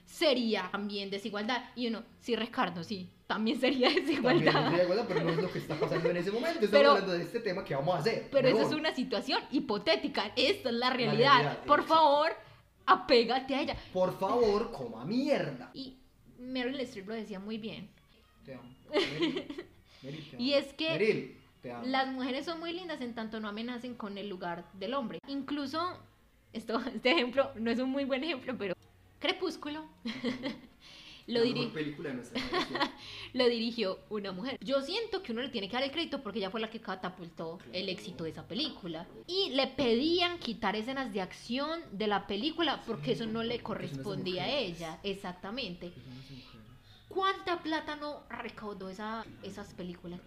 sería 0.05 0.67
también 0.69 1.09
desigualdad. 1.09 1.63
Y 1.77 1.87
uno, 1.87 2.03
sí, 2.19 2.35
Ricardo, 2.35 2.83
sí, 2.83 3.09
también 3.27 3.57
sería 3.57 3.87
También 3.93 4.05
desigualdad. 4.05 4.63
estoy 4.65 4.75
de 4.75 4.81
acuerdo, 4.83 5.05
pero 5.07 5.23
no 5.23 5.29
es 5.29 5.37
lo 5.37 5.49
que 5.49 5.59
está 5.59 5.75
pasando 5.79 6.09
en 6.09 6.17
ese 6.17 6.29
momento. 6.29 6.55
Estamos 6.59 6.71
Pero- 6.71 6.89
hablando 6.91 7.13
de 7.13 7.23
este 7.23 7.39
tema 7.39 7.63
que 7.63 7.73
vamos 7.73 7.95
a 7.95 7.99
hacer. 7.99 8.27
Pero 8.29 8.49
eso 8.49 8.63
es 8.63 8.73
una 8.73 8.93
situación 8.93 9.41
hipotética. 9.49 10.33
Esta 10.35 10.67
es 10.67 10.75
la 10.75 10.89
realidad. 10.89 11.35
realidad, 11.39 11.63
Por 11.63 11.83
favor, 11.85 12.33
apégate 12.85 13.55
a 13.55 13.61
ella. 13.61 13.77
Por 13.93 14.17
favor, 14.17 14.71
coma 14.71 15.05
mierda. 15.05 15.71
Y 15.73 15.97
Meryl 16.37 16.79
Streep 16.81 17.07
lo 17.07 17.15
decía 17.15 17.39
muy 17.39 17.57
bien. 17.57 17.89
Te 18.45 18.55
amo. 18.55 18.69
Meryl, 18.91 19.45
Meryl, 20.03 20.29
te 20.29 20.35
amo. 20.35 20.43
Y 20.43 20.53
es 20.53 20.73
que 20.73 20.89
Meryl, 20.89 21.37
te 21.61 21.71
amo. 21.71 21.85
Las 21.85 22.07
mujeres 22.07 22.45
son 22.45 22.59
muy 22.59 22.73
lindas 22.73 23.01
en 23.01 23.13
tanto 23.13 23.39
no 23.39 23.47
amenacen 23.47 23.95
con 23.95 24.17
el 24.17 24.29
lugar 24.29 24.65
del 24.73 24.93
hombre. 24.93 25.19
Incluso, 25.27 25.97
esto, 26.53 26.79
este 26.95 27.11
ejemplo 27.11 27.51
no 27.55 27.71
es 27.71 27.79
un 27.79 27.89
muy 27.89 28.05
buen 28.05 28.23
ejemplo, 28.23 28.55
pero 28.57 28.75
Crepúsculo 29.21 29.85
lo, 31.27 31.43
diri- 31.43 31.71
película 31.71 32.09
de 32.09 32.15
nuestra 32.15 32.39
generación. 32.41 32.89
lo 33.33 33.47
dirigió 33.47 33.99
una 34.09 34.31
mujer. 34.31 34.57
Yo 34.61 34.81
siento 34.81 35.21
que 35.23 35.31
uno 35.31 35.41
le 35.41 35.49
tiene 35.49 35.67
que 35.67 35.73
dar 35.73 35.83
el 35.83 35.91
crédito 35.91 36.21
porque 36.21 36.39
ella 36.39 36.49
fue 36.51 36.59
la 36.61 36.69
que 36.69 36.79
catapultó 36.81 37.59
el 37.73 37.89
éxito 37.89 38.23
de 38.25 38.31
esa 38.31 38.47
película. 38.47 39.07
Y 39.27 39.49
le 39.51 39.67
pedían 39.67 40.39
quitar 40.39 40.75
escenas 40.75 41.13
de 41.13 41.21
acción 41.21 41.81
de 41.91 42.07
la 42.07 42.27
película 42.27 42.81
porque 42.85 43.13
eso 43.13 43.25
no 43.25 43.43
le 43.43 43.61
correspondía 43.61 44.43
a 44.43 44.49
ella. 44.49 44.99
Exactamente. 45.03 45.91
¿Cuánta 47.07 47.61
plata 47.61 47.97
no 47.97 48.23
recaudó 48.29 48.89
esa, 48.89 49.25
esas 49.43 49.73
películas? 49.73 50.21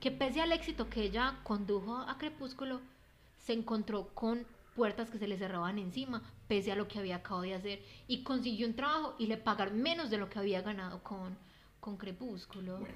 Que 0.00 0.10
pese 0.10 0.40
al 0.40 0.50
éxito 0.52 0.88
que 0.90 1.02
ella 1.04 1.38
condujo 1.44 1.96
a 1.98 2.18
Crepúsculo, 2.18 2.80
se 3.44 3.52
encontró 3.52 4.08
con 4.12 4.44
puertas 4.74 5.08
que 5.08 5.18
se 5.18 5.28
le 5.28 5.38
cerraban 5.38 5.78
encima, 5.78 6.22
pese 6.48 6.72
a 6.72 6.76
lo 6.76 6.86
que 6.88 6.98
había 6.98 7.16
acabado 7.16 7.42
de 7.42 7.54
hacer, 7.54 7.82
y 8.08 8.22
consiguió 8.22 8.66
un 8.66 8.74
trabajo 8.74 9.14
y 9.18 9.26
le 9.26 9.36
pagaron 9.36 9.80
menos 9.80 10.10
de 10.10 10.18
lo 10.18 10.28
que 10.30 10.38
había 10.38 10.62
ganado 10.62 11.02
con, 11.02 11.36
con 11.80 11.96
Crepúsculo. 11.96 12.78
Bueno, 12.78 12.94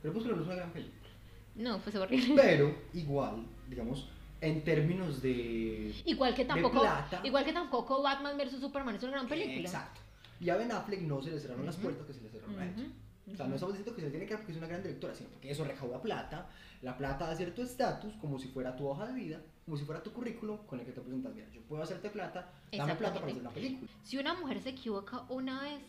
Crepúsculo 0.00 0.36
no 0.36 0.42
es 0.42 0.46
una 0.48 0.56
gran 0.56 0.72
película. 0.72 0.98
No, 1.54 1.78
pues 1.78 1.94
horrible. 1.96 2.34
Pero, 2.34 2.74
igual, 2.94 3.44
digamos, 3.68 4.08
en 4.40 4.64
términos 4.64 5.20
de. 5.22 5.94
Igual 6.06 6.34
que 6.34 6.44
tampoco, 6.44 6.80
plata. 6.80 7.20
igual 7.24 7.44
que 7.44 7.52
tampoco 7.52 8.02
Batman 8.02 8.36
vs 8.38 8.58
Superman 8.60 8.94
es 8.96 9.02
una 9.02 9.12
gran 9.12 9.28
película. 9.28 9.60
Exacto. 9.60 10.00
Y 10.40 10.50
a 10.50 10.56
Ben 10.56 10.72
Affleck 10.72 11.02
no 11.02 11.22
se 11.22 11.30
le 11.30 11.38
cerraron 11.38 11.64
las 11.66 11.76
Ujú. 11.76 11.84
puertas 11.84 12.06
que 12.06 12.14
se 12.14 12.22
le 12.22 12.28
cerraron 12.30 12.58
a 12.58 12.64
ella. 12.64 12.74
Ujú, 12.74 13.32
O 13.32 13.36
sea, 13.36 13.46
no 13.46 13.54
estamos 13.54 13.74
diciendo 13.74 13.94
que 13.94 14.02
se 14.02 14.10
tiene 14.10 14.26
que 14.26 14.36
porque 14.36 14.52
es 14.52 14.58
una 14.58 14.66
gran 14.66 14.82
directora, 14.82 15.14
sino 15.14 15.28
porque 15.28 15.50
eso 15.50 15.64
recauda 15.64 16.02
plata. 16.02 16.48
La 16.80 16.96
plata 16.96 17.28
da 17.28 17.36
cierto 17.36 17.62
estatus, 17.62 18.14
como 18.14 18.38
si 18.40 18.48
fuera 18.48 18.74
tu 18.74 18.88
hoja 18.88 19.06
de 19.06 19.12
vida, 19.12 19.40
como 19.64 19.76
si 19.76 19.84
fuera 19.84 20.02
tu 20.02 20.12
currículum 20.12 20.58
con 20.66 20.80
el 20.80 20.86
que 20.86 20.92
te 20.92 21.00
presentas. 21.00 21.34
Mira, 21.34 21.48
yo 21.50 21.62
puedo 21.62 21.82
hacerte 21.82 22.10
plata, 22.10 22.52
dame 22.72 22.94
plata 22.94 23.14
para 23.20 23.26
hacer 23.26 23.40
una 23.40 23.50
película. 23.50 23.90
Si 24.02 24.18
una 24.18 24.34
mujer 24.34 24.60
se 24.60 24.70
equivoca 24.70 25.24
una 25.28 25.62
vez, 25.62 25.80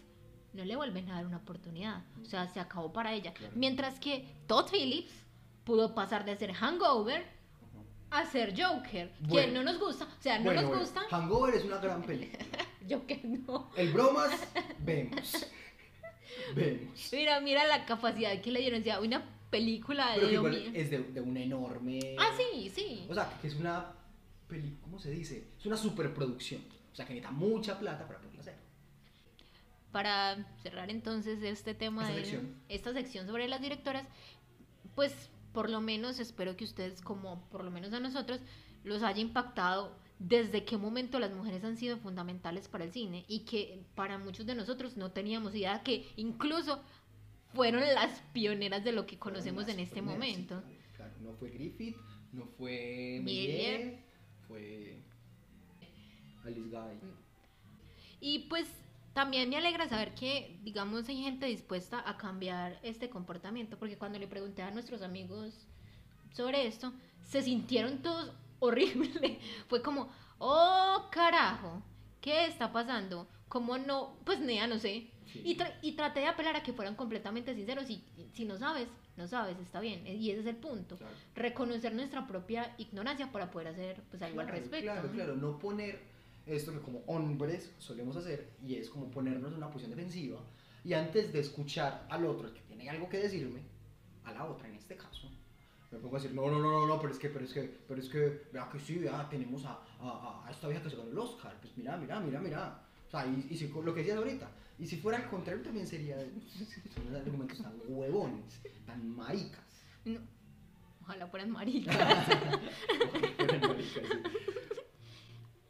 no 0.54 0.64
le 0.64 0.76
vuelven 0.76 1.10
a 1.10 1.16
dar 1.16 1.26
una 1.26 1.38
oportunidad. 1.38 2.04
O 2.22 2.26
sea, 2.26 2.48
se 2.48 2.60
acabó 2.60 2.94
para 2.94 3.14
ella. 3.14 3.34
Claro. 3.34 3.54
Mientras 3.56 4.00
que 4.00 4.28
Todd 4.48 4.70
Phillips 4.72 5.12
pudo 5.64 5.96
pasar 5.96 6.26
de 6.26 6.36
ser 6.36 6.54
Hangover 6.54 7.26
a 8.12 8.26
ser 8.26 8.54
Joker. 8.56 9.12
Bueno. 9.22 9.64
no 9.64 9.72
nos 9.72 9.80
gusta. 9.80 10.06
O 10.06 10.22
sea, 10.22 10.38
no 10.38 10.46
Bueno, 10.46 10.62
nos 10.62 10.70
bueno, 10.70 10.84
gusta. 10.84 11.02
Hangover 11.10 11.56
es 11.56 11.66
una 11.66 11.78
gran 11.78 12.04
película. 12.04 12.46
Joker 12.90 13.26
no. 13.26 13.72
El 13.76 13.92
bromas, 13.92 14.32
vemos. 14.80 15.48
Vemos. 16.56 17.10
Mira, 17.12 17.40
mira 17.42 17.66
la 17.68 17.86
capacidad 17.86 18.42
que 18.42 18.52
le 18.52 18.60
dieron. 18.60 18.82
O 18.82 18.84
sea, 18.84 19.00
una 19.00 19.24
película 19.58 20.12
Pero 20.16 20.28
de 20.28 20.32
que 20.34 20.38
lo 20.42 20.48
igual 20.50 20.76
es 20.76 20.90
de, 20.92 21.00
de 21.00 21.22
una 21.22 21.40
enorme. 21.42 22.16
Ah, 22.20 22.32
sí, 22.38 22.70
sí. 22.70 23.06
O 23.10 23.14
sea, 23.14 23.38
que 23.42 23.48
es 23.48 23.56
una 23.56 23.94
peli, 24.48 24.78
¿cómo 24.82 25.00
se 25.00 25.12
dice? 25.12 25.48
Es 25.58 25.66
una 25.66 25.78
superproducción. 25.78 26.62
O 26.92 26.96
sea, 26.96 27.06
que 27.06 27.14
necesita 27.14 27.32
mucha 27.32 27.80
plata 27.80 28.06
para 28.08 28.20
poderla 28.20 28.42
hacer. 28.42 28.58
para 29.92 30.44
cerrar 30.62 30.90
entonces 30.90 31.42
este 31.44 31.74
tema 31.76 32.02
Esta 32.04 32.16
de 32.16 32.26
sección. 32.26 32.56
esta 32.68 32.94
sección 32.94 33.28
sobre 33.28 33.48
las 33.48 33.62
directoras, 33.62 34.06
pues 34.96 35.30
por 35.54 35.70
lo 35.70 35.82
menos 35.82 36.20
espero 36.20 36.56
que 36.58 36.64
ustedes, 36.66 37.02
como 37.02 37.48
por 37.50 37.64
lo 37.64 37.70
menos 37.72 37.94
a 37.94 38.00
nosotros, 38.00 38.40
los 38.84 39.04
haya 39.04 39.22
impactado 39.22 39.96
desde 40.20 40.64
qué 40.66 40.78
momento 40.78 41.20
las 41.20 41.32
mujeres 41.34 41.64
han 41.64 41.78
sido 41.78 41.98
fundamentales 41.98 42.68
para 42.68 42.86
el 42.86 42.92
cine 42.92 43.24
y 43.28 43.40
que 43.42 43.84
para 43.96 44.18
muchos 44.18 44.46
de 44.46 44.56
nosotros 44.56 44.98
no 44.98 45.12
teníamos 45.12 45.54
idea 45.56 45.84
que 45.84 46.08
incluso 46.16 46.82
fueron 47.54 47.82
las 47.82 48.22
pioneras 48.34 48.84
de 48.84 48.92
lo 48.92 49.06
que 49.06 49.18
conocemos 49.20 49.68
en 49.68 49.80
este 49.80 50.02
primeras, 50.02 50.18
momento. 50.18 50.64
sí, 50.68 50.78
claro, 50.96 51.14
no 51.22 51.34
fue 51.34 51.50
Griffith, 51.50 51.98
no 52.32 52.46
fue. 52.58 53.20
Méliès, 53.24 54.00
fue 54.48 55.00
Alice 56.44 56.70
Guy. 56.70 57.00
Y 58.20 58.40
pues 58.50 58.68
también 59.14 59.50
me 59.50 59.58
alegra 59.58 59.88
saber 59.88 60.16
que, 60.16 60.60
digamos, 60.64 61.08
hay 61.08 61.22
gente 61.22 61.46
dispuesta 61.46 62.04
a 62.08 62.18
cambiar 62.18 62.80
este 62.84 63.10
comportamiento, 63.10 63.78
porque 63.78 63.98
cuando 63.98 64.18
le 64.18 64.28
pregunté 64.28 64.64
a 64.64 64.72
nuestros 64.72 65.02
amigos 65.02 65.68
sobre 66.32 66.66
esto, 66.66 66.94
se 67.22 67.42
sintieron 67.42 68.02
todos 68.02 68.34
horrible. 68.60 69.40
Fue 69.68 69.82
como, 69.82 70.10
oh 70.40 71.08
carajo, 71.12 71.84
¿qué 72.24 72.48
está 72.48 72.72
pasando? 72.72 73.28
¿Cómo 73.50 73.78
no? 73.78 74.16
Pues 74.26 74.40
nea, 74.40 74.66
no 74.66 74.80
sé. 74.80 75.08
Sí. 75.32 75.42
Y, 75.46 75.58
tra- 75.58 75.76
y 75.82 75.92
traté 75.92 76.22
de 76.22 76.28
apelar 76.28 76.56
a 76.56 76.64
que 76.64 76.74
fueran 76.74 76.96
completamente 76.96 77.54
sinceros 77.54 77.90
y 77.90 78.04
y 78.18 78.30
si 78.34 78.46
no 78.46 78.58
sabes, 78.58 78.88
no 79.18 79.28
sabes, 79.28 79.58
está 79.60 79.80
bien. 79.80 80.08
Y 80.08 80.32
ese 80.32 80.40
es 80.42 80.46
el 80.48 80.56
punto. 80.56 80.98
Claro. 80.98 81.14
Reconocer 81.36 81.94
nuestra 81.94 82.26
propia 82.26 82.74
ignorancia 82.78 83.32
para 83.32 83.52
poder 83.52 83.68
hacer 83.68 84.02
pues 84.10 84.22
algo 84.24 84.40
al 84.42 84.48
respecto. 84.48 84.86
Claro, 84.92 85.12
claro, 85.12 85.36
no 85.36 85.60
poner 85.60 86.00
esto 86.46 86.72
que 86.72 86.80
como 86.80 87.00
hombres 87.08 87.72
solemos 87.78 88.16
hacer 88.16 88.50
y 88.66 88.76
es 88.76 88.90
como 88.90 89.12
ponernos 89.12 89.52
en 89.52 89.58
una 89.58 89.70
posición 89.70 89.96
defensiva 89.96 90.40
y 90.84 90.94
antes 90.94 91.32
de 91.32 91.40
escuchar 91.40 92.06
al 92.10 92.26
otro, 92.26 92.48
el 92.48 92.54
que 92.54 92.62
tiene 92.62 92.90
algo 92.90 93.08
que 93.08 93.18
decirme, 93.18 93.62
a 94.26 94.34
la 94.34 94.46
otra 94.46 94.68
en 94.68 94.76
este 94.76 94.96
caso, 94.98 95.30
me 95.94 96.00
pongo 96.00 96.18
a 96.18 96.20
decir, 96.20 96.36
no, 96.36 96.50
no, 96.50 96.60
no, 96.60 96.72
no, 96.72 96.88
no, 96.88 97.00
pero 97.00 97.14
es 97.14 97.20
que, 97.20 97.30
pero 97.30 97.46
es 97.46 97.54
que, 97.54 97.62
pero 97.88 98.02
es 98.02 98.10
que, 98.10 98.48
vea 98.52 98.68
que 98.72 98.80
sí, 98.80 98.98
vea, 98.98 99.28
tenemos 99.30 99.64
a, 99.66 99.80
a, 100.02 100.44
a 100.46 100.52
esta 100.52 100.68
vieja 100.68 100.84
que 100.84 100.90
se 100.90 100.96
ganó 100.96 101.12
el 101.12 101.18
Oscar, 101.18 101.56
pues 101.62 101.78
mira, 101.78 101.96
mira, 101.98 102.20
mira, 102.20 102.40
mira. 102.40 102.82
O 103.08 103.12
sea, 103.12 103.28
y, 103.28 103.48
y 103.50 103.56
si, 103.56 103.68
lo 103.68 103.94
que 103.94 104.00
decías 104.00 104.18
ahorita, 104.18 104.50
y 104.80 104.88
si 104.88 104.98
fuera 104.98 105.20
al 105.20 105.30
contrario 105.30 105.62
también 105.62 105.86
sería, 105.86 106.18
son 106.94 107.08
unos 107.08 107.22
argumentos 107.22 107.62
tan 107.62 107.74
huevones, 107.88 108.62
tan 108.86 109.08
maricas. 109.16 109.62
No. 110.06 110.20
Ojalá 111.02 111.28
fueran 111.28 111.52
maricas. 111.52 111.96
Fueran 113.38 113.62
maricas, 113.62 113.94
sí. 113.94 114.02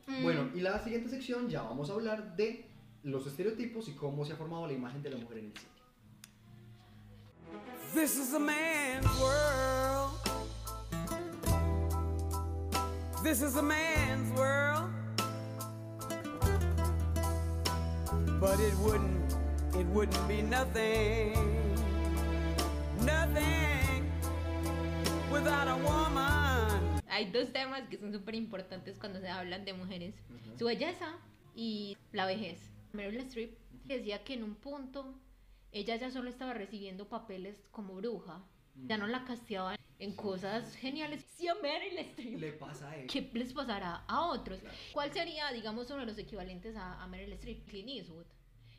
Mm. 0.07 0.23
Bueno, 0.23 0.49
y 0.53 0.59
la 0.59 0.79
siguiente 0.79 1.09
sección 1.09 1.49
ya 1.49 1.63
vamos 1.63 1.89
a 1.89 1.93
hablar 1.93 2.35
de 2.35 2.65
los 3.03 3.25
estereotipos 3.25 3.87
y 3.87 3.93
cómo 3.93 4.25
se 4.25 4.33
ha 4.33 4.35
formado 4.35 4.67
la 4.67 4.73
imagen 4.73 5.01
de 5.01 5.09
la 5.09 5.17
mujer 5.17 5.39
en 5.39 5.45
el 5.45 5.53
cine. 5.53 5.73
This 7.93 8.17
is 8.17 8.33
a 8.33 8.39
man's 8.39 9.05
world. 9.19 10.02
This 13.23 13.41
is 13.41 13.55
a 13.55 13.61
man's 13.63 14.37
world. 14.37 14.91
But 18.41 18.59
it 18.59 18.75
wouldn't, 18.79 19.33
it 19.79 19.85
wouldn't 19.87 20.27
be 20.27 20.41
nothing, 20.41 21.33
nothing 22.99 24.11
without 25.31 25.69
a 25.69 25.77
woman. 25.77 26.99
Hay 27.07 27.31
dos 27.31 27.53
temas 27.53 27.87
que 27.89 27.97
son 27.97 28.11
súper 28.11 28.35
importantes 28.35 28.97
cuando 28.97 29.21
se 29.21 29.29
hablan 29.29 29.63
de 29.63 29.71
mujeres. 29.71 30.15
Su 30.59 30.65
belleza 30.65 31.07
y 31.55 31.95
la 32.11 32.25
vejez. 32.25 32.59
Meryl 32.91 33.21
Streep 33.21 33.57
decía 33.85 34.25
que 34.25 34.33
en 34.33 34.43
un 34.43 34.55
punto 34.55 35.15
ella 35.71 35.95
ya 35.95 36.11
solo 36.11 36.29
estaba 36.29 36.53
recibiendo 36.53 37.07
papeles 37.07 37.63
como 37.71 37.95
bruja. 37.95 38.43
Ya 38.75 38.97
no 38.97 39.07
la 39.07 39.23
casteaban 39.23 39.77
en 39.99 40.15
cosas 40.15 40.75
geniales. 40.75 41.23
Sí, 41.35 41.47
a 41.47 41.55
Meryl 41.55 41.97
Streep. 41.99 42.39
Le 42.39 42.53
pasa 42.53 42.89
a 42.89 42.97
ella. 42.97 43.07
¿Qué 43.07 43.29
les 43.33 43.53
pasará 43.53 44.03
a 44.07 44.27
otros? 44.27 44.59
Claro. 44.59 44.75
¿Cuál 44.91 45.13
sería, 45.13 45.51
digamos, 45.51 45.89
uno 45.91 45.99
de 46.01 46.07
los 46.07 46.17
equivalentes 46.17 46.75
a, 46.75 47.01
a 47.01 47.07
Meryl 47.07 47.33
Streep? 47.33 47.65
Clint 47.67 47.89
Eastwood. 47.89 48.25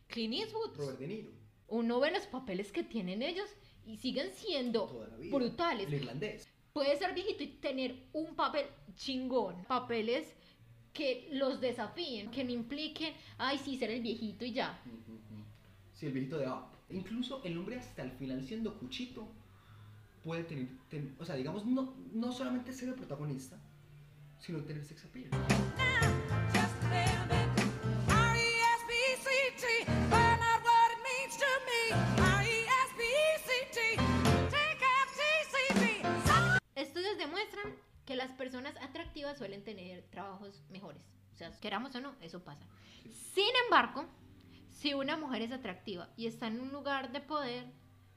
Clint 0.09 0.35
Eastwood, 0.35 0.77
Robert 0.77 0.99
De 0.99 1.07
Niro, 1.07 1.31
uno 1.69 1.99
ve 2.01 2.11
los 2.11 2.27
papeles 2.27 2.71
que 2.73 2.85
tienen 2.85 3.23
ellos 3.23 3.49
y 3.87 3.97
siguen 3.97 4.33
siendo 4.33 5.09
brutales. 5.31 5.87
El 5.89 5.95
irlandés. 5.95 6.49
Puede 6.73 6.97
ser 6.97 7.15
viejito 7.15 7.43
y 7.43 7.47
tener 7.47 7.95
un 8.13 8.35
papel 8.35 8.67
chingón. 8.97 9.65
Papeles 9.65 10.35
que 10.93 11.29
los 11.33 11.61
desafíen, 11.61 12.31
que 12.31 12.45
no 12.45 12.51
impliquen, 12.53 13.15
ay, 13.39 13.59
sí, 13.59 13.77
ser 13.77 13.91
el 13.91 14.03
viejito 14.03 14.45
y 14.45 14.53
ya. 14.53 14.81
Sí, 15.93 16.07
el 16.07 16.13
viejito 16.13 16.39
de 16.39 16.49
Up. 16.49 16.67
Incluso 16.91 17.43
el 17.45 17.57
hombre 17.59 17.77
hasta 17.77 18.03
el 18.03 18.13
final 18.13 18.45
siendo 18.45 18.79
cuchito 18.79 19.27
puede 20.25 20.43
tener, 20.45 20.69
ten- 20.89 21.15
o 21.21 21.25
sea, 21.25 21.37
digamos, 21.37 21.65
no, 21.67 21.95
no 22.13 22.33
solamente 22.33 22.73
ser 22.73 22.89
el 22.89 22.95
protagonista, 22.95 23.59
sino 24.41 24.63
tener 24.65 24.85
sex 24.85 25.05
appeal. 25.05 25.31
Estudios 36.75 37.17
demuestran 37.19 37.75
que 38.05 38.17
las 38.17 38.33
personas 38.33 38.77
atractivas 38.83 39.39
suelen 39.39 39.63
tener 39.65 40.03
trabajos 40.11 40.63
mejores. 40.71 41.03
O 41.33 41.37
sea, 41.37 41.51
queramos 41.61 41.95
o 41.95 42.01
no, 42.01 42.15
eso 42.21 42.43
pasa. 42.43 42.65
Sin 43.35 43.49
embargo, 43.65 44.05
si 44.71 44.95
una 44.95 45.17
mujer 45.17 45.43
es 45.43 45.53
atractiva 45.53 46.09
y 46.17 46.27
está 46.27 46.47
en 46.49 46.61
un 46.61 46.73
lugar 46.73 47.13
de 47.13 47.21
poder, 47.21 47.67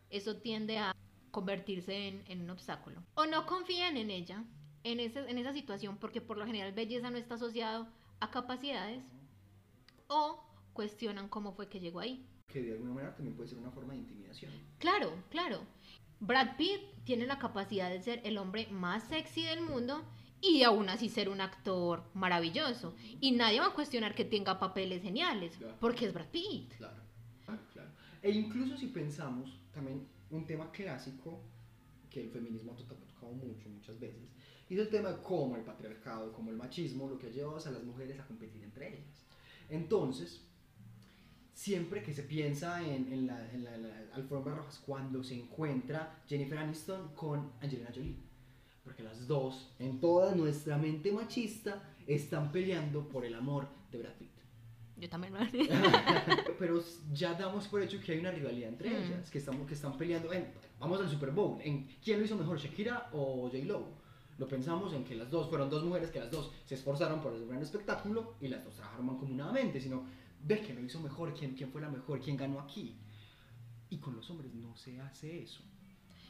eso 0.10 0.38
tiende 0.38 0.78
a 0.80 0.93
convertirse 1.38 2.08
en, 2.08 2.23
en 2.28 2.41
un 2.41 2.50
obstáculo. 2.50 3.04
O 3.13 3.26
no 3.28 3.45
confían 3.45 3.95
en 3.95 4.10
ella, 4.10 4.43
en, 4.84 5.00
ese- 5.00 5.30
en 5.30 5.38
esa 5.38 5.54
situación, 5.54 5.97
porque 5.97 6.19
por 6.19 6.38
lo 6.39 6.45
general 6.47 6.71
belleza 6.73 7.12
no 7.12 7.17
está 7.17 7.36
asociado 7.36 7.88
a 8.19 8.32
capacidades, 8.32 9.04
o 10.08 10.43
cuestionan 10.73 11.30
cómo 11.30 11.52
fue 11.54 11.67
que 11.69 11.80
llegó 11.80 12.00
ahí. 12.00 12.26
Que 12.47 12.63
de 12.63 12.71
alguna 12.73 12.93
manera 12.93 13.16
también 13.16 13.36
puede 13.36 13.49
ser 13.49 13.59
una 13.59 13.70
forma 13.70 13.93
de 13.93 13.99
intimidación. 13.99 14.51
Claro, 14.80 15.14
claro. 15.30 15.59
Brad 16.20 16.57
Pitt 16.57 16.82
tiene 17.03 17.28
la 17.28 17.38
capacidad 17.38 17.91
de 17.91 18.01
ser 18.01 18.20
el 18.24 18.39
hombre 18.39 18.68
más 18.72 19.03
sexy 19.03 19.43
del 19.43 19.62
mundo 19.62 20.03
y 20.41 20.64
aún 20.64 20.89
así 20.89 21.07
ser 21.09 21.30
un 21.30 21.41
actor 21.41 22.03
maravilloso. 22.16 22.95
Y 23.22 23.32
nadie 23.34 23.59
va 23.59 23.68
a 23.68 23.74
cuestionar 23.76 24.16
que 24.16 24.26
tenga 24.26 24.57
papeles 24.59 25.03
geniales, 25.03 25.55
Claro. 25.57 25.76
porque 25.80 26.05
es 26.07 26.14
Brad 26.14 26.30
Pitt. 26.32 26.74
Claro, 26.78 27.03
claro, 27.45 27.62
claro. 27.74 27.91
E 28.24 28.32
incluso 28.32 28.76
si 28.78 28.88
pensamos, 28.88 29.59
también 29.72 30.07
un 30.32 30.45
tema 30.45 30.71
clásico 30.71 31.41
que 32.09 32.21
el 32.21 32.30
feminismo 32.30 32.73
ha 32.73 32.75
to- 32.75 32.84
ha 32.95 33.13
tocado 33.13 33.34
mucho, 33.34 33.69
muchas 33.69 33.99
veces, 33.99 34.30
y 34.69 34.73
es 34.75 34.80
el 34.82 34.89
tema 34.89 35.09
de 35.09 35.21
cómo 35.21 35.55
el 35.55 35.63
patriarcado, 35.63 36.32
como 36.34 36.51
el 36.51 36.57
machismo, 36.57 37.07
lo 37.09 37.17
que 37.17 37.28
ha 37.28 37.30
llevado 37.32 37.57
a 37.57 37.71
las 37.71 37.84
mujeres 37.84 38.19
a 38.19 38.25
competir 38.25 38.63
entre 38.63 38.89
ellas. 38.89 39.25
Entonces, 39.69 40.41
siempre 41.53 42.03
que 42.03 42.13
se 42.13 42.23
piensa 42.23 42.82
en, 42.86 43.11
en 43.11 43.28
la, 43.28 43.38
alfombra 44.13 44.63
cuando 44.86 45.23
se 45.23 45.36
encuentra 45.36 46.23
Jennifer 46.28 46.57
Aniston 46.57 47.13
con 47.15 47.51
Angelina 47.61 47.89
Jolie, 47.93 48.17
porque 48.84 49.03
las 49.03 49.28
dos, 49.28 49.73
en 49.80 49.99
toda 49.99 50.34
nuestra 50.36 50.78
mente 50.78 51.11
machista, 51.11 51.84
están 52.07 52.51
peleando 52.51 53.07
por 53.09 53.25
el 53.25 53.36
amor 53.36 53.67
de 53.91 53.99
Brad 53.99 54.13
Pitt. 54.13 54.37
Yo 55.00 55.08
también 55.10 55.34
lo 55.34 55.39
Pero 56.60 56.84
ya 57.14 57.34
damos 57.34 57.68
por 57.68 57.82
hecho 57.82 58.00
que 58.02 58.14
hay 58.14 58.20
una 58.20 58.32
rivalidad 58.32 58.70
entre 58.70 58.89
Mm. 58.89 59.04
ellas, 59.04 59.30
que, 59.30 59.38
estamos, 59.38 59.68
que 59.68 59.74
están 59.76 59.95
peleando 59.98 60.34
en, 60.34 60.52
vamos 60.80 61.00
al 61.00 61.10
Super 61.10 61.32
Bowl, 61.32 61.60
en 61.62 61.88
quién 62.04 62.20
lo 62.20 62.26
hizo 62.26 62.36
mejor, 62.36 62.58
Shakira 62.58 63.10
o 63.14 63.50
J. 63.50 63.58
Lo. 63.66 64.08
Pensamos 64.48 64.93
en 64.93 65.04
que 65.04 65.16
las 65.16 65.30
dos 65.32 65.50
fueron 65.50 65.70
dos 65.70 65.84
mujeres 65.84 66.12
que 66.12 66.20
las 66.20 66.30
dos 66.32 66.52
se 66.66 66.76
esforzaron 66.76 67.22
por 67.22 67.32
hacer 67.32 67.43
un 67.43 67.50
gran 67.50 67.62
espectáculo 67.62 68.36
y 68.39 68.48
las 68.48 68.64
dos 68.64 68.76
trabajaron 68.76 69.08
mancomunadamente, 69.08 69.80
sino 69.82 70.04
ve 70.43 70.62
que 70.62 70.74
lo 70.76 70.82
hizo 70.82 71.00
mejor, 71.00 71.34
quién, 71.34 71.56
quién 71.56 71.72
fue 71.72 71.82
la 71.82 71.89
mejor, 71.89 72.20
quién 72.22 72.38
ganó 72.38 72.60
aquí. 72.60 72.95
Y 73.89 73.98
con 73.98 74.16
los 74.16 74.30
hombres 74.30 74.54
no 74.54 74.76
se 74.76 75.00
hace 75.02 75.41
eso. 75.43 75.62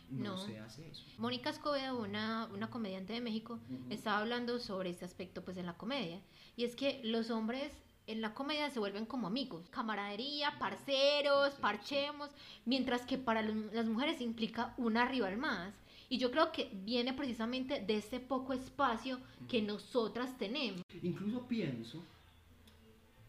No, 0.09 0.31
No. 0.31 0.37
se 0.37 0.57
hace 0.57 0.87
eso. 0.87 1.03
Mónica 1.17 1.49
Escobedo, 1.49 1.99
una, 1.99 2.45
una 2.53 2.69
comediante 2.69 3.11
de 3.11 3.19
México, 3.19 3.59
Ujú. 3.69 3.91
estaba 3.91 4.19
hablando 4.19 4.57
sobre 4.59 4.89
este 4.89 5.03
aspecto 5.03 5.43
pues 5.43 5.57
en 5.57 5.65
la 5.65 5.75
comedia. 5.75 6.21
Y 6.55 6.63
es 6.63 6.77
que 6.77 7.01
los 7.03 7.29
hombres 7.29 7.73
en 8.07 8.21
la 8.21 8.33
comedia 8.33 8.69
se 8.69 8.79
vuelven 8.79 9.05
como 9.05 9.27
amigos, 9.27 9.69
camaradería, 9.69 10.57
parceros, 10.59 11.53
parchemos, 11.55 12.29
mientras 12.65 13.05
que 13.05 13.17
para 13.17 13.41
las 13.41 13.85
mujeres 13.85 14.21
implica 14.21 14.73
una 14.77 15.05
rival 15.05 15.37
más. 15.37 15.73
Y 16.09 16.17
yo 16.17 16.31
creo 16.31 16.53
que 16.53 16.71
viene 16.85 17.13
precisamente 17.13 17.81
de 17.81 17.97
este 17.97 18.21
poco 18.21 18.53
espacio 18.53 19.19
que 19.49 19.61
nosotras 19.61 20.37
tenemos. 20.37 20.81
Incluso 21.03 21.45
pienso 21.47 22.01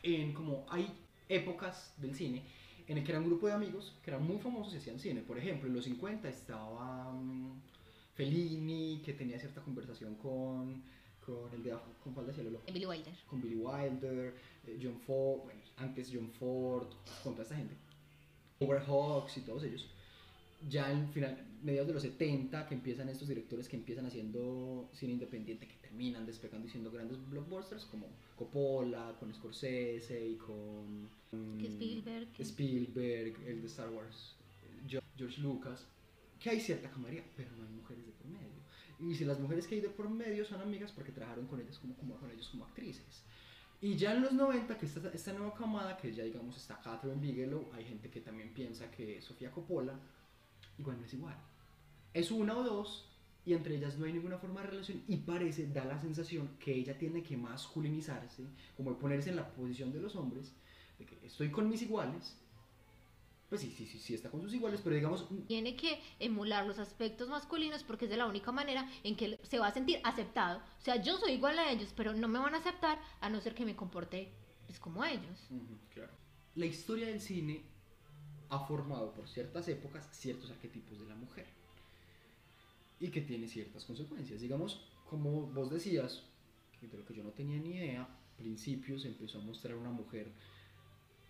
en 0.02 0.32
como 0.32 0.64
hay 0.70 0.92
épocas 1.28 1.92
del 1.96 2.14
cine 2.14 2.42
en 2.88 2.98
el 2.98 3.04
que 3.04 3.12
era 3.12 3.20
un 3.20 3.26
grupo 3.26 3.46
de 3.46 3.52
amigos 3.52 3.94
que 4.02 4.10
eran 4.10 4.26
muy 4.26 4.38
famosos 4.38 4.72
y 4.74 4.78
hacían 4.78 4.98
cine. 4.98 5.20
Por 5.20 5.38
ejemplo, 5.38 5.68
en 5.68 5.74
los 5.74 5.84
50 5.84 6.28
estaba 6.28 7.12
mm, 7.12 7.60
Fellini, 8.14 9.02
que 9.04 9.12
tenía 9.12 9.38
cierta 9.38 9.60
conversación 9.60 10.14
con, 10.14 10.82
con 11.28 11.52
el 11.52 11.62
de 11.62 11.72
Ajo- 11.72 11.92
con 12.02 12.14
falda 12.14 12.32
hacia 12.32 12.44
lo 12.44 12.50
loco, 12.50 12.72
Billy 12.72 12.86
Wilder. 12.86 13.14
con 13.28 13.40
Billy 13.42 13.56
Wilder, 13.56 14.34
eh, 14.66 14.78
John 14.82 14.98
Ford, 15.00 15.40
bueno, 15.44 15.60
antes 15.76 16.10
John 16.12 16.30
Ford, 16.38 16.88
con 17.22 17.32
toda 17.34 17.42
esta 17.42 17.56
gente. 17.56 17.74
Howard 18.60 18.84
Hawks 18.86 19.36
y 19.36 19.40
todos 19.42 19.62
ellos. 19.64 19.86
Ya 20.68 20.90
en 20.90 21.08
final, 21.12 21.46
mediados 21.62 21.86
de 21.86 21.94
los 21.94 22.02
70, 22.02 22.66
que 22.66 22.74
empiezan 22.74 23.08
estos 23.08 23.28
directores 23.28 23.68
que 23.68 23.76
empiezan 23.76 24.06
haciendo 24.06 24.88
cine 24.92 25.12
independiente, 25.12 25.68
que 25.68 25.74
terminan 25.74 26.26
despegando 26.26 26.66
y 26.66 26.70
siendo 26.70 26.90
grandes 26.90 27.18
blockbusters, 27.30 27.84
como 27.84 28.06
Coppola, 28.36 29.14
con 29.20 29.32
Scorsese 29.32 30.26
y 30.30 30.34
con 30.36 31.08
Que 31.60 31.68
Spielberg. 31.68 32.28
Spielberg, 32.40 33.36
el 33.46 33.60
de 33.60 33.66
Star 33.68 33.90
Wars, 33.90 34.34
George 35.16 35.40
Lucas, 35.40 35.86
que 36.40 36.50
hay 36.50 36.60
cierta 36.60 36.90
camaradería, 36.90 37.24
pero 37.36 37.50
no 37.56 37.64
hay 37.64 37.70
mujeres. 37.74 38.04
Y 39.00 39.14
si 39.14 39.24
las 39.24 39.38
mujeres 39.38 39.66
que 39.66 39.76
hay 39.76 39.80
de 39.80 39.90
por 39.90 40.08
medio 40.10 40.44
son 40.44 40.60
amigas 40.60 40.92
porque 40.92 41.12
trabajaron 41.12 41.46
con 41.46 41.60
ellas 41.60 41.78
como, 41.78 41.94
con 41.94 42.30
ellos 42.30 42.48
como 42.48 42.64
actrices. 42.64 43.22
Y 43.80 43.94
ya 43.96 44.12
en 44.12 44.22
los 44.22 44.32
90, 44.32 44.76
que 44.76 44.86
esta, 44.86 45.08
esta 45.10 45.32
nueva 45.32 45.54
camada, 45.54 45.96
que 45.96 46.12
ya 46.12 46.24
digamos 46.24 46.56
está 46.56 46.80
Catherine 46.80 47.20
Bigelow, 47.20 47.70
hay 47.72 47.84
gente 47.84 48.10
que 48.10 48.20
también 48.20 48.52
piensa 48.52 48.90
que 48.90 49.22
Sofía 49.22 49.52
Coppola, 49.52 49.94
igual 50.78 50.98
no 50.98 51.04
es 51.04 51.14
igual. 51.14 51.36
Es 52.12 52.32
una 52.32 52.56
o 52.56 52.64
dos, 52.64 53.08
y 53.46 53.54
entre 53.54 53.76
ellas 53.76 53.96
no 53.96 54.06
hay 54.06 54.12
ninguna 54.12 54.38
forma 54.38 54.62
de 54.62 54.66
relación, 54.66 55.02
y 55.06 55.18
parece, 55.18 55.68
da 55.68 55.84
la 55.84 56.00
sensación 56.00 56.56
que 56.58 56.74
ella 56.74 56.98
tiene 56.98 57.22
que 57.22 57.36
masculinizarse, 57.36 58.42
como 58.76 58.98
ponerse 58.98 59.30
en 59.30 59.36
la 59.36 59.48
posición 59.48 59.92
de 59.92 60.00
los 60.00 60.16
hombres, 60.16 60.52
de 60.98 61.06
que 61.06 61.24
estoy 61.24 61.50
con 61.50 61.68
mis 61.68 61.82
iguales, 61.82 62.36
pues 63.48 63.62
sí, 63.62 63.74
sí, 63.76 63.86
sí, 63.86 63.98
sí 63.98 64.14
está 64.14 64.30
con 64.30 64.42
sus 64.42 64.52
iguales, 64.52 64.80
pero 64.82 64.94
digamos, 64.94 65.26
Tiene 65.46 65.74
que 65.74 66.00
emular 66.18 66.66
los 66.66 66.78
aspectos 66.78 67.28
masculinos 67.28 67.82
porque 67.82 68.04
es 68.04 68.10
de 68.10 68.18
la 68.18 68.26
única 68.26 68.52
manera 68.52 68.90
en 69.04 69.16
que 69.16 69.38
se 69.42 69.58
va 69.58 69.68
a 69.68 69.72
sentir 69.72 70.00
aceptado. 70.04 70.58
O 70.58 70.82
sea, 70.82 71.02
yo 71.02 71.16
soy 71.16 71.32
igual 71.32 71.58
a 71.58 71.70
ellos, 71.72 71.92
pero 71.96 72.12
no 72.12 72.28
me 72.28 72.38
van 72.38 72.54
a 72.54 72.58
aceptar 72.58 72.98
a 73.20 73.30
no 73.30 73.40
ser 73.40 73.54
que 73.54 73.64
me 73.64 73.74
comporte 73.74 74.32
pues, 74.66 74.78
como 74.78 75.02
ellos. 75.04 75.46
Ujú, 75.50 75.78
claro. 75.94 76.12
La 76.56 76.66
historia 76.66 77.06
del 77.06 77.20
cine 77.20 77.62
ha 78.50 78.58
formado 78.60 79.14
por 79.14 79.28
ciertas 79.28 79.66
épocas 79.68 80.08
ciertos 80.12 80.50
arquetipos 80.50 81.00
de 81.00 81.06
la 81.06 81.14
mujer 81.14 81.46
y 83.00 83.08
que 83.08 83.20
tiene 83.22 83.48
ciertas 83.48 83.84
consecuencias. 83.84 84.40
Digamos, 84.40 84.82
como 85.08 85.46
vos 85.46 85.70
decías, 85.70 86.22
de 86.82 86.98
lo 86.98 87.04
que 87.04 87.14
yo 87.14 87.22
no 87.24 87.30
tenía 87.30 87.58
ni 87.58 87.76
idea, 87.76 88.08
principios 88.36 89.04
empezó 89.04 89.38
a 89.38 89.42
mostrar 89.42 89.76
una 89.76 89.90
mujer 89.90 90.32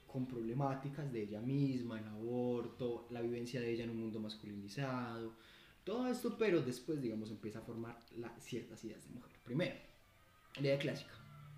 con 0.09 0.27
problemáticas 0.27 1.13
de 1.13 1.23
ella 1.23 1.41
misma, 1.41 1.99
el 2.01 2.09
aborto, 2.09 3.07
la 3.11 3.21
vivencia 3.21 3.61
de 3.61 3.71
ella 3.71 3.85
en 3.85 3.91
un 3.91 4.01
mundo 4.01 4.19
masculinizado, 4.21 5.35
todo 5.85 6.09
esto, 6.09 6.37
pero 6.37 6.61
después, 6.63 7.01
digamos, 7.01 7.31
empieza 7.31 7.61
a 7.61 7.63
formar 7.63 7.99
la- 8.17 8.35
ciertas 8.41 8.83
ideas 8.85 9.05
de 9.05 9.11
mujer. 9.15 9.37
Primero, 9.45 9.77
la 10.57 10.61
idea 10.63 10.79
clásica, 10.79 11.13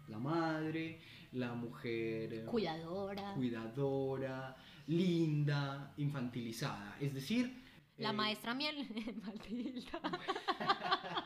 la 0.08 0.18
madre, 0.18 1.00
la 1.32 1.54
mujer 1.54 2.34
eh, 2.34 2.44
Cuidadora. 2.44 3.34
cuidadora, 3.34 4.56
linda, 4.88 5.94
infantilizada, 5.96 6.96
es 7.00 7.14
decir... 7.14 7.62
La 7.98 8.10
eh, 8.10 8.12
maestra 8.12 8.54
miel. 8.54 8.86
Matilda. 9.24 10.00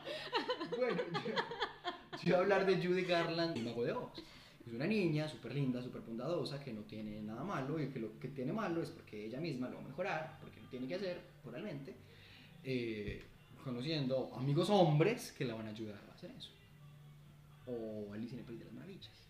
Bueno, 0.77 0.97
yo, 1.13 1.31
yo 1.31 2.23
voy 2.23 2.33
a 2.33 2.37
hablar 2.39 2.65
de 2.65 2.75
Judy 2.85 3.03
Garland, 3.03 3.55
el 3.57 3.63
mago 3.65 3.83
de 3.83 3.93
Oz. 3.93 4.23
Es 4.65 4.73
una 4.73 4.87
niña 4.87 5.27
súper 5.27 5.53
linda, 5.53 5.81
súper 5.81 6.01
bondadosa, 6.01 6.59
que 6.63 6.73
no 6.73 6.81
tiene 6.81 7.21
nada 7.21 7.43
malo 7.43 7.81
y 7.81 7.89
que 7.89 7.99
lo 7.99 8.19
que 8.19 8.29
tiene 8.29 8.51
malo 8.51 8.81
es 8.81 8.89
porque 8.89 9.25
ella 9.25 9.39
misma 9.39 9.69
lo 9.69 9.75
va 9.77 9.83
a 9.83 9.87
mejorar, 9.87 10.37
porque 10.41 10.59
lo 10.59 10.67
tiene 10.69 10.87
que 10.87 10.95
hacer, 10.95 11.21
moralmente, 11.43 11.93
eh, 12.63 13.23
conociendo 13.63 14.33
amigos 14.35 14.69
hombres 14.71 15.31
que 15.37 15.45
la 15.45 15.53
van 15.53 15.67
a 15.67 15.69
ayudar 15.69 16.01
a 16.09 16.13
hacer 16.13 16.31
eso. 16.31 16.49
O 17.67 18.11
Alicia 18.13 18.33
en 18.35 18.39
el 18.39 18.45
País 18.45 18.59
de 18.59 18.65
las 18.65 18.73
Maravillas, 18.73 19.27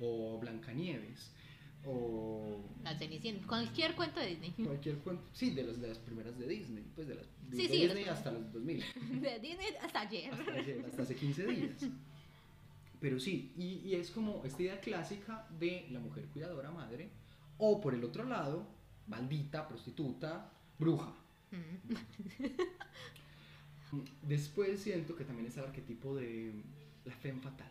o 0.00 0.38
Blancanieves, 0.38 1.32
o 1.86 2.58
La 2.82 2.96
Cenicienta. 2.98 3.46
Cualquier 3.46 3.94
cuento 3.94 4.20
de 4.20 4.36
Disney. 4.36 4.66
cualquier 4.66 4.96
cuento, 4.98 5.22
sí, 5.34 5.50
de 5.50 5.64
las, 5.64 5.80
de 5.80 5.88
las 5.88 5.98
primeras 5.98 6.38
de 6.38 6.46
Disney, 6.48 6.84
pues 6.94 7.08
de 7.08 7.14
las 7.14 7.26
de 7.50 7.56
Sí, 7.56 7.66
sí, 7.68 7.80
Disney 7.82 8.04
las- 8.06 8.18
hasta 8.18 8.32
los 8.32 8.52
2000. 8.52 8.84
De 9.22 9.38
Disney 9.38 9.66
hasta 9.82 10.00
ayer. 10.00 10.32
hasta 10.32 10.52
hace, 10.60 10.82
hasta 10.86 11.02
hace 11.02 11.14
15 11.14 11.46
días. 11.46 11.86
Pero 13.00 13.20
sí, 13.20 13.52
y, 13.56 13.88
y 13.88 13.94
es 13.94 14.10
como 14.10 14.44
esta 14.44 14.62
idea 14.62 14.80
clásica 14.80 15.46
de 15.58 15.86
la 15.90 16.00
mujer 16.00 16.24
cuidadora 16.26 16.70
madre, 16.70 17.10
o 17.58 17.80
por 17.80 17.94
el 17.94 18.04
otro 18.04 18.24
lado, 18.24 18.66
maldita, 19.06 19.68
prostituta, 19.68 20.50
bruja. 20.78 21.12
Mm. 21.50 21.94
Después 24.22 24.80
siento 24.80 25.16
que 25.16 25.24
también 25.24 25.46
está 25.46 25.60
el 25.60 25.68
arquetipo 25.68 26.14
de 26.14 26.52
la 27.04 27.14
femme 27.16 27.40
fatal. 27.40 27.70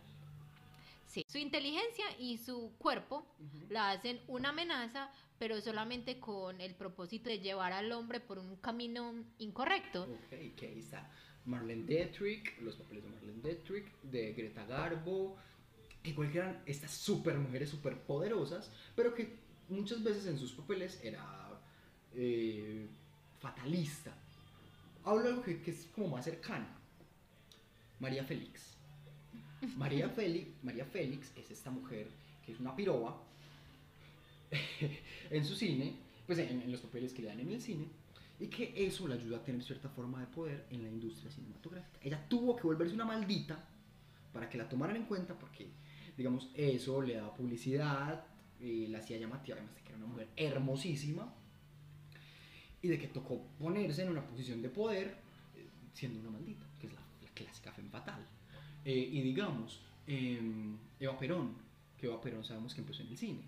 Sí. 1.06 1.24
Su 1.26 1.38
inteligencia 1.38 2.04
y 2.18 2.38
su 2.38 2.72
cuerpo 2.78 3.24
la 3.70 3.92
hacen 3.92 4.20
una 4.26 4.50
amenaza, 4.50 5.10
pero 5.38 5.60
solamente 5.60 6.18
con 6.18 6.60
el 6.60 6.74
propósito 6.74 7.30
de 7.30 7.38
llevar 7.38 7.72
al 7.72 7.92
hombre 7.92 8.20
por 8.20 8.38
un 8.38 8.56
camino 8.56 9.14
incorrecto. 9.38 10.02
Ok, 10.02 10.54
que 10.56 10.66
ahí 10.66 10.80
está 10.80 11.08
Marlene 11.48 11.84
Dietrich, 11.84 12.60
los 12.60 12.76
papeles 12.76 13.04
de 13.04 13.10
Marlene 13.10 13.42
Dietrich, 13.42 13.86
de 14.02 14.32
Greta 14.34 14.64
Garbo, 14.66 15.36
que 16.02 16.14
cualquiera 16.14 16.50
eran 16.50 16.62
estas 16.66 16.92
super 16.92 17.36
mujeres 17.38 17.70
super 17.70 17.98
poderosas, 18.02 18.70
pero 18.94 19.14
que 19.14 19.38
muchas 19.68 20.02
veces 20.02 20.26
en 20.26 20.38
sus 20.38 20.52
papeles 20.52 21.00
era 21.02 21.60
eh, 22.14 22.86
fatalista. 23.40 24.14
Hablo 25.04 25.22
de 25.22 25.28
algo 25.30 25.42
que, 25.42 25.60
que 25.62 25.70
es 25.70 25.86
como 25.94 26.08
más 26.08 26.24
cercano. 26.24 26.66
María 27.98 28.24
Félix. 28.24 28.76
María 29.76 30.08
Félix, 30.16 30.48
María 30.62 30.84
Félix 30.84 31.32
es 31.36 31.50
esta 31.50 31.70
mujer 31.70 32.08
que 32.44 32.52
es 32.52 32.60
una 32.60 32.76
piroba 32.76 33.22
en 35.30 35.44
su 35.44 35.54
cine, 35.54 35.96
pues 36.26 36.38
en, 36.38 36.62
en 36.62 36.70
los 36.72 36.80
papeles 36.80 37.12
que 37.12 37.22
le 37.22 37.28
dan 37.28 37.40
en 37.40 37.52
el 37.52 37.60
cine, 37.60 37.86
y 38.40 38.46
que 38.48 38.72
eso 38.76 39.08
le 39.08 39.14
ayuda 39.14 39.38
a 39.38 39.42
tener 39.42 39.62
cierta 39.62 39.88
forma 39.88 40.20
de 40.20 40.26
poder 40.26 40.66
en 40.70 40.82
la 40.82 40.88
industria 40.88 41.30
cinematográfica. 41.30 41.98
Ella 42.02 42.24
tuvo 42.28 42.54
que 42.56 42.62
volverse 42.62 42.94
una 42.94 43.04
maldita 43.04 43.58
para 44.32 44.48
que 44.48 44.58
la 44.58 44.68
tomaran 44.68 44.96
en 44.96 45.04
cuenta 45.04 45.36
porque, 45.36 45.68
digamos, 46.16 46.50
eso 46.54 47.02
le 47.02 47.14
daba 47.14 47.34
publicidad, 47.34 48.24
y 48.60 48.88
la 48.88 48.98
hacía 48.98 49.18
llamativa, 49.18 49.56
además 49.56 49.74
de 49.76 49.82
que 49.82 49.88
era 49.88 49.98
una 49.98 50.06
mujer 50.06 50.28
hermosísima, 50.36 51.32
y 52.80 52.88
de 52.88 52.98
que 52.98 53.08
tocó 53.08 53.42
ponerse 53.58 54.02
en 54.02 54.10
una 54.10 54.24
posición 54.24 54.62
de 54.62 54.68
poder 54.68 55.16
eh, 55.56 55.68
siendo 55.92 56.20
una 56.20 56.30
maldita, 56.30 56.64
que 56.80 56.86
es 56.86 56.92
la, 56.92 57.00
la 57.22 57.30
clásica 57.34 57.72
femme 57.72 57.90
fatal. 57.90 58.24
Eh, 58.84 59.08
y 59.12 59.20
digamos, 59.22 59.80
em, 60.06 60.76
Eva 61.00 61.18
Perón, 61.18 61.54
que 61.96 62.06
Eva 62.06 62.20
Perón 62.20 62.44
sabemos 62.44 62.74
que 62.74 62.80
empezó 62.80 63.02
en 63.02 63.08
el 63.08 63.18
cine. 63.18 63.40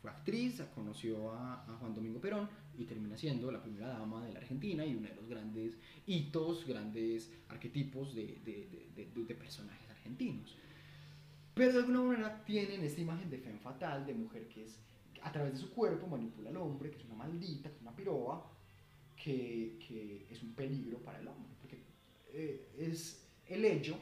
Fue 0.00 0.10
actriz, 0.10 0.62
conoció 0.74 1.32
a, 1.32 1.64
a 1.64 1.76
Juan 1.78 1.94
Domingo 1.94 2.20
Perón 2.20 2.48
y 2.78 2.84
termina 2.84 3.16
siendo 3.16 3.50
la 3.50 3.62
primera 3.62 3.88
dama 3.88 4.24
de 4.24 4.32
la 4.32 4.40
Argentina 4.40 4.84
y 4.84 4.94
uno 4.94 5.08
de 5.08 5.14
los 5.14 5.28
grandes 5.28 5.74
hitos, 6.06 6.66
grandes 6.66 7.30
arquetipos 7.48 8.14
de, 8.14 8.38
de- 8.44 8.68
de- 8.94 9.06
de- 9.14 9.34
personajes 9.34 9.88
argentinos. 9.90 10.56
Pero 11.54 11.72
de 11.72 11.78
alguna 11.78 12.02
manera 12.02 12.44
tienen 12.44 12.82
esta 12.82 13.00
imagen 13.00 13.30
de 13.30 13.38
femme 13.38 13.58
fatal, 13.60 14.04
de 14.06 14.14
mujer 14.14 14.46
que 14.48 14.64
es 14.64 14.78
a 15.22 15.32
través 15.32 15.54
de 15.54 15.58
su 15.58 15.70
cuerpo 15.70 16.06
manipula 16.06 16.50
al 16.50 16.56
hombre, 16.58 16.90
que 16.90 16.98
es 16.98 17.04
una 17.04 17.14
maldita, 17.14 17.68
que 17.70 17.76
es 17.76 17.82
una 17.82 17.96
piroa, 17.96 18.46
que, 19.16 19.78
que 19.88 20.26
es 20.30 20.42
un 20.42 20.52
peligro 20.52 20.98
para 20.98 21.18
el 21.20 21.26
hombre. 21.28 21.52
Porque 21.60 21.78
eh, 22.32 22.68
es 22.78 23.26
el 23.48 23.64
hecho, 23.64 23.98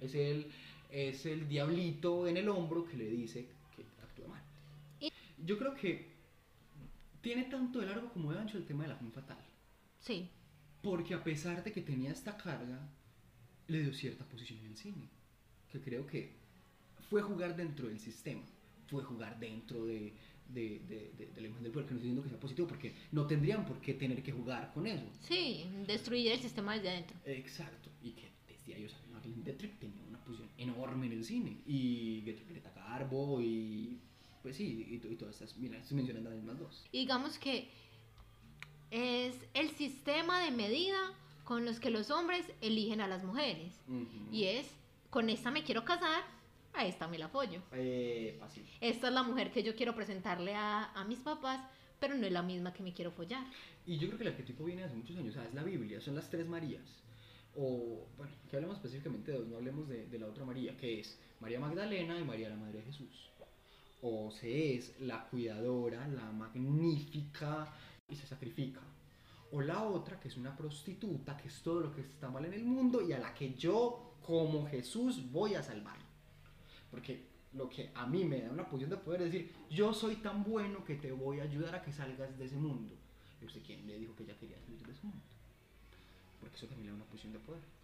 es 0.00 0.14
el, 0.14 0.46
es 0.90 1.26
el 1.26 1.46
diablito 1.48 2.26
en 2.26 2.38
el 2.38 2.48
hombro 2.48 2.84
que 2.84 2.96
le 2.96 3.08
dice 3.10 3.46
que 3.76 3.82
actúa 4.02 4.28
mal. 4.28 4.42
Yo 5.44 5.58
creo 5.58 5.74
que 5.74 6.17
tiene 7.20 7.44
tanto 7.44 7.80
de 7.80 7.86
largo 7.86 8.10
como 8.12 8.32
de 8.32 8.38
ancho 8.38 8.58
el 8.58 8.64
tema 8.64 8.84
de 8.84 8.90
la 8.90 8.96
femme 8.96 9.10
fatal. 9.10 9.38
Sí. 10.00 10.28
Porque 10.82 11.14
a 11.14 11.22
pesar 11.24 11.62
de 11.64 11.72
que 11.72 11.80
tenía 11.82 12.12
esta 12.12 12.36
carga, 12.36 12.88
le 13.66 13.82
dio 13.82 13.92
cierta 13.92 14.24
posición 14.24 14.58
en 14.60 14.66
el 14.66 14.76
cine. 14.76 15.08
Que 15.70 15.80
creo 15.80 16.06
que 16.06 16.32
fue 17.10 17.20
jugar 17.22 17.56
dentro 17.56 17.88
del 17.88 17.98
sistema, 17.98 18.42
fue 18.86 19.02
jugar 19.02 19.38
dentro 19.38 19.84
de, 19.84 20.14
de, 20.48 20.78
de, 20.88 21.12
de- 21.18 21.26
de 21.34 21.40
la 21.40 21.46
imagen 21.48 21.64
del 21.64 21.72
poder, 21.72 21.86
que 21.86 21.94
no 21.94 21.98
estoy 21.98 22.10
diciendo 22.10 22.22
que 22.22 22.28
sea 22.30 22.40
positivo, 22.40 22.68
porque 22.68 22.94
no 23.12 23.26
tendrían 23.26 23.66
por 23.66 23.80
qué 23.80 23.94
tener 23.94 24.22
que 24.22 24.32
jugar 24.32 24.72
con 24.72 24.86
eso. 24.86 25.04
Sí, 25.20 25.66
destruir 25.86 26.32
el 26.32 26.38
sistema 26.38 26.74
desde 26.74 26.90
adentro. 26.90 27.16
Exacto, 27.26 27.90
y 28.02 28.12
que 28.12 28.28
desde 28.48 28.74
ahí, 28.74 28.84
o 28.84 28.88
sea, 28.88 28.98
Marlene 29.12 29.42
Dietrich 29.42 29.78
tenía 29.78 30.02
una 30.08 30.18
posición 30.24 30.48
enorme 30.56 31.06
en 31.06 31.12
el 31.12 31.24
cine, 31.24 31.60
y 31.66 32.22
Greta 32.22 32.72
Garbo, 32.74 33.42
y 33.42 33.98
pues 34.48 34.56
sí, 34.56 34.86
y, 34.88 34.98
to- 34.98 35.08
y 35.08 35.16
todas 35.16 35.34
estas, 35.34 35.58
mira, 35.58 35.76
estoy 35.76 35.98
mencionando 35.98 36.30
las 36.30 36.38
mismas 36.38 36.58
dos. 36.58 36.86
Digamos 36.90 37.38
que 37.38 37.68
es 38.90 39.36
el 39.52 39.68
sistema 39.72 40.42
de 40.42 40.50
medida 40.50 40.96
con 41.44 41.66
los 41.66 41.78
que 41.80 41.90
los 41.90 42.10
hombres 42.10 42.46
eligen 42.62 43.02
a 43.02 43.08
las 43.08 43.24
mujeres. 43.24 43.74
Y 44.32 44.44
es, 44.44 44.66
con 45.10 45.28
esta 45.28 45.50
me 45.50 45.64
quiero 45.64 45.84
casar, 45.84 46.22
a 46.72 46.86
esta 46.86 47.08
me 47.08 47.18
la 47.18 47.26
apoyo. 47.26 47.60
Eh. 47.72 48.40
Esta 48.80 49.08
es 49.08 49.12
la 49.12 49.22
mujer 49.22 49.52
que 49.52 49.62
yo 49.62 49.76
quiero 49.76 49.94
presentarle 49.94 50.54
a, 50.54 50.92
a 50.94 51.04
mis 51.04 51.18
papás, 51.18 51.60
pero 52.00 52.14
no 52.14 52.24
es 52.26 52.32
la 52.32 52.40
misma 52.42 52.72
que 52.72 52.82
me 52.82 52.94
quiero 52.94 53.10
follar. 53.10 53.44
Y 53.86 53.98
yo 53.98 54.06
creo 54.06 54.16
que 54.16 54.24
el 54.24 54.30
arquetipo 54.30 54.64
viene 54.64 54.84
hace 54.84 54.94
muchos 54.96 55.14
años, 55.18 55.36
o 55.36 55.40
sea, 55.40 55.46
es 55.46 55.52
la 55.52 55.62
Biblia, 55.62 56.00
son 56.00 56.14
las 56.14 56.30
tres 56.30 56.48
Marías. 56.48 56.88
O, 57.54 58.06
bueno, 58.16 58.32
que 58.48 58.56
hablemos 58.56 58.76
específicamente 58.78 59.30
de 59.32 59.38
dos, 59.40 59.46
no 59.48 59.56
hablemos 59.56 59.86
de, 59.90 60.06
de 60.06 60.18
la 60.18 60.26
otra 60.26 60.46
María, 60.46 60.74
que 60.78 61.00
es 61.00 61.18
María 61.40 61.60
Magdalena 61.60 62.18
y 62.18 62.24
María 62.24 62.48
la 62.48 62.56
Madre 62.56 62.78
de 62.78 62.84
Jesús. 62.84 63.28
O 64.02 64.30
se 64.30 64.76
es 64.76 65.00
la 65.00 65.28
cuidadora, 65.28 66.06
la 66.08 66.30
magnífica 66.30 67.72
y 68.08 68.14
se 68.14 68.26
sacrifica. 68.26 68.80
O 69.50 69.60
la 69.60 69.82
otra, 69.82 70.20
que 70.20 70.28
es 70.28 70.36
una 70.36 70.56
prostituta, 70.56 71.36
que 71.36 71.48
es 71.48 71.62
todo 71.62 71.80
lo 71.80 71.94
que 71.94 72.02
está 72.02 72.30
mal 72.30 72.44
en 72.44 72.52
el 72.52 72.64
mundo 72.64 73.02
y 73.02 73.12
a 73.12 73.18
la 73.18 73.34
que 73.34 73.54
yo, 73.54 74.16
como 74.22 74.66
Jesús, 74.66 75.30
voy 75.32 75.54
a 75.54 75.62
salvar. 75.62 75.98
Porque 76.90 77.26
lo 77.54 77.68
que 77.68 77.90
a 77.94 78.06
mí 78.06 78.24
me 78.24 78.42
da 78.42 78.50
una 78.50 78.68
posición 78.68 78.90
de 78.90 78.96
poder 78.98 79.22
es 79.22 79.32
decir, 79.32 79.54
yo 79.70 79.92
soy 79.92 80.16
tan 80.16 80.44
bueno 80.44 80.84
que 80.84 80.96
te 80.96 81.12
voy 81.12 81.40
a 81.40 81.44
ayudar 81.44 81.74
a 81.74 81.82
que 81.82 81.92
salgas 81.92 82.38
de 82.38 82.44
ese 82.44 82.56
mundo. 82.56 82.94
¿Y 83.40 83.46
usted 83.46 83.62
quién 83.64 83.86
le 83.86 83.98
dijo 83.98 84.14
que 84.14 84.24
ella 84.24 84.36
quería 84.38 84.58
salir 84.60 84.84
de 84.84 84.92
ese 84.92 85.02
mundo? 85.02 85.22
Porque 86.40 86.56
eso 86.56 86.66
también 86.66 86.86
le 86.86 86.90
da 86.90 86.96
una 86.96 87.06
posición 87.06 87.32
de 87.32 87.38
poder. 87.38 87.77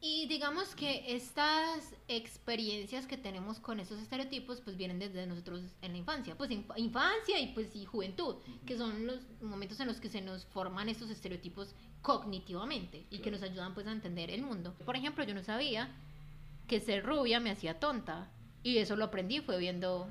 Y 0.00 0.26
digamos 0.26 0.74
que 0.76 1.16
estas 1.16 1.94
experiencias 2.06 3.06
que 3.06 3.16
tenemos 3.16 3.58
con 3.58 3.80
esos 3.80 3.98
estereotipos 4.00 4.60
pues 4.60 4.76
vienen 4.76 4.98
desde 4.98 5.26
nosotros 5.26 5.62
en 5.82 5.92
la 5.92 5.98
infancia, 5.98 6.36
pues 6.36 6.50
inf- 6.50 6.72
infancia 6.76 7.40
y 7.40 7.48
pues 7.54 7.74
y 7.74 7.86
juventud, 7.86 8.36
que 8.66 8.76
son 8.76 9.06
los 9.06 9.20
momentos 9.40 9.80
en 9.80 9.86
los 9.88 9.98
que 10.00 10.08
se 10.10 10.20
nos 10.20 10.44
forman 10.46 10.88
estos 10.88 11.10
estereotipos 11.10 11.74
cognitivamente 12.02 13.06
y 13.10 13.18
que 13.18 13.30
nos 13.30 13.42
ayudan 13.42 13.74
pues 13.74 13.86
a 13.86 13.92
entender 13.92 14.30
el 14.30 14.42
mundo. 14.42 14.74
Por 14.84 14.96
ejemplo, 14.96 15.24
yo 15.24 15.34
no 15.34 15.42
sabía 15.42 15.90
que 16.68 16.78
ser 16.78 17.04
rubia 17.04 17.40
me 17.40 17.50
hacía 17.50 17.80
tonta 17.80 18.30
y 18.62 18.78
eso 18.78 18.96
lo 18.96 19.06
aprendí 19.06 19.40
fue 19.40 19.58
viendo 19.58 20.08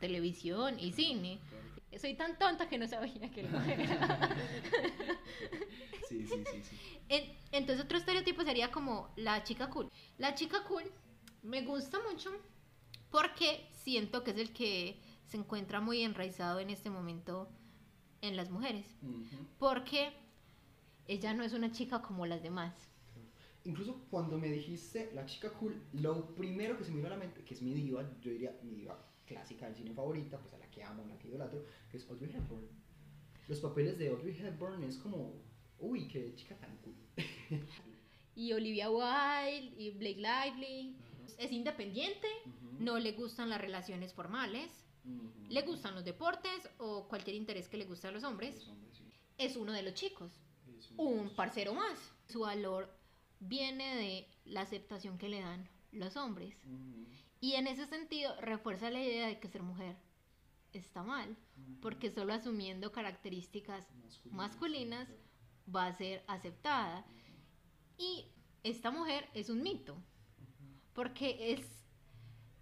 televisión 0.00 0.78
y 0.78 0.92
cine. 0.92 1.38
Soy 1.96 2.14
tan 2.14 2.38
tonta 2.38 2.68
que 2.68 2.76
no 2.78 2.86
sabía 2.86 3.30
que 3.30 3.42
lo 3.44 3.60
era. 3.62 4.36
Sí, 6.08 6.26
sí, 6.26 6.42
sí, 6.50 6.62
sí. 6.62 6.76
En- 7.10 7.36
Entonces 7.52 7.84
otro 7.84 7.98
estereotipo 7.98 8.42
sería 8.42 8.70
como 8.70 9.10
la 9.16 9.44
chica 9.44 9.68
cool. 9.68 9.90
La 10.16 10.34
chica 10.34 10.64
cool 10.66 10.84
me 11.42 11.62
gusta 11.62 11.98
mucho 12.10 12.30
porque 13.10 13.68
siento 13.72 14.24
que 14.24 14.30
es 14.30 14.38
el 14.38 14.52
que 14.54 14.98
se 15.26 15.36
encuentra 15.36 15.80
muy 15.80 16.02
enraizado 16.02 16.60
en 16.60 16.70
este 16.70 16.88
momento 16.88 17.50
en 18.22 18.36
las 18.36 18.48
mujeres. 18.50 18.86
Porque 19.58 20.12
ella 21.06 21.34
no 21.34 21.44
es 21.44 21.52
una 21.52 21.70
chica 21.72 22.00
como 22.00 22.24
las 22.26 22.42
demás. 22.42 22.74
Incluso 23.64 24.00
cuando 24.10 24.38
me 24.38 24.48
dijiste 24.50 25.10
la 25.14 25.26
chica 25.26 25.50
cool, 25.52 25.78
lo 25.92 26.34
primero 26.34 26.78
que 26.78 26.84
se 26.84 26.90
me 26.90 26.96
vino 26.96 27.08
a 27.08 27.10
la 27.10 27.16
mente, 27.18 27.42
que 27.44 27.52
es 27.52 27.60
mi 27.60 27.74
diva, 27.74 28.02
yo 28.22 28.30
diría 28.30 28.56
mi 28.62 28.74
diva 28.76 28.98
clásica 29.28 29.66
del 29.66 29.76
cine 29.76 29.92
favorita, 29.92 30.38
pues 30.38 30.54
a 30.54 30.58
la 30.58 30.70
que 30.70 30.82
amo, 30.82 31.04
a 31.04 31.08
la 31.08 31.18
que 31.18 31.28
idolatro, 31.28 31.64
que 31.90 31.98
es 31.98 32.08
Audrey 32.08 32.34
Hepburn. 32.34 32.66
Los 33.46 33.60
papeles 33.60 33.98
de 33.98 34.08
Audrey 34.08 34.36
Hepburn 34.36 34.82
es 34.82 34.96
como, 34.96 35.34
uy, 35.78 36.08
qué 36.08 36.34
chica 36.34 36.56
tan 36.56 36.76
cool. 36.78 36.94
Y 38.34 38.52
Olivia 38.52 38.88
Wilde 38.88 39.74
y 39.76 39.90
Blake 39.90 40.20
Lively. 40.20 40.96
Es 41.38 41.50
independiente, 41.50 42.28
no 42.78 43.00
le 43.00 43.10
gustan 43.10 43.50
las 43.50 43.60
relaciones 43.60 44.12
formales, 44.12 44.70
le 45.48 45.62
gustan 45.62 45.96
los 45.96 46.04
deportes 46.04 46.68
o 46.78 47.08
cualquier 47.08 47.34
interés 47.34 47.68
que 47.68 47.76
le 47.76 47.84
guste 47.84 48.06
a 48.06 48.12
los 48.12 48.22
hombres. 48.22 48.54
Los 48.54 48.68
hombres, 48.68 48.96
sí. 48.96 49.04
Es 49.38 49.56
uno 49.56 49.72
de 49.72 49.82
los 49.82 49.94
chicos. 49.94 50.30
Es 50.78 50.92
un 50.96 51.30
parcero 51.34 51.74
más. 51.74 51.98
Su 52.28 52.40
valor 52.40 52.88
viene 53.40 53.96
de 53.96 54.28
la 54.44 54.60
aceptación 54.60 55.18
que 55.18 55.28
le 55.28 55.40
dan 55.40 55.68
los 55.92 56.16
hombres. 56.16 56.56
Y 57.40 57.54
en 57.54 57.66
ese 57.66 57.86
sentido 57.86 58.34
refuerza 58.40 58.90
la 58.90 59.02
idea 59.02 59.28
de 59.28 59.38
que 59.38 59.48
ser 59.48 59.62
mujer 59.62 59.96
está 60.72 61.02
mal, 61.02 61.36
porque 61.80 62.10
solo 62.10 62.34
asumiendo 62.34 62.92
características 62.92 63.86
Masculinas, 64.24 65.08
va 65.74 65.86
a 65.86 65.92
ser 65.92 66.24
aceptada. 66.26 67.04
Y 67.96 68.26
esta 68.62 68.90
mujer 68.90 69.28
es 69.34 69.50
un 69.50 69.62
mito, 69.62 69.96
porque 70.92 71.52
es 71.52 71.84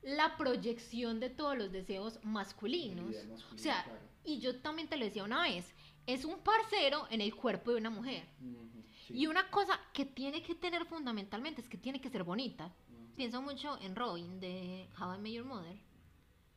la 0.02 0.36
proyección 0.36 1.20
de 1.20 1.30
todos 1.30 1.56
los 1.56 1.72
deseos 1.72 2.20
masculinos. 2.22 3.16
O 3.52 3.58
sea, 3.58 3.82
claro. 3.84 3.98
y 4.24 4.38
yo 4.38 4.60
también 4.60 4.88
te 4.88 4.96
lo 4.96 5.04
decía 5.04 5.24
una 5.24 5.42
vez, 5.42 5.74
es 6.06 6.24
un 6.24 6.38
parcero 6.38 7.06
en 7.10 7.20
el 7.20 7.34
cuerpo 7.34 7.72
de 7.72 7.78
una 7.78 7.90
mujer. 7.90 8.26
Sí. 9.06 9.14
Y 9.14 9.26
una 9.26 9.50
cosa 9.50 9.80
que 9.92 10.04
tiene 10.04 10.42
que 10.42 10.54
tener 10.54 10.84
fundamentalmente 10.86 11.60
es 11.60 11.68
que 11.68 11.78
tiene 11.78 12.00
que 12.00 12.10
ser 12.10 12.24
bonita. 12.24 12.72
Pienso 13.16 13.40
mucho 13.40 13.80
en 13.80 13.96
Robin 13.96 14.38
de 14.40 14.88
How 15.00 15.14
I 15.14 15.18
Met 15.18 15.32
Your 15.32 15.46
Mother. 15.46 15.76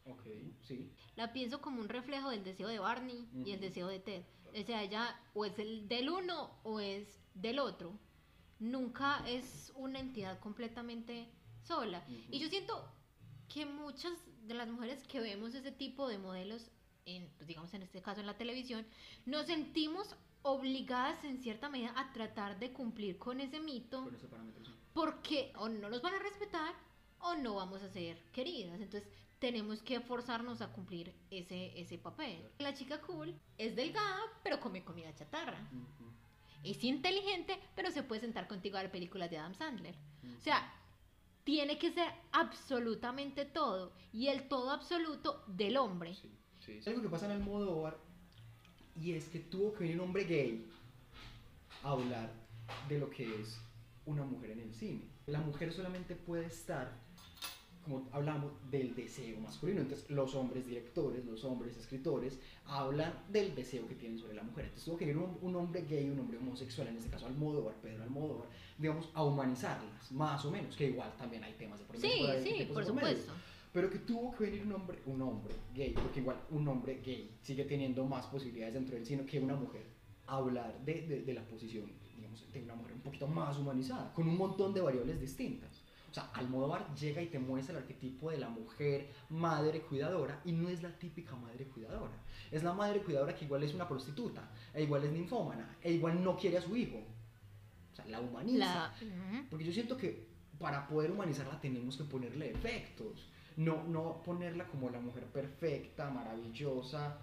Ok, 0.05 0.23
sí. 0.61 0.91
La 1.15 1.31
pienso 1.31 1.61
como 1.61 1.79
un 1.79 1.87
reflejo 1.87 2.29
del 2.29 2.43
deseo 2.43 2.67
de 2.67 2.79
Barney 2.79 3.29
y 3.45 3.51
el 3.51 3.61
deseo 3.61 3.87
de 3.87 3.99
Ted. 3.99 4.23
O 4.49 4.65
sea, 4.65 4.83
ella 4.83 5.17
o 5.33 5.45
es 5.45 5.57
el 5.57 5.87
del 5.87 6.09
uno 6.09 6.59
o 6.63 6.81
es 6.81 7.21
del 7.33 7.59
otro. 7.59 7.97
Nunca 8.59 9.23
es 9.25 9.71
una 9.75 9.99
entidad 9.99 10.39
completamente 10.39 11.29
sola. 11.61 12.03
Y 12.29 12.39
yo 12.39 12.49
siento 12.49 12.91
que 13.47 13.65
muchas 13.65 14.13
de 14.45 14.53
las 14.53 14.67
mujeres 14.67 15.07
que 15.07 15.21
vemos 15.21 15.55
ese 15.55 15.71
tipo 15.71 16.09
de 16.09 16.17
modelos, 16.17 16.71
en, 17.05 17.29
pues, 17.37 17.47
digamos 17.47 17.73
en 17.73 17.83
este 17.83 18.01
caso 18.01 18.19
en 18.19 18.27
la 18.27 18.37
televisión, 18.37 18.85
nos 19.25 19.45
sentimos 19.45 20.13
obligadas 20.41 21.23
en 21.23 21.41
cierta 21.41 21.69
medida 21.69 21.93
a 21.95 22.11
tratar 22.11 22.59
de 22.59 22.73
cumplir 22.73 23.17
con 23.17 23.39
ese 23.39 23.59
mito 23.59 24.03
Con 24.03 24.15
ese 24.15 24.27
parámetro, 24.27 24.65
sí. 24.65 24.71
Porque 24.93 25.51
o 25.57 25.69
no 25.69 25.89
nos 25.89 26.01
van 26.01 26.13
a 26.13 26.19
respetar 26.19 26.73
o 27.19 27.35
no 27.35 27.55
vamos 27.55 27.81
a 27.81 27.89
ser 27.89 28.21
queridas. 28.31 28.79
Entonces 28.79 29.09
tenemos 29.39 29.81
que 29.81 29.99
forzarnos 30.01 30.61
a 30.61 30.71
cumplir 30.71 31.13
ese, 31.31 31.79
ese 31.79 31.97
papel. 31.97 32.49
La 32.59 32.73
chica 32.73 33.01
cool 33.01 33.33
es 33.57 33.75
delgada, 33.75 34.21
pero 34.43 34.59
come 34.59 34.83
comida 34.83 35.13
chatarra. 35.15 35.59
Es 36.63 36.83
inteligente, 36.83 37.57
pero 37.75 37.89
se 37.91 38.03
puede 38.03 38.21
sentar 38.21 38.47
contigo 38.47 38.77
a 38.77 38.81
ver 38.81 38.91
películas 38.91 39.29
de 39.29 39.37
Adam 39.37 39.55
Sandler. 39.55 39.95
O 40.37 40.41
sea, 40.41 40.73
tiene 41.45 41.77
que 41.77 41.91
ser 41.91 42.11
absolutamente 42.33 43.45
todo. 43.45 43.93
Y 44.11 44.27
el 44.27 44.47
todo 44.49 44.71
absoluto 44.71 45.43
del 45.47 45.77
hombre. 45.77 46.15
Sí, 46.15 46.29
sí. 46.59 46.73
Es 46.73 46.87
algo 46.87 47.01
que 47.01 47.09
pasa 47.09 47.25
en 47.25 47.31
el 47.31 47.39
modo 47.39 47.89
y 49.01 49.13
es 49.13 49.29
que 49.29 49.39
tuvo 49.39 49.73
que 49.73 49.79
venir 49.79 49.95
un 49.95 50.07
hombre 50.07 50.25
gay 50.25 50.67
a 51.83 51.91
hablar 51.91 52.31
de 52.89 52.99
lo 52.99 53.09
que 53.09 53.41
es 53.41 53.57
una 54.09 54.23
mujer 54.25 54.51
en 54.51 54.59
el 54.61 54.73
cine. 54.73 55.01
La 55.27 55.39
mujer 55.39 55.71
solamente 55.71 56.15
puede 56.15 56.45
estar 56.47 56.91
como 57.83 58.07
hablamos 58.11 58.51
del 58.69 58.93
deseo 58.93 59.39
masculino. 59.39 59.81
Entonces, 59.81 60.09
los 60.11 60.35
hombres 60.35 60.65
directores, 60.67 61.25
los 61.25 61.43
hombres 61.45 61.75
escritores, 61.77 62.37
hablan 62.65 63.13
del 63.31 63.55
deseo 63.55 63.87
que 63.87 63.95
tienen 63.95 64.17
sobre 64.19 64.35
la 64.35 64.43
mujer. 64.43 64.65
Entonces, 64.65 64.85
tuvo 64.85 64.97
que 64.97 65.05
venir 65.05 65.17
un, 65.23 65.37
un 65.41 65.55
hombre 65.55 65.83
gay, 65.89 66.09
un 66.09 66.19
hombre 66.19 66.37
homosexual, 66.37 66.87
en 66.89 66.97
este 66.97 67.09
caso 67.09 67.25
Almodóvar, 67.25 67.75
Pedro 67.81 68.03
Almodóvar, 68.03 68.47
digamos, 68.77 69.09
a 69.13 69.23
humanizarlas, 69.23 70.11
más 70.11 70.43
o 70.45 70.51
menos, 70.51 70.75
que 70.75 70.87
igual 70.89 71.11
también 71.17 71.43
hay 71.43 71.53
temas 71.53 71.79
de 71.79 71.85
por 71.85 71.97
medio, 71.99 72.41
Sí, 72.43 72.49
sí, 72.57 72.65
por 72.65 72.85
de 72.85 72.91
medio. 72.93 73.07
supuesto. 73.09 73.33
Pero 73.71 73.89
que 73.89 73.99
tuvo 73.99 74.35
que 74.35 74.43
venir 74.45 74.63
un 74.63 74.73
hombre, 74.73 74.99
un 75.05 75.21
hombre 75.21 75.55
gay, 75.73 75.93
porque 75.93 76.19
igual 76.19 76.37
un 76.51 76.67
hombre 76.67 77.01
gay 77.03 77.37
sigue 77.41 77.63
teniendo 77.65 78.05
más 78.05 78.25
posibilidades 78.27 78.73
dentro 78.73 78.95
del 78.95 79.05
cine 79.05 79.25
que 79.25 79.39
una 79.39 79.55
mujer, 79.55 79.83
a 80.27 80.35
hablar 80.37 80.77
de, 80.85 81.07
de, 81.07 81.21
de 81.23 81.33
la 81.33 81.43
posición, 81.47 81.91
digamos, 82.19 82.51
de 82.51 82.63
una 82.63 82.75
mujer 82.75 82.93
un 82.93 83.01
poquito 83.01 83.27
más 83.27 83.57
humanizada, 83.57 84.13
con 84.13 84.27
un 84.27 84.37
montón 84.37 84.73
de 84.73 84.81
variables 84.81 85.19
distintas. 85.19 85.81
O 86.09 86.13
sea, 86.13 86.23
Almodóvar 86.33 86.93
llega 86.95 87.21
y 87.21 87.27
te 87.27 87.37
muestra 87.37 87.75
el 87.75 87.83
arquetipo 87.83 88.31
de 88.31 88.37
la 88.37 88.49
mujer 88.49 89.09
madre 89.29 89.81
cuidadora 89.81 90.41
y 90.43 90.51
no 90.51 90.67
es 90.67 90.81
la 90.81 90.89
típica 90.97 91.35
madre 91.35 91.65
cuidadora. 91.65 92.13
Es 92.51 92.63
la 92.63 92.73
madre 92.73 93.01
cuidadora 93.01 93.35
que 93.35 93.45
igual 93.45 93.63
es 93.63 93.75
una 93.75 93.87
prostituta, 93.87 94.49
e 94.73 94.83
igual 94.83 95.03
es 95.03 95.11
ninfómana, 95.11 95.77
e 95.83 95.91
igual 95.93 96.23
no 96.23 96.35
quiere 96.35 96.57
a 96.57 96.61
su 96.61 96.75
hijo. 96.75 96.97
O 97.91 97.95
sea, 97.95 98.05
la 98.05 98.19
humaniza. 98.19 98.65
La-. 98.65 98.93
Porque 99.49 99.65
yo 99.65 99.71
siento 99.71 99.95
que 99.95 100.27
para 100.57 100.87
poder 100.87 101.11
humanizarla 101.11 101.61
tenemos 101.61 101.95
que 101.95 102.03
ponerle 102.03 102.51
efectos. 102.51 103.29
No, 103.55 103.83
no 103.83 104.23
ponerla 104.23 104.65
como 104.67 104.89
la 104.89 104.99
mujer 104.99 105.25
perfecta, 105.25 106.09
maravillosa, 106.09 107.17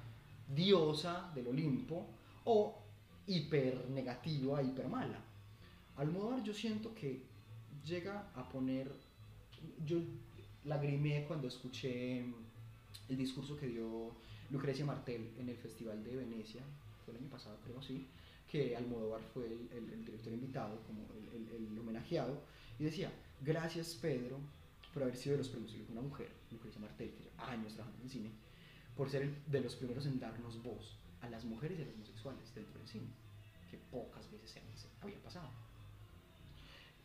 diosa 0.48 1.32
del 1.34 1.48
Olimpo 1.48 2.06
o 2.44 2.85
hiper 3.26 3.88
negativa, 3.90 4.62
hiper 4.62 4.88
mala. 4.88 5.18
Almodóvar 5.96 6.42
yo 6.42 6.52
siento 6.54 6.94
que 6.94 7.22
llega 7.84 8.30
a 8.34 8.48
poner, 8.48 8.90
yo 9.86 9.98
lagrimé 10.64 11.24
cuando 11.26 11.48
escuché 11.48 12.20
el 13.08 13.16
discurso 13.16 13.56
que 13.56 13.66
dio 13.68 14.12
Lucrecia 14.50 14.84
Martel 14.84 15.30
en 15.38 15.48
el 15.48 15.56
Festival 15.56 16.02
de 16.04 16.16
Venecia, 16.16 16.60
fue 17.04 17.14
el 17.14 17.20
año 17.20 17.30
pasado 17.30 17.56
creo, 17.64 17.80
sí, 17.82 18.06
que 18.50 18.76
Almodóvar 18.76 19.22
fue 19.34 19.46
el, 19.46 19.68
el- 19.76 19.92
el 19.92 20.04
director 20.04 20.32
invitado, 20.32 20.80
como 20.86 21.02
el, 21.32 21.48
el- 21.72 21.78
homenajeado, 21.78 22.40
y 22.78 22.84
decía, 22.84 23.10
gracias 23.42 23.94
Pedro 24.00 24.38
por 24.92 25.02
haber 25.02 25.16
sido 25.16 25.32
de 25.34 25.38
los 25.38 25.48
primeros, 25.48 25.74
una 25.90 26.00
mujer, 26.00 26.28
Lucrecia 26.50 26.80
Martel, 26.80 27.10
que 27.10 27.24
lleva 27.24 27.50
años 27.50 27.74
trabajando 27.74 28.02
en 28.04 28.10
cine, 28.10 28.30
por 28.96 29.10
ser 29.10 29.30
de 29.46 29.60
los 29.60 29.74
primeros 29.76 30.06
en 30.06 30.18
darnos 30.20 30.62
voz 30.62 30.96
a 31.26 31.30
las 31.30 31.44
mujeres 31.44 31.78
y 31.78 31.82
a 31.82 31.84
los 31.86 31.94
homosexuales 31.94 32.54
dentro 32.54 32.78
del 32.78 32.88
cine, 32.88 33.08
que 33.70 33.78
pocas 33.90 34.30
veces 34.30 34.50
se, 34.50 34.60
se 34.74 34.88
había 35.00 35.20
pasado. 35.22 35.50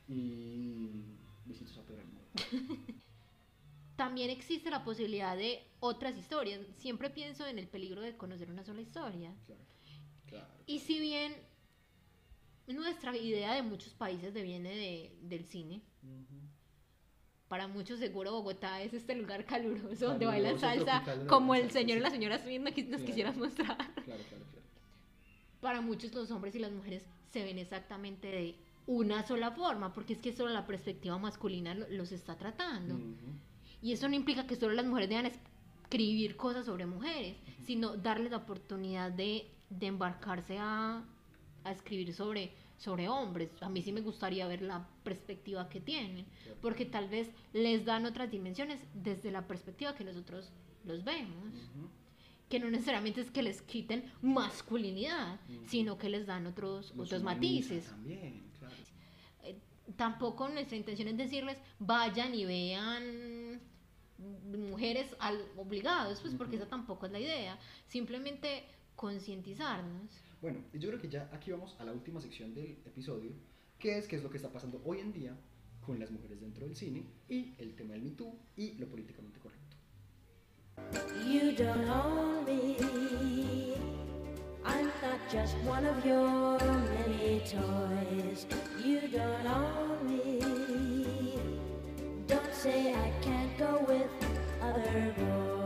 Y 0.07 1.17
besitos 1.45 1.77
a 1.77 1.81
Pedro. 1.83 2.03
También 3.95 4.29
existe 4.29 4.69
la 4.71 4.83
posibilidad 4.83 5.37
de 5.37 5.63
otras 5.79 6.17
historias. 6.17 6.59
Siempre 6.77 7.09
pienso 7.09 7.45
en 7.47 7.59
el 7.59 7.67
peligro 7.67 8.01
de 8.01 8.17
conocer 8.17 8.49
una 8.49 8.63
sola 8.63 8.81
historia. 8.81 9.33
Claro, 9.45 9.61
claro. 10.27 10.47
Y 10.65 10.79
si 10.79 10.99
bien 10.99 11.35
nuestra 12.67 13.15
idea 13.15 13.53
de 13.53 13.61
muchos 13.61 13.93
países 13.93 14.33
deviene 14.33 14.69
de, 14.69 15.15
del 15.21 15.45
cine. 15.45 15.81
Para 17.51 17.67
muchos 17.67 17.99
seguro 17.99 18.31
Bogotá 18.31 18.81
es 18.81 18.93
este 18.93 19.13
lugar 19.13 19.43
caluroso 19.43 20.07
donde 20.07 20.25
bailan 20.25 20.57
Caluroso, 20.57 20.85
salsa, 20.85 21.27
como 21.27 21.53
el 21.53 21.69
señor 21.69 21.97
y 21.97 21.99
la 21.99 22.09
señora 22.09 22.39
Smith 22.39 22.61
nos, 22.61 22.71
Claro. 22.73 23.05
quisieran 23.05 23.37
mostrar. 23.37 23.75
Claro, 24.05 24.23
claro. 24.29 24.45
Para 25.59 25.81
muchos 25.81 26.13
los 26.13 26.31
hombres 26.31 26.55
y 26.55 26.59
las 26.59 26.71
mujeres 26.71 27.03
se 27.33 27.43
ven 27.43 27.59
exactamente 27.59 28.27
de 28.29 28.55
una 28.87 29.27
sola 29.27 29.51
forma, 29.51 29.93
porque 29.93 30.13
es 30.13 30.19
que 30.19 30.31
solo 30.31 30.53
la 30.53 30.65
perspectiva 30.65 31.17
masculina 31.17 31.75
lo- 31.75 31.89
los 31.89 32.13
está 32.13 32.37
tratando. 32.37 32.95
Ujú. 32.95 33.15
Y 33.81 33.91
eso 33.91 34.07
no 34.07 34.15
implica 34.15 34.47
que 34.47 34.55
solo 34.55 34.73
las 34.73 34.85
mujeres 34.85 35.09
deban 35.09 35.25
escribir 35.25 36.37
cosas 36.37 36.65
sobre 36.65 36.85
mujeres, 36.85 37.35
sino 37.65 37.97
darles 37.97 38.31
la 38.31 38.37
oportunidad 38.37 39.11
de, 39.11 39.45
de 39.69 39.87
embarcarse 39.87 40.57
a, 40.57 41.03
a 41.65 41.71
escribir 41.73 42.13
sobre, 42.13 42.53
sobre 42.81 43.07
hombres. 43.07 43.51
A 43.61 43.69
mí 43.69 43.81
sí 43.83 43.91
me 43.91 44.01
gustaría 44.01 44.47
ver 44.47 44.63
la 44.63 44.87
perspectiva 45.03 45.69
que 45.69 45.79
tienen, 45.79 46.25
porque 46.61 46.85
tal 46.85 47.07
vez 47.09 47.29
les 47.53 47.85
dan 47.85 48.05
otras 48.05 48.31
dimensiones 48.31 48.81
desde 48.95 49.29
la 49.31 49.47
perspectiva 49.47 49.93
que 49.93 50.03
nosotros 50.03 50.51
los 50.83 51.03
vemos. 51.03 51.53
Que 52.49 52.59
no 52.59 52.69
necesariamente 52.71 53.21
es 53.21 53.29
que 53.29 53.43
les 53.43 53.61
quiten 53.61 54.11
masculinidad, 54.21 55.39
sino 55.67 55.97
que 55.97 56.09
les 56.09 56.25
dan 56.25 56.47
otros, 56.47 56.93
Los 56.95 57.07
otros 57.07 57.23
matices. 57.23 57.85
También, 57.85 58.43
claro. 58.57 58.75
Eh, 59.43 59.55
tampoco 59.95 60.49
nuestra 60.49 60.75
intención 60.75 61.07
es 61.07 61.17
decirles 61.17 61.57
vayan 61.77 62.33
y 62.33 62.45
vean 62.45 63.61
mujeres 64.17 65.15
al, 65.19 65.39
obligados, 65.55 66.19
pues 66.19 66.33
porque 66.33 66.55
esa 66.55 66.67
tampoco 66.67 67.05
es 67.05 67.11
la 67.11 67.19
idea. 67.19 67.59
Simplemente 67.87 68.65
concientizarnos. 68.95 70.30
Bueno, 70.41 70.57
yo 70.73 70.89
creo 70.89 70.99
que 70.99 71.07
ya 71.07 71.29
aquí 71.31 71.51
vamos 71.51 71.75
a 71.79 71.85
la 71.85 71.93
última 71.93 72.19
sección 72.19 72.55
del 72.55 72.79
episodio, 72.83 73.31
que 73.77 73.99
es 73.99 74.07
qué 74.07 74.15
es 74.15 74.23
lo 74.23 74.31
que 74.31 74.37
está 74.37 74.51
pasando 74.51 74.81
hoy 74.85 74.99
en 74.99 75.13
día 75.13 75.37
con 75.85 75.99
las 75.99 76.09
mujeres 76.09 76.41
dentro 76.41 76.65
del 76.65 76.75
cine 76.75 77.05
y 77.29 77.53
el 77.59 77.75
tema 77.75 77.93
del 77.93 78.01
Me 78.01 78.11
Too 78.11 78.33
y 78.57 78.73
lo 78.73 78.87
políticamente 78.87 79.39
correcto. 79.39 79.77
You 81.31 81.51
don't 81.55 81.87
own 81.87 82.43
me. 82.43 83.75
I'm 84.65 84.87
not 85.03 85.19
just 85.31 85.55
one 85.63 85.85
of 85.85 86.03
your 86.03 86.57
many 86.59 87.41
toys. 87.41 88.47
You 88.83 89.01
don't 89.09 89.45
own 89.45 90.07
me. 90.07 91.37
Don't 92.25 92.53
say 92.53 92.95
I 92.95 93.11
can't 93.21 93.55
go 93.59 93.85
with 93.87 94.09
other 94.59 95.13
boys. 95.17 95.60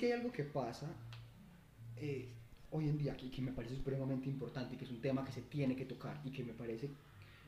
Que 0.00 0.06
hay 0.06 0.12
algo 0.12 0.32
que 0.32 0.44
pasa 0.44 0.88
eh, 1.96 2.32
hoy 2.70 2.88
en 2.88 2.96
día 2.96 3.14
que, 3.16 3.30
que 3.30 3.42
me 3.42 3.52
parece 3.52 3.76
supremamente 3.76 4.28
importante 4.28 4.74
y 4.74 4.78
que 4.78 4.84
es 4.86 4.90
un 4.90 5.02
tema 5.02 5.24
que 5.26 5.32
se 5.32 5.42
tiene 5.42 5.76
que 5.76 5.84
tocar 5.84 6.20
y 6.24 6.30
que 6.30 6.42
me 6.42 6.54
parece, 6.54 6.88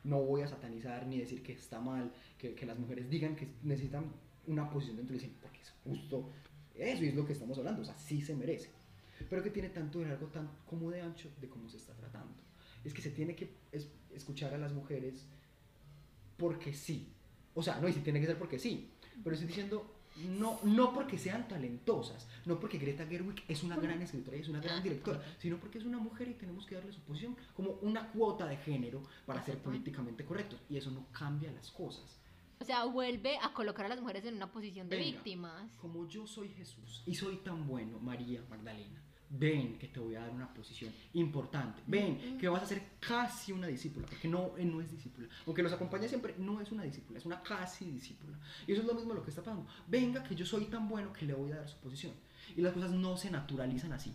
no 0.05 0.21
voy 0.23 0.43
a 0.43 0.49
satanizar 0.49 1.07
ni 1.07 1.19
decir 1.19 1.43
que 1.43 1.53
está 1.55 1.81
mal, 1.81 2.13
que, 2.39 2.55
que 2.55 2.67
las 2.67 2.79
mujeres 2.79 3.09
digan 3.09 3.35
que 3.37 3.49
necesitan 3.63 4.05
una 4.47 4.69
posición 4.69 4.97
dentro 4.99 5.15
del 5.15 5.23
cine, 5.23 5.37
porque 5.41 5.61
es 5.63 5.73
justo 5.85 6.31
eso 6.75 7.05
y 7.05 7.09
es 7.09 7.15
lo 7.15 7.25
que 7.25 7.33
estamos 7.33 7.57
hablando, 7.57 7.81
o 7.83 7.85
sea, 7.85 7.97
sí 7.97 8.21
se 8.21 8.35
merece. 8.35 8.69
Pero 9.31 9.43
que 9.43 9.51
tiene 9.51 9.71
tanto 9.71 10.01
de 10.01 10.07
largo 10.09 10.27
tan 10.27 10.51
como 10.67 10.91
de 10.91 11.01
ancho 11.01 11.31
de 11.41 11.49
cómo 11.49 11.69
se 11.71 11.77
está 11.79 11.95
tratando. 11.95 12.35
Es 12.85 12.93
que 12.93 13.01
se 13.01 13.11
tiene 13.11 13.35
que 13.35 13.49
es- 13.71 13.89
escuchar 14.13 14.53
a 14.53 14.59
las 14.59 14.73
mujeres 14.73 15.25
porque 16.37 16.75
sí. 16.75 17.13
O 17.55 17.63
sea, 17.63 17.79
no, 17.81 17.89
y 17.89 17.93
si 17.93 18.01
tiene 18.01 18.21
que 18.21 18.27
ser 18.27 18.39
porque 18.39 18.59
sí. 18.59 18.91
Pero 19.23 19.35
estoy 19.35 19.47
diciendo, 19.49 19.95
no, 20.17 20.59
no 20.63 20.93
porque 20.93 21.19
sean 21.19 21.49
talentosas, 21.49 22.29
no 22.45 22.61
porque 22.61 22.79
Greta 22.79 23.07
Gerwig 23.07 23.43
es 23.49 23.63
una 23.63 23.77
gran 23.77 24.03
escritora 24.03 24.37
y 24.37 24.41
es 24.41 24.49
una 24.49 24.61
gran 24.61 24.83
directora, 24.83 25.23
sino 25.39 25.57
porque 25.57 25.79
es 25.79 25.85
una 25.85 25.99
mujer 25.99 26.29
y 26.29 26.35
tenemos 26.35 26.67
que 26.67 26.75
darle 26.75 26.93
su 26.93 27.01
posición 27.01 27.37
como 27.55 27.73
una 27.83 28.09
cuota 28.13 28.47
de 28.47 28.57
género 28.59 29.03
para 29.27 29.43
ser 29.43 29.59
políticamente 29.59 30.25
correctos. 30.25 30.61
Y 30.69 30.77
eso 30.77 30.91
no 30.91 31.07
cambia 31.13 31.51
las 31.53 31.71
cosas. 31.71 32.19
O 32.61 32.65
sea, 32.65 32.85
vuelve 32.85 33.39
a 33.39 33.53
colocar 33.53 33.87
a 33.87 33.89
las 33.89 34.01
mujeres 34.01 34.25
en 34.25 34.35
una 34.37 34.53
posición 34.53 34.89
de 34.89 34.97
Venga. 34.97 35.11
víctimas. 35.13 35.77
Como 35.79 36.07
yo 36.07 36.27
soy 36.27 36.49
Jesús 36.51 37.03
y 37.07 37.15
soy 37.15 37.39
tan 37.39 37.67
bueno, 37.67 37.99
María 37.99 38.45
Magdalena, 38.49 39.03
ven 39.33 39.79
que 39.79 39.89
te 39.89 39.99
voy 39.99 40.15
a 40.15 40.21
dar 40.21 40.31
una 40.31 40.53
posición 40.53 40.93
importante. 41.15 41.83
Ven 41.87 42.39
que 42.39 42.49
vas 42.49 42.63
a 42.63 42.67
ser 42.67 42.83
casi 43.01 43.53
una 43.53 43.67
discípula, 43.67 44.07
porque 44.07 44.29
no, 44.29 44.53
no 44.59 44.81
es 44.81 44.91
discípula. 44.91 45.29
Aunque 45.47 45.63
los 45.63 45.73
acompaña 45.73 46.07
siempre, 46.07 46.35
no 46.39 46.61
es 46.61 46.71
una 46.71 46.83
discípula, 46.83 47.19
es 47.19 47.27
una 47.27 47.43
casi 47.43 47.91
discípula. 47.91 48.39
Y 48.67 48.73
eso 48.73 48.83
es 48.83 48.87
lo 48.87 48.95
mismo 48.95 49.15
lo 49.15 49.23
que 49.23 49.31
está 49.31 49.43
pasando. 49.43 49.67
Venga 49.89 50.23
que 50.23 50.35
yo 50.35 50.45
soy 50.45 50.67
tan 50.67 50.89
bueno 50.89 51.13
que 51.13 51.25
le 51.25 51.35
voy 51.35 51.53
a 51.53 51.57
dar 51.57 51.69
su 51.69 51.79
posición. 51.79 52.13
Y 52.57 52.61
las 52.61 52.75
cosas 52.75 52.91
no 52.91 53.17
se 53.17 53.31
naturalizan 53.31 53.93
así. 53.93 54.13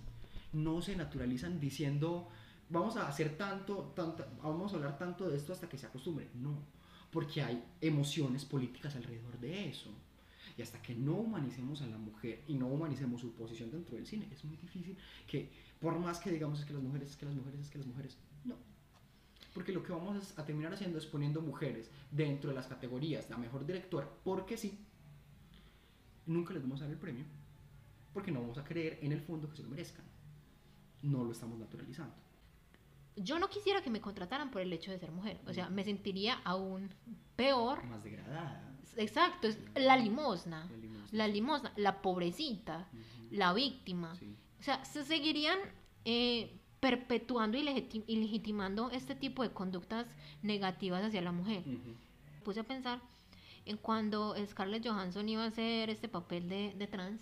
No 0.53 0.81
se 0.81 0.95
naturalizan 0.95 1.59
diciendo, 1.59 2.29
vamos 2.69 2.95
a 2.95 3.07
hacer 3.07 3.37
tanto, 3.37 3.91
tanta, 3.95 4.27
vamos 4.41 4.73
a 4.73 4.75
hablar 4.75 4.97
tanto 4.97 5.27
de 5.29 5.37
esto 5.37 5.51
hasta 5.51 5.67
que 5.67 5.77
se 5.77 5.87
acostumbre. 5.87 6.29
No, 6.35 6.59
porque 7.11 7.41
hay 7.41 7.63
emociones 7.81 8.45
políticas 8.45 8.95
alrededor 8.95 9.39
de 9.39 9.69
eso. 9.69 9.89
Y 10.57 10.63
hasta 10.63 10.81
que 10.81 10.95
no 10.95 11.13
humanicemos 11.13 11.83
a 11.83 11.87
la 11.87 11.99
mujer 11.99 12.43
y 12.47 12.55
no 12.55 12.65
humanicemos 12.67 13.21
su 13.21 13.31
posición 13.33 13.69
dentro 13.69 13.95
del 13.95 14.07
cine, 14.07 14.27
es 14.31 14.43
muy 14.43 14.57
difícil 14.57 14.97
que, 15.27 15.51
por 15.79 15.97
más 15.99 16.19
que 16.19 16.31
digamos 16.31 16.59
es 16.59 16.65
que 16.65 16.73
las 16.73 16.81
mujeres, 16.81 17.11
es 17.11 17.15
que 17.15 17.27
las 17.27 17.35
mujeres, 17.35 17.59
es 17.59 17.69
que 17.69 17.77
las 17.77 17.87
mujeres, 17.87 18.17
no. 18.43 18.55
Porque 19.53 19.71
lo 19.71 19.83
que 19.83 19.91
vamos 19.91 20.33
a 20.35 20.45
terminar 20.45 20.73
haciendo 20.73 20.97
es 20.97 21.05
poniendo 21.05 21.41
mujeres 21.41 21.91
dentro 22.11 22.49
de 22.49 22.55
las 22.55 22.65
categorías, 22.65 23.29
la 23.29 23.37
mejor 23.37 23.67
directora, 23.67 24.09
porque 24.23 24.57
sí, 24.57 24.79
nunca 26.25 26.53
les 26.53 26.63
vamos 26.63 26.81
a 26.81 26.85
dar 26.85 26.93
el 26.93 26.99
premio, 26.99 27.25
porque 28.11 28.31
no 28.31 28.41
vamos 28.41 28.57
a 28.57 28.63
creer 28.63 28.97
en 29.03 29.11
el 29.11 29.21
fondo 29.21 29.47
que 29.47 29.57
se 29.57 29.63
lo 29.63 29.69
merezcan. 29.69 30.05
No 31.03 31.23
lo 31.23 31.31
estamos 31.31 31.59
naturalizando. 31.59 32.15
yo 33.15 33.37
no 33.37 33.47
quisiera 33.49 33.83
que 33.83 33.91
me 33.91 34.01
contrataran 34.01 34.49
por 34.49 34.61
el 34.61 34.73
hecho 34.73 34.89
de 34.89 34.97
ser 34.97 35.11
mujer. 35.11 35.39
O 35.45 35.53
sea, 35.53 35.69
me 35.69 35.83
sentiría 35.83 36.39
aún 36.43 36.89
peor. 37.35 37.83
Más 37.85 38.03
degradada. 38.03 38.66
Exacto, 38.95 39.47
es 39.47 39.57
la 39.75 39.97
limosna. 39.97 40.65
La 40.65 40.77
limosna. 40.77 41.07
La 41.11 41.27
limosna, 41.27 41.73
la 41.75 42.01
pobrecita, 42.01 42.87
la 43.31 43.53
víctima. 43.53 44.15
Sí. 44.15 44.35
O 44.59 44.63
sea, 44.63 44.83
se 44.85 45.03
seguirían 45.03 45.57
eh, 46.05 46.51
perpetuando 46.79 47.57
y 47.57 47.63
legiti- 47.63 48.03
y 48.07 48.15
legitimando 48.17 48.89
este 48.91 49.15
tipo 49.15 49.43
de 49.43 49.51
conductas 49.51 50.07
negativas 50.41 51.03
hacia 51.03 51.21
la 51.21 51.31
mujer. 51.31 51.63
Puse 52.43 52.61
a 52.61 52.63
pensar 52.63 53.01
en 53.65 53.77
cuando 53.77 54.35
Scarlett 54.47 54.87
Johansson 54.87 55.27
iba 55.27 55.43
a 55.43 55.47
hacer 55.47 55.89
este 55.89 56.07
papel 56.07 56.47
de, 56.47 56.73
de 56.77 56.87
trans 56.87 57.21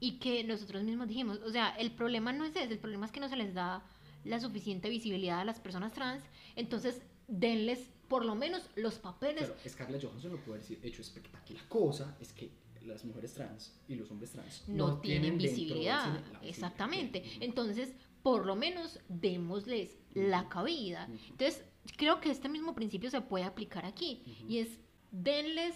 y 0.00 0.18
que 0.18 0.42
nosotros 0.42 0.82
mismos 0.82 1.06
dijimos, 1.06 1.38
o 1.46 1.50
sea, 1.50 1.70
el 1.76 1.92
problema 1.92 2.32
no 2.32 2.44
es 2.44 2.50
ese, 2.56 2.72
el 2.72 2.78
problema 2.80 3.06
es 3.06 3.12
que 3.12 3.20
no 3.20 3.28
se 3.28 3.36
les 3.36 3.54
da 3.54 3.82
la 4.24 4.40
suficiente 4.40 4.88
visibilidad 4.88 5.40
a 5.40 5.44
las 5.44 5.60
personas 5.60 5.92
trans, 5.92 6.24
entonces 6.56 7.02
denles 7.28 7.88
por 8.12 8.26
lo 8.26 8.34
menos 8.34 8.68
los 8.76 8.98
papeles 8.98 9.46
Claro, 9.46 9.56
Scarlett 9.66 10.04
Johansson 10.04 10.32
lo 10.32 10.36
puede 10.44 10.58
decir, 10.58 10.78
hecho 10.82 11.00
espectacular. 11.00 11.62
La 11.62 11.66
cosa 11.66 12.14
es 12.20 12.30
que 12.34 12.50
las 12.82 13.06
mujeres 13.06 13.32
trans 13.32 13.72
y 13.88 13.94
los 13.94 14.10
hombres 14.10 14.32
trans 14.32 14.64
no, 14.68 15.00
tienen 15.00 15.38
visibilidad. 15.38 16.04
cine 16.04 16.12
la 16.12 16.20
visibilidad. 16.20 16.44
Exactamente. 16.44 17.22
Entonces, 17.40 17.94
por 18.22 18.44
lo 18.44 18.54
menos 18.54 19.00
démosles 19.08 19.96
la 20.12 20.50
cabida. 20.50 21.08
Entonces, 21.30 21.64
creo 21.96 22.20
que 22.20 22.30
este 22.30 22.50
mismo 22.50 22.74
principio 22.74 23.08
se 23.08 23.22
puede 23.22 23.46
aplicar 23.46 23.86
aquí. 23.86 24.22
Y 24.46 24.58
es, 24.58 24.78
denles 25.10 25.74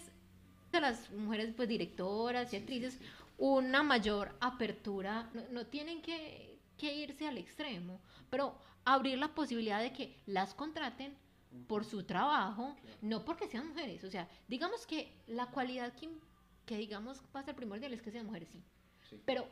a 0.72 0.80
las 0.80 1.10
mujeres 1.12 1.54
pues 1.56 1.70
directoras 1.70 2.52
y 2.52 2.56
actrices 2.56 2.98
una 3.38 3.82
mayor 3.82 4.36
apertura. 4.40 5.30
No, 5.32 5.40
no 5.52 5.66
tienen 5.68 6.02
que, 6.02 6.60
que 6.76 6.94
irse 6.94 7.26
al 7.26 7.38
extremo, 7.38 8.02
pero 8.28 8.58
abrir 8.84 9.16
la 9.16 9.34
posibilidad 9.34 9.80
de 9.80 9.94
que 9.94 10.14
las 10.26 10.52
contraten 10.52 11.16
por 11.66 11.84
su 11.84 12.04
trabajo, 12.04 12.76
no 13.02 13.24
porque 13.24 13.48
sean 13.48 13.68
mujeres. 13.68 14.04
O 14.04 14.10
sea, 14.10 14.28
digamos 14.48 14.86
que 14.86 15.12
la 15.26 15.46
cualidad 15.46 15.92
que, 15.94 16.08
que 16.64 16.76
digamos 16.76 17.22
va 17.34 17.40
a 17.40 17.44
ser 17.44 17.54
primordial 17.54 17.92
es 17.92 18.02
que 18.02 18.10
sean 18.10 18.26
mujeres, 18.26 18.48
sí. 18.50 18.62
Sí. 19.08 19.20
Pero, 19.24 19.46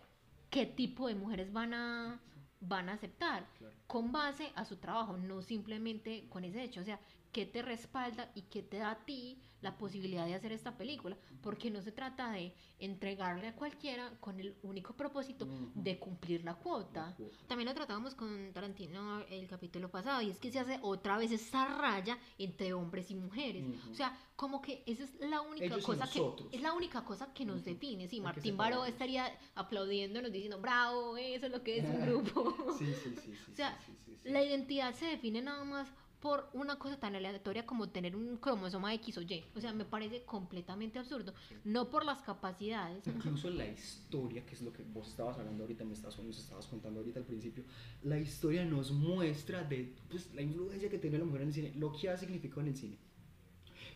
¿qué 0.51 0.67
tipo 0.67 1.09
de 1.09 1.15
mujeres 1.15 1.53
van 1.53 1.75
a, 1.75 2.21
van 2.61 2.89
a 2.89 2.95
aceptar? 2.95 3.47
Claro. 3.59 3.77
Con 3.87 4.13
base 4.13 4.53
a 4.55 4.65
su 4.65 4.77
trabajo, 4.77 5.17
no 5.17 5.43
simplemente 5.43 6.29
con 6.29 6.45
ese 6.45 6.63
hecho. 6.63 6.81
O 6.81 6.85
sea, 6.85 7.01
¿qué 7.35 7.45
te 7.47 7.63
respalda 7.63 8.31
y 8.37 8.43
qué 8.43 8.63
te 8.63 8.79
da 8.79 8.93
a 8.93 9.05
ti 9.05 9.43
la 9.61 9.77
posibilidad 9.77 10.25
de 10.25 10.35
hacer 10.35 10.53
esta 10.53 10.77
película? 10.77 11.17
Porque 11.43 11.69
no 11.69 11.83
se 11.83 11.91
trata 11.91 12.31
de 12.31 12.55
entregarle 12.79 13.49
a 13.49 13.57
cualquiera 13.57 14.09
con 14.21 14.39
el 14.39 14.57
único 14.63 14.95
propósito 14.95 15.47
de 15.75 15.99
cumplir 15.99 16.45
la 16.45 16.55
cuota. 16.55 17.17
También 17.49 17.69
lo 17.69 17.75
tratábamos 17.75 18.15
con 18.15 18.53
Tarantino 18.53 19.21
el 19.29 19.49
capítulo 19.49 19.91
pasado 19.91 20.23
y 20.23 20.31
es 20.31 20.39
que 20.39 20.53
se 20.53 20.61
hace 20.61 20.79
otra 20.81 21.19
vez 21.19 21.33
esa 21.33 21.67
raya 21.77 22.17
entre 22.39 22.73
hombres 22.73 23.11
y 23.11 23.17
mujeres. 23.17 23.65
Ujú. 23.65 23.91
O 23.91 23.95
sea, 23.95 24.17
como 24.37 24.63
que 24.63 24.85
esa 24.87 25.03
es 25.03 25.19
la 25.19 25.41
única 25.41 25.67
Ellos 25.67 25.85
cosa 25.85 26.09
que 26.09 26.23
es 26.53 26.63
la 26.63 26.73
única 26.73 27.05
cosa 27.05 27.35
que 27.35 27.45
nos 27.45 27.65
define. 27.65 28.07
Sí, 28.07 28.17
Hay 28.17 28.21
que 28.21 28.23
Martín 28.23 28.57
Baró 28.57 28.85
estaría 28.85 29.27
aplaudiéndonos 29.57 30.31
diciendo, 30.31 30.61
"Bravo, 30.61 31.17
eso 31.17 31.47
es 31.47 31.53
lo 31.53 31.65
que 31.65 31.79
es 31.79 31.85
un 31.85 32.01
grupo." 32.07 32.77
Sí, 32.79 32.87
sí, 32.95 33.11
sí, 33.17 33.35
sí. 33.35 33.53
O 33.53 33.57
sea, 33.57 33.77
sí, 33.85 33.93
sí, 34.05 34.17
sí. 34.23 34.29
La 34.31 34.43
identidad 34.43 34.95
se 34.95 35.07
define 35.07 35.43
nada 35.43 35.65
más 35.65 35.89
por 36.25 36.49
una 36.55 36.79
cosa 36.79 36.99
tan 36.99 37.15
aleatoria 37.15 37.67
como 37.67 37.91
tener 37.91 38.17
un 38.17 38.39
cromosoma 38.39 38.95
X 38.95 39.19
o 39.19 39.21
Y. 39.21 39.45
O 39.55 39.61
sea, 39.61 39.75
me 39.75 39.85
parece 39.85 40.23
completamente 40.23 40.99
absurdo. 40.99 41.35
No 41.65 41.91
por 41.91 42.07
las 42.07 42.23
capacidades. 42.23 43.07
Incluso 43.07 43.51
la 43.51 43.67
historia, 43.67 44.43
que 44.47 44.55
es 44.55 44.63
lo 44.63 44.73
que 44.73 44.85
vos 44.85 45.07
estabas 45.07 45.37
hablando 45.37 45.65
ahorita, 45.65 45.85
me 45.85 45.93
estabas, 45.93 46.19
nos 46.21 46.39
estabas 46.39 46.67
contando 46.67 47.01
ahorita 47.01 47.21
al 47.21 47.27
principio, 47.27 47.65
la 48.05 48.19
historia 48.19 48.65
nos 48.65 48.91
muestra 48.91 49.65
de 49.65 49.95
pues, 50.09 50.35
la 50.35 50.41
influencia 50.41 50.89
que 50.89 50.99
tiene 50.99 51.19
la 51.19 51.27
mujer 51.27 51.43
en 51.43 51.49
el 51.49 51.55
cine, 51.55 51.73
lo 51.77 51.93
que 51.93 52.09
ha 52.09 52.17
significado 52.17 52.63
en 52.63 52.69
el 52.69 52.77
cine. 52.79 52.97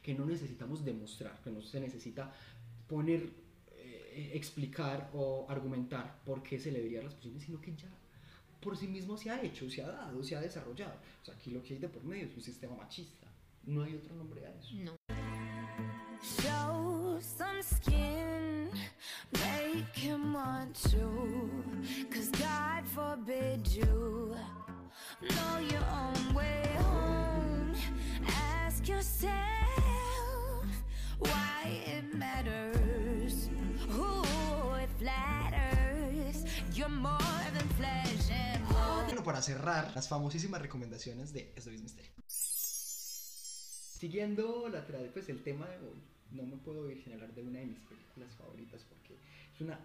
Que 0.02 0.12
no 0.12 0.26
necesitamos 0.26 0.84
demostrar, 0.84 1.40
que 1.42 1.50
no 1.50 1.62
se 1.62 1.80
necesita 1.80 2.30
poner, 2.88 3.22
eh, 3.72 4.32
explicar 4.34 5.10
o 5.14 5.46
argumentar 5.48 6.20
por 6.26 6.42
qué 6.42 6.60
se 6.60 6.72
le 6.72 6.94
dar 6.94 7.04
las 7.04 7.14
posiciones, 7.14 7.44
sino 7.44 7.58
que 7.58 7.74
ya 7.74 7.88
por 8.60 8.76
sí 8.76 8.86
mismo 8.88 9.16
se 9.16 9.30
ha 9.30 9.42
hecho, 9.42 9.70
se 9.70 9.82
ha 9.82 9.88
dado, 9.88 10.22
se 10.22 10.36
ha 10.36 10.40
desarrollado. 10.40 10.98
O 11.22 11.24
sea, 11.24 11.34
aquí 11.34 11.50
lo 11.50 11.62
que 11.62 11.74
hay 11.74 11.80
de 11.80 11.88
por 11.88 12.02
medio 12.04 12.26
es 12.26 12.36
un 12.36 12.42
sistema 12.42 12.76
machista. 12.76 13.26
No 13.64 13.82
hay 13.82 13.94
otro 13.94 14.14
nombre 14.14 14.44
a 14.46 14.50
eso. 14.50 14.74
No. 14.74 14.96
Show 16.20 17.18
some 17.20 17.62
skin, 17.62 18.70
make 19.32 19.94
him 19.94 20.34
want 20.34 20.74
to. 20.90 21.48
Cause 22.10 22.30
God 22.30 22.84
forbid 22.92 23.66
you 23.68 24.34
know 25.20 25.58
your 25.60 25.84
own 25.92 26.34
way 26.34 26.68
home. 26.78 27.74
Ask 28.26 28.88
yourself 28.88 29.30
why 31.18 31.82
it 31.86 32.14
matters. 32.14 33.48
Who 33.90 34.22
it 34.74 34.90
flatters. 34.98 36.44
You're 36.74 36.88
more 36.88 37.47
para 39.28 39.42
cerrar, 39.42 39.92
las 39.94 40.08
famosísimas 40.08 40.62
recomendaciones 40.62 41.34
de 41.34 41.52
Esto 41.54 41.70
es 41.70 41.82
Misterio. 41.82 42.10
Siguiendo 43.98 44.70
la 44.70 44.86
pues 45.12 45.28
el 45.28 45.42
tema 45.42 45.66
de 45.66 45.76
hoy, 45.76 46.00
no 46.30 46.44
me 46.44 46.56
puedo 46.56 46.90
ir 46.90 47.04
sin 47.04 47.12
hablar 47.12 47.34
de 47.34 47.42
una 47.42 47.58
de 47.58 47.66
mis 47.66 47.78
películas 47.80 48.34
favoritas 48.36 48.86
porque 48.88 49.18
es 49.54 49.60
una 49.60 49.78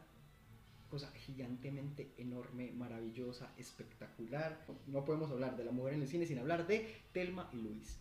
cosa 0.89 1.11
gigantemente 1.25 2.09
enorme, 2.17 2.71
maravillosa, 2.71 3.51
espectacular. 3.57 4.65
No 4.87 5.03
podemos 5.03 5.29
hablar 5.29 5.57
de 5.57 5.65
la 5.65 5.73
mujer 5.73 5.95
en 5.95 6.03
el 6.03 6.07
cine 6.07 6.25
sin 6.25 6.39
hablar 6.39 6.65
de 6.65 7.01
Telma 7.11 7.49
y 7.51 7.57
Luis. 7.57 7.97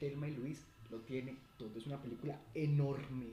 Telma 0.00 0.26
y 0.26 0.32
Luis 0.32 0.64
lo 0.90 1.02
tiene 1.02 1.36
todo, 1.56 1.78
es 1.78 1.86
una 1.86 2.02
película 2.02 2.36
enorme. 2.52 3.26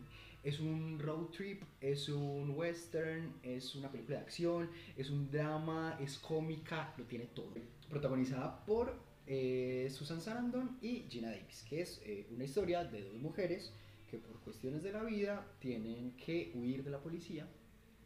Es 0.44 0.60
un 0.60 1.00
road 1.00 1.28
trip, 1.28 1.64
es 1.80 2.10
un 2.10 2.50
western, 2.50 3.34
es 3.44 3.76
una 3.76 3.90
película 3.90 4.18
de 4.18 4.24
acción, 4.24 4.70
es 4.98 5.10
un 5.10 5.32
drama, 5.32 5.98
es 6.02 6.18
cómica, 6.18 6.94
lo 6.98 7.06
tiene 7.06 7.28
todo. 7.28 7.54
Protagonizada 7.90 8.66
por 8.66 8.94
eh, 9.26 9.88
Susan 9.90 10.20
Sarandon 10.20 10.78
y 10.82 11.06
Gina 11.10 11.30
Davis, 11.30 11.64
que 11.70 11.82
es 11.82 12.02
eh, 12.04 12.28
una 12.30 12.44
historia 12.44 12.84
de 12.84 13.04
dos 13.04 13.16
mujeres 13.22 13.72
que 14.12 14.18
por 14.18 14.38
cuestiones 14.42 14.84
de 14.84 14.92
la 14.92 15.04
vida 15.04 15.48
tienen 15.60 16.12
que 16.18 16.52
huir 16.56 16.84
de 16.84 16.92
la 16.92 17.00
policía 17.00 17.48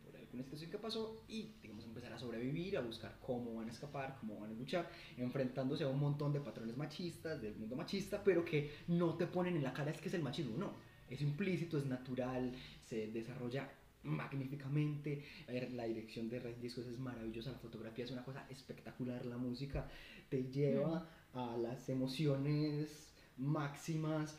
por 0.05 0.15
alguna 0.15 0.43
situación 0.43 0.69
que 0.69 0.77
pasó 0.77 1.23
y 1.27 1.53
digamos 1.63 1.85
empezar 1.85 2.13
a 2.13 2.19
sobrevivir, 2.19 2.77
a 2.77 2.81
buscar 2.81 3.17
cómo 3.25 3.55
van 3.55 3.67
a 3.67 3.71
escapar, 3.71 4.15
cómo 4.19 4.39
van 4.39 4.51
a 4.51 4.53
luchar, 4.53 4.87
enfrentándose 5.17 5.85
a 5.85 5.87
un 5.87 5.99
montón 5.99 6.33
de 6.33 6.39
patrones 6.39 6.77
machistas, 6.77 7.41
del 7.41 7.55
mundo 7.55 7.75
machista, 7.75 8.23
pero 8.23 8.45
que 8.45 8.71
no 8.87 9.15
te 9.15 9.25
ponen 9.25 9.55
en 9.55 9.63
la 9.63 9.73
cara 9.73 9.89
es 9.89 9.99
que 9.99 10.09
es 10.09 10.13
el 10.13 10.21
machismo, 10.21 10.55
no, 10.55 10.73
es 11.09 11.21
implícito, 11.21 11.77
es 11.77 11.85
natural, 11.85 12.53
se 12.81 13.07
desarrolla 13.07 13.69
magníficamente, 14.03 15.23
a 15.47 15.51
ver, 15.51 15.71
la 15.71 15.85
dirección 15.85 16.29
de 16.29 16.39
Red 16.39 16.57
Discos 16.57 16.87
es 16.87 16.97
maravillosa, 16.97 17.51
la 17.51 17.59
fotografía 17.59 18.05
es 18.05 18.11
una 18.11 18.23
cosa 18.23 18.45
espectacular, 18.49 19.25
la 19.25 19.37
música 19.37 19.89
te 20.29 20.43
lleva 20.43 21.09
a 21.33 21.57
las 21.57 21.89
emociones 21.89 23.13
máximas, 23.37 24.37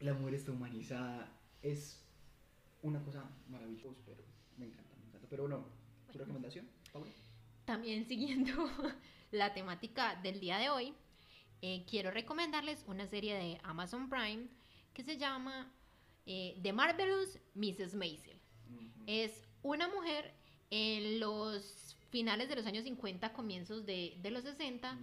la 0.00 0.14
mujer 0.14 0.34
está 0.34 0.52
humanizada, 0.52 1.32
es 1.62 2.00
una 2.82 3.02
cosa 3.02 3.24
maravillosa, 3.48 4.00
pero 4.06 4.22
me 4.56 4.66
encanta, 4.66 4.94
me 4.96 5.08
encanta. 5.08 5.26
Pero 5.28 5.42
bueno, 5.44 5.64
¿tu 6.12 6.18
recomendación, 6.18 6.68
Paula? 6.92 7.10
También 7.64 8.06
siguiendo 8.06 8.52
la 9.32 9.52
temática 9.54 10.20
del 10.22 10.40
día 10.40 10.58
de 10.58 10.70
hoy, 10.70 10.94
eh, 11.60 11.84
quiero 11.90 12.12
recomendarles 12.12 12.84
una 12.86 13.06
serie 13.08 13.34
de 13.34 13.58
Amazon 13.64 14.08
Prime 14.08 14.46
que 14.98 15.04
se 15.04 15.16
llama 15.16 15.72
eh, 16.26 16.58
The 16.60 16.72
Marvelous 16.72 17.38
Mrs. 17.54 17.94
Maisel. 17.94 18.36
Es 19.06 19.44
una 19.62 19.86
mujer 19.86 20.34
en 20.70 21.20
los 21.20 21.96
finales 22.10 22.48
de 22.48 22.56
los 22.56 22.66
años 22.66 22.82
50, 22.82 23.32
comienzos 23.32 23.86
de, 23.86 24.18
de 24.20 24.30
los 24.32 24.42
60, 24.42 24.98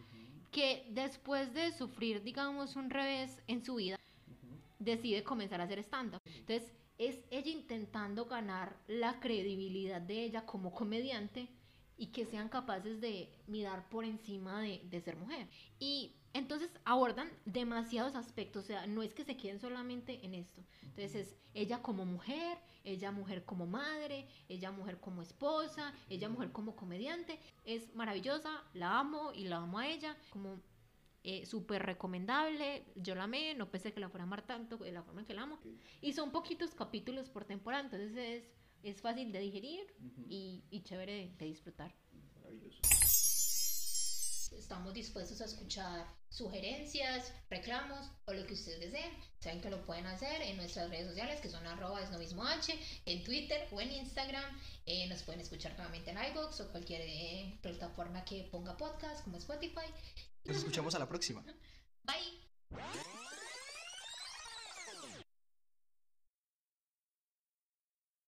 que 0.52 0.86
después 0.90 1.54
de 1.54 1.72
sufrir, 1.72 2.24
digamos, 2.24 2.76
un 2.76 2.90
revés 2.90 3.42
en 3.48 3.64
su 3.64 3.76
vida, 3.76 3.98
decide 4.80 5.24
comenzar 5.24 5.62
a 5.62 5.64
hacer 5.64 5.80
stand-up. 5.80 6.20
Entonces, 6.26 6.74
es 6.98 7.20
ella 7.32 7.52
intentando 7.52 8.26
ganar 8.26 8.76
la 8.90 9.22
credibilidad 9.22 10.02
de 10.02 10.26
ella 10.26 10.46
como 10.46 10.74
comediante 10.74 11.48
y 11.98 12.08
que 12.08 12.26
sean 12.26 12.50
capaces 12.50 13.02
de 13.02 13.30
mirar 13.48 13.88
por 13.90 14.06
encima 14.06 14.62
de, 14.62 14.82
de 14.84 15.02
ser 15.02 15.16
mujer. 15.16 15.48
Y 15.80 16.16
entonces 16.34 16.70
abordan 16.84 17.30
demasiados 17.46 18.16
aspectos, 18.16 18.66
o 18.66 18.68
sea, 18.68 18.88
no 18.88 19.04
es 19.04 19.14
que 19.14 19.24
se 19.24 19.38
queden 19.38 19.60
solamente 19.60 20.26
en 20.26 20.34
esto. 20.34 20.62
Entonces 20.82 21.16
es 21.16 21.36
ella 21.54 21.82
como 21.82 22.06
mujer, 22.06 22.58
ella 22.84 23.12
mujer 23.12 23.46
como 23.46 23.66
madre, 23.66 24.28
ella 24.50 24.72
mujer 24.72 25.00
como 25.00 25.22
esposa, 25.22 25.94
ella 26.10 26.28
mujer 26.28 26.52
como 26.52 26.76
comediante. 26.76 27.40
Es 27.64 27.96
maravillosa, 27.96 28.64
la 28.74 29.00
amo 29.00 29.32
y 29.34 29.46
la 29.46 29.58
amo 29.58 29.80
a 29.80 29.88
ella, 29.88 30.18
como 30.30 30.60
eh, 31.24 31.46
súper 31.46 31.84
recomendable. 31.84 32.86
Yo 32.96 33.16
la 33.16 33.24
amé, 33.24 33.56
no 33.56 33.72
pensé 33.72 33.94
que 33.94 34.00
la 34.00 34.10
fuera 34.10 34.26
a 34.26 34.28
amar 34.28 34.46
tanto 34.46 34.78
de 34.78 34.92
la 34.92 35.04
forma 35.04 35.22
en 35.22 35.26
que 35.26 35.34
la 35.34 35.44
amo. 35.44 35.58
Y 36.02 36.14
son 36.14 36.32
poquitos 36.32 36.76
capítulos 36.76 37.30
por 37.30 37.46
temporada, 37.46 37.84
entonces 37.84 38.16
es, 38.18 38.52
es 38.86 39.02
fácil 39.02 39.32
de 39.32 39.40
digerir 39.40 39.86
y, 40.30 40.64
y 40.70 40.84
chévere 40.84 41.14
de, 41.14 41.36
de 41.36 41.46
disfrutar. 41.46 41.94
Maravilloso. 42.36 42.80
Estamos 44.58 44.94
dispuestos 44.94 45.42
a 45.42 45.46
escuchar 45.46 46.08
sugerencias, 46.30 47.32
reclamos 47.50 48.10
o 48.26 48.34
lo 48.34 48.46
que 48.46 48.54
ustedes 48.54 48.80
deseen. 48.80 49.12
Saben 49.40 49.62
que 49.62 49.70
lo 49.70 49.86
pueden 49.86 50.06
hacer 50.08 50.42
en 50.42 50.58
nuestras 50.58 50.90
redes 50.90 51.08
sociales 51.08 51.40
que 51.42 51.50
son 51.50 51.66
arroba 51.68 52.02
es 52.02 52.12
mismo 52.18 52.44
H, 52.44 52.74
en 53.06 53.24
Twitter 53.24 53.68
o 53.72 53.82
en 53.82 53.92
Instagram. 53.92 54.46
Eh, 54.86 55.08
nos 55.08 55.24
pueden 55.24 55.42
escuchar 55.42 55.76
nuevamente 55.78 56.12
en 56.12 56.18
iVoox 56.18 56.62
o 56.62 56.72
cualquier 56.72 57.02
eh, 57.02 57.60
plataforma 57.62 58.24
que 58.24 58.48
ponga 58.52 58.76
podcast 58.78 59.24
como 59.24 59.38
Spotify. 59.38 59.88
Nos 60.46 60.58
escuchamos 60.58 60.96
a 60.96 61.00
la 61.00 61.08
próxima. 61.08 61.44